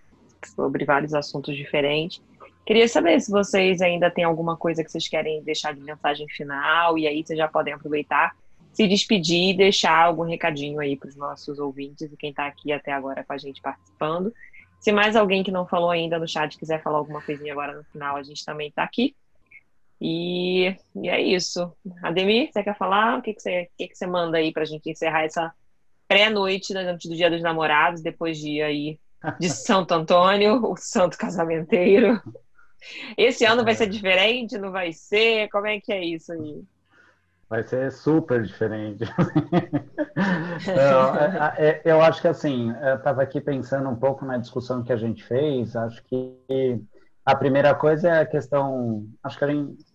[0.45, 2.21] Sobre vários assuntos diferentes.
[2.65, 6.97] Queria saber se vocês ainda têm alguma coisa que vocês querem deixar de mensagem final,
[6.97, 8.35] e aí vocês já podem aproveitar,
[8.73, 12.71] se despedir e deixar algum recadinho aí para os nossos ouvintes e quem está aqui
[12.71, 14.33] até agora com a gente participando.
[14.79, 17.83] Se mais alguém que não falou ainda no chat quiser falar alguma coisinha agora no
[17.85, 19.15] final, a gente também está aqui.
[20.01, 21.71] E, e, é isso.
[22.03, 23.17] Ademir, você quer falar?
[23.17, 25.53] O que, que, você, que, que você manda aí para a gente encerrar essa
[26.07, 28.99] pré-noite antes do Dia dos Namorados, depois de aí
[29.39, 32.21] de Santo Antônio, o santo casamenteiro.
[33.17, 35.49] Esse ano vai ser diferente, não vai ser?
[35.49, 36.63] Como é que é isso aí?
[37.47, 39.03] Vai ser super diferente.
[40.67, 41.15] eu,
[41.55, 44.91] é, é, eu acho que assim, eu estava aqui pensando um pouco na discussão que
[44.91, 45.75] a gente fez.
[45.75, 46.81] Acho que
[47.23, 49.05] a primeira coisa é a questão.
[49.23, 49.85] Acho que a, gente,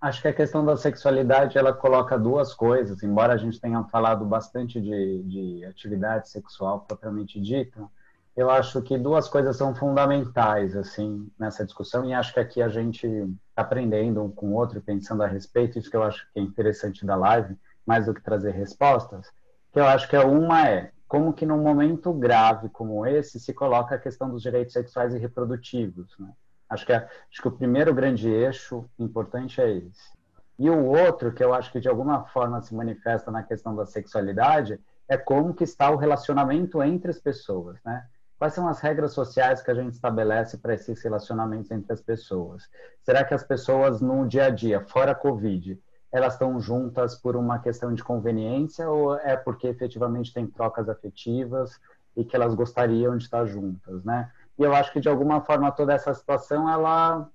[0.00, 3.02] acho que a questão da sexualidade ela coloca duas coisas.
[3.02, 7.88] Embora a gente tenha falado bastante de, de atividade sexual propriamente dita,
[8.36, 12.68] eu acho que duas coisas são fundamentais assim nessa discussão e acho que aqui a
[12.68, 16.38] gente está aprendendo um com o outro pensando a respeito isso que eu acho que
[16.38, 17.56] é interessante da live
[17.86, 19.32] mais do que trazer respostas
[19.72, 23.94] que eu acho que uma é como que num momento grave como esse se coloca
[23.94, 26.30] a questão dos direitos sexuais e reprodutivos né?
[26.68, 30.14] acho que é, acho que o primeiro grande eixo importante é esse
[30.58, 33.86] e o outro que eu acho que de alguma forma se manifesta na questão da
[33.86, 38.04] sexualidade é como que está o relacionamento entre as pessoas né
[38.38, 42.68] Quais são as regras sociais que a gente estabelece para esses relacionamentos entre as pessoas?
[43.02, 45.80] Será que as pessoas no dia a dia, fora Covid,
[46.12, 51.80] elas estão juntas por uma questão de conveniência ou é porque efetivamente tem trocas afetivas
[52.16, 54.30] e que elas gostariam de estar juntas, né?
[54.58, 57.28] E eu acho que de alguma forma toda essa situação ela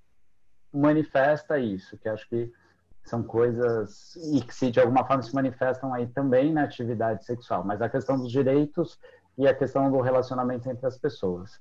[0.73, 2.51] manifesta isso, que acho que
[3.03, 7.63] são coisas e que se de alguma forma se manifestam aí também na atividade sexual,
[7.63, 8.99] mas a questão dos direitos
[9.37, 11.59] e a questão do relacionamento entre as pessoas.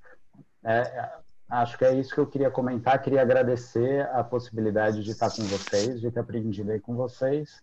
[0.65, 1.11] é,
[1.49, 3.01] acho que é isso que eu queria comentar.
[3.03, 7.63] Queria agradecer a possibilidade de estar com vocês, de ter aprendido aí com vocês.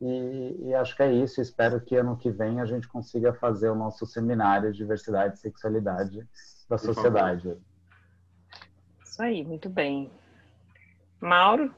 [0.00, 1.40] E, e, acho que é isso.
[1.40, 5.40] Espero que ano que vem a gente consiga fazer o nosso seminário de diversidade e
[5.40, 6.26] sexualidade
[6.68, 7.56] da sociedade.
[9.02, 10.10] Isso aí, muito bem.
[11.20, 11.74] Mauro?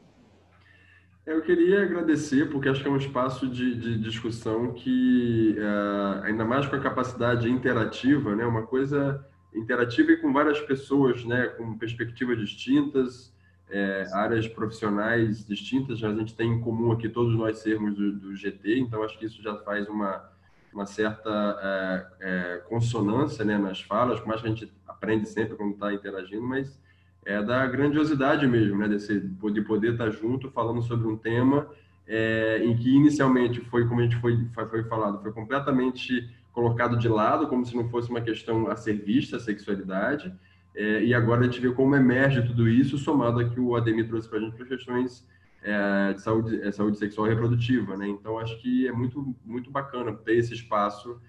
[1.28, 6.42] Eu queria agradecer, porque acho que é um espaço de, de discussão que, uh, ainda
[6.42, 9.22] mais com a capacidade interativa, né, uma coisa
[9.54, 13.30] interativa e com várias pessoas, né, com perspectivas distintas,
[13.68, 18.34] é, áreas profissionais distintas, a gente tem em comum aqui todos nós sermos do, do
[18.34, 20.26] GT, então acho que isso já faz uma,
[20.72, 21.28] uma certa
[21.62, 25.92] é, é, consonância né, nas falas, por mais que a gente aprende sempre quando está
[25.92, 26.80] interagindo, mas
[27.28, 31.68] é da grandiosidade mesmo, né, desse, de poder estar junto falando sobre um tema
[32.06, 37.06] é, em que inicialmente foi, como a gente foi, foi falado, foi completamente colocado de
[37.06, 40.34] lado, como se não fosse uma questão a ser vista, a sexualidade,
[40.74, 44.08] é, e agora a gente vê como emerge tudo isso, somado a que o Ademir
[44.08, 45.28] trouxe para a gente para questões
[45.62, 48.08] é, de saúde, é, saúde sexual e reprodutiva, né?
[48.08, 51.20] Então, acho que é muito, muito bacana ter esse espaço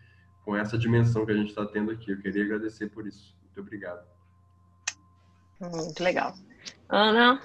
[0.45, 2.11] com essa dimensão que a gente está tendo aqui.
[2.11, 3.35] Eu queria agradecer por isso.
[3.43, 4.18] Muito obrigado.
[5.59, 6.33] Muito legal.
[6.87, 7.41] Ana?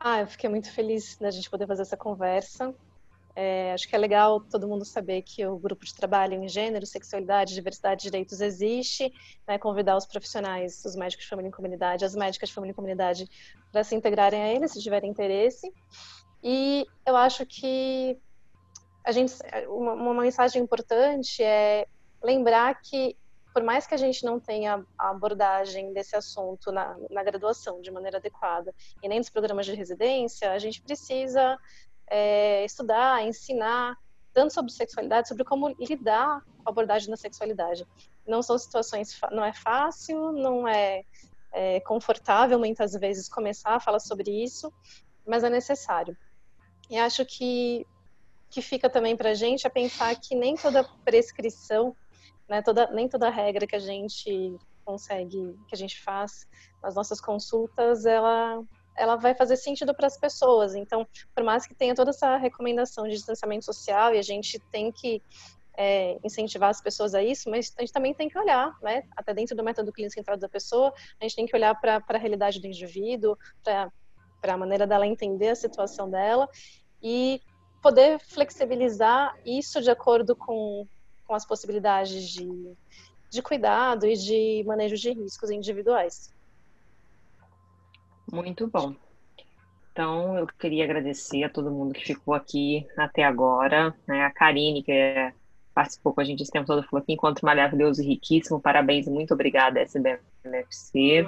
[0.00, 2.74] Ah, eu fiquei muito feliz da gente poder fazer essa conversa.
[3.40, 6.84] É, acho que é legal todo mundo saber que o grupo de trabalho em gênero,
[6.84, 9.12] sexualidade, diversidade de direitos existe,
[9.46, 12.74] né, convidar os profissionais, os médicos de família e comunidade, as médicas de família e
[12.74, 13.28] comunidade,
[13.70, 15.72] para se integrarem a ele, se tiverem interesse.
[16.42, 18.18] E eu acho que
[19.04, 19.32] a gente,
[19.68, 21.86] uma, uma mensagem importante é
[22.20, 23.16] lembrar que
[23.58, 27.90] por mais que a gente não tenha a abordagem desse assunto na, na, graduação de
[27.90, 28.72] maneira adequada
[29.02, 31.58] e nem nos programas de residência, a gente precisa
[32.08, 33.96] é, estudar, ensinar
[34.32, 37.84] tanto sobre sexualidade, sobre como lidar com a abordagem da sexualidade.
[38.24, 41.02] Não são situações, não é fácil, não é,
[41.52, 44.72] é confortável muitas vezes começar a falar sobre isso,
[45.26, 46.16] mas é necessário.
[46.88, 47.84] E acho que
[48.50, 51.94] que fica também para a gente é pensar que nem toda prescrição,
[52.48, 56.46] né, toda, nem toda regra que a gente consegue, que a gente faz
[56.82, 58.62] nas nossas consultas, ela
[58.96, 60.74] ela vai fazer sentido para as pessoas.
[60.74, 64.90] Então, por mais que tenha toda essa recomendação de distanciamento social e a gente tem
[64.90, 65.22] que
[65.78, 69.32] é, incentivar as pessoas a isso, mas a gente também tem que olhar, né, até
[69.32, 72.60] dentro do método clínico centrado da pessoa, a gente tem que olhar para a realidade
[72.60, 73.92] do indivíduo, para
[74.42, 76.48] a maneira dela entender a situação dela
[77.00, 77.40] e
[77.80, 80.84] poder flexibilizar isso de acordo com,
[81.28, 82.48] com as possibilidades de,
[83.30, 86.34] de cuidado e de manejo de riscos individuais.
[88.32, 88.94] Muito bom.
[89.92, 93.94] Então, eu queria agradecer a todo mundo que ficou aqui até agora.
[94.06, 94.24] Né?
[94.24, 95.32] A Karine, que é,
[95.74, 98.60] participou com a gente esse tempo todo, falou que encontro maravilhoso e riquíssimo.
[98.60, 101.26] Parabéns muito obrigada, SBMFC.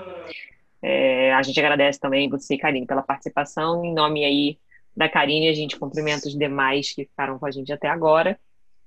[0.83, 3.85] É, a gente agradece também você, Karine, pela participação.
[3.85, 4.59] Em nome aí
[4.97, 8.39] da Karine, a gente cumprimenta os demais que ficaram com a gente até agora.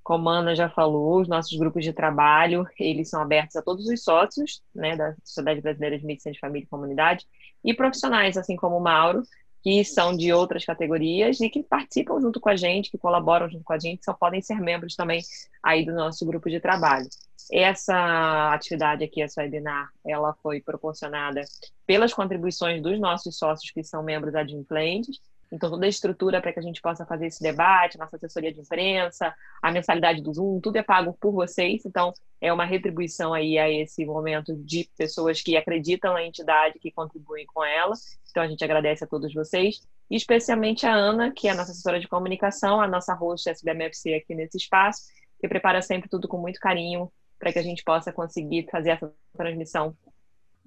[0.04, 3.88] Como a Ana já falou, os nossos grupos de trabalho, eles são abertos a todos
[3.88, 7.26] os sócios né, da Sociedade Brasileira de Medicina de Família e Comunidade
[7.64, 9.22] e profissionais, assim como o Mauro,
[9.62, 13.64] que são de outras categorias e que participam junto com a gente, que colaboram junto
[13.64, 15.22] com a gente, só podem ser membros também
[15.62, 17.08] aí do nosso grupo de trabalho.
[17.50, 21.40] Essa atividade aqui, essa webinar, ela foi proporcionada
[21.86, 25.18] pelas contribuições dos nossos sócios que são membros adimplentes
[25.54, 28.60] então, toda a estrutura para que a gente possa fazer esse debate, nossa assessoria de
[28.60, 29.32] imprensa,
[29.62, 31.86] a mensalidade do Zoom, tudo é pago por vocês.
[31.86, 36.90] Então, é uma retribuição aí a esse momento de pessoas que acreditam na entidade, que
[36.90, 37.94] contribuem com ela.
[38.28, 42.00] Então, a gente agradece a todos vocês, especialmente a Ana, que é a nossa assessora
[42.00, 45.02] de comunicação, a nossa host SBMFC aqui nesse espaço,
[45.40, 49.12] que prepara sempre tudo com muito carinho para que a gente possa conseguir fazer essa
[49.36, 49.96] transmissão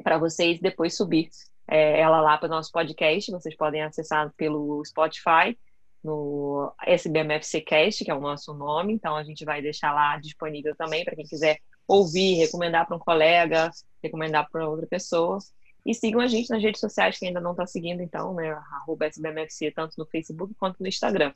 [0.01, 1.29] para vocês depois subir
[1.67, 3.31] é, ela lá para o nosso podcast.
[3.31, 5.57] Vocês podem acessar pelo Spotify,
[6.03, 8.93] no SBMFC Cast, que é o nosso nome.
[8.93, 12.99] Então, a gente vai deixar lá disponível também para quem quiser ouvir, recomendar para um
[12.99, 13.69] colega,
[14.01, 15.39] recomendar para outra pessoa.
[15.85, 18.51] E sigam a gente nas redes sociais que ainda não está seguindo, então, né?
[18.51, 21.31] Arroba SBMFC, tanto no Facebook quanto no Instagram.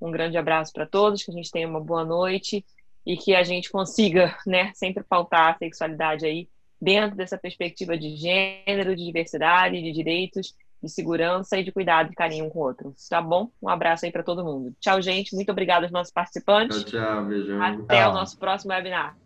[0.00, 2.64] Um grande abraço para todos, que a gente tenha uma boa noite
[3.04, 6.48] e que a gente consiga, né, sempre faltar a sexualidade aí
[6.80, 12.14] dentro dessa perspectiva de gênero, de diversidade, de direitos, de segurança e de cuidado e
[12.14, 12.94] carinho um com o outro.
[13.08, 13.50] Tá bom?
[13.62, 14.74] Um abraço aí para todo mundo.
[14.80, 15.34] Tchau, gente.
[15.34, 16.84] Muito obrigada aos nossos participantes.
[16.84, 17.24] Tchau, tchau.
[17.24, 17.62] Beijão.
[17.62, 18.10] Até tchau.
[18.10, 19.16] o nosso próximo webinar.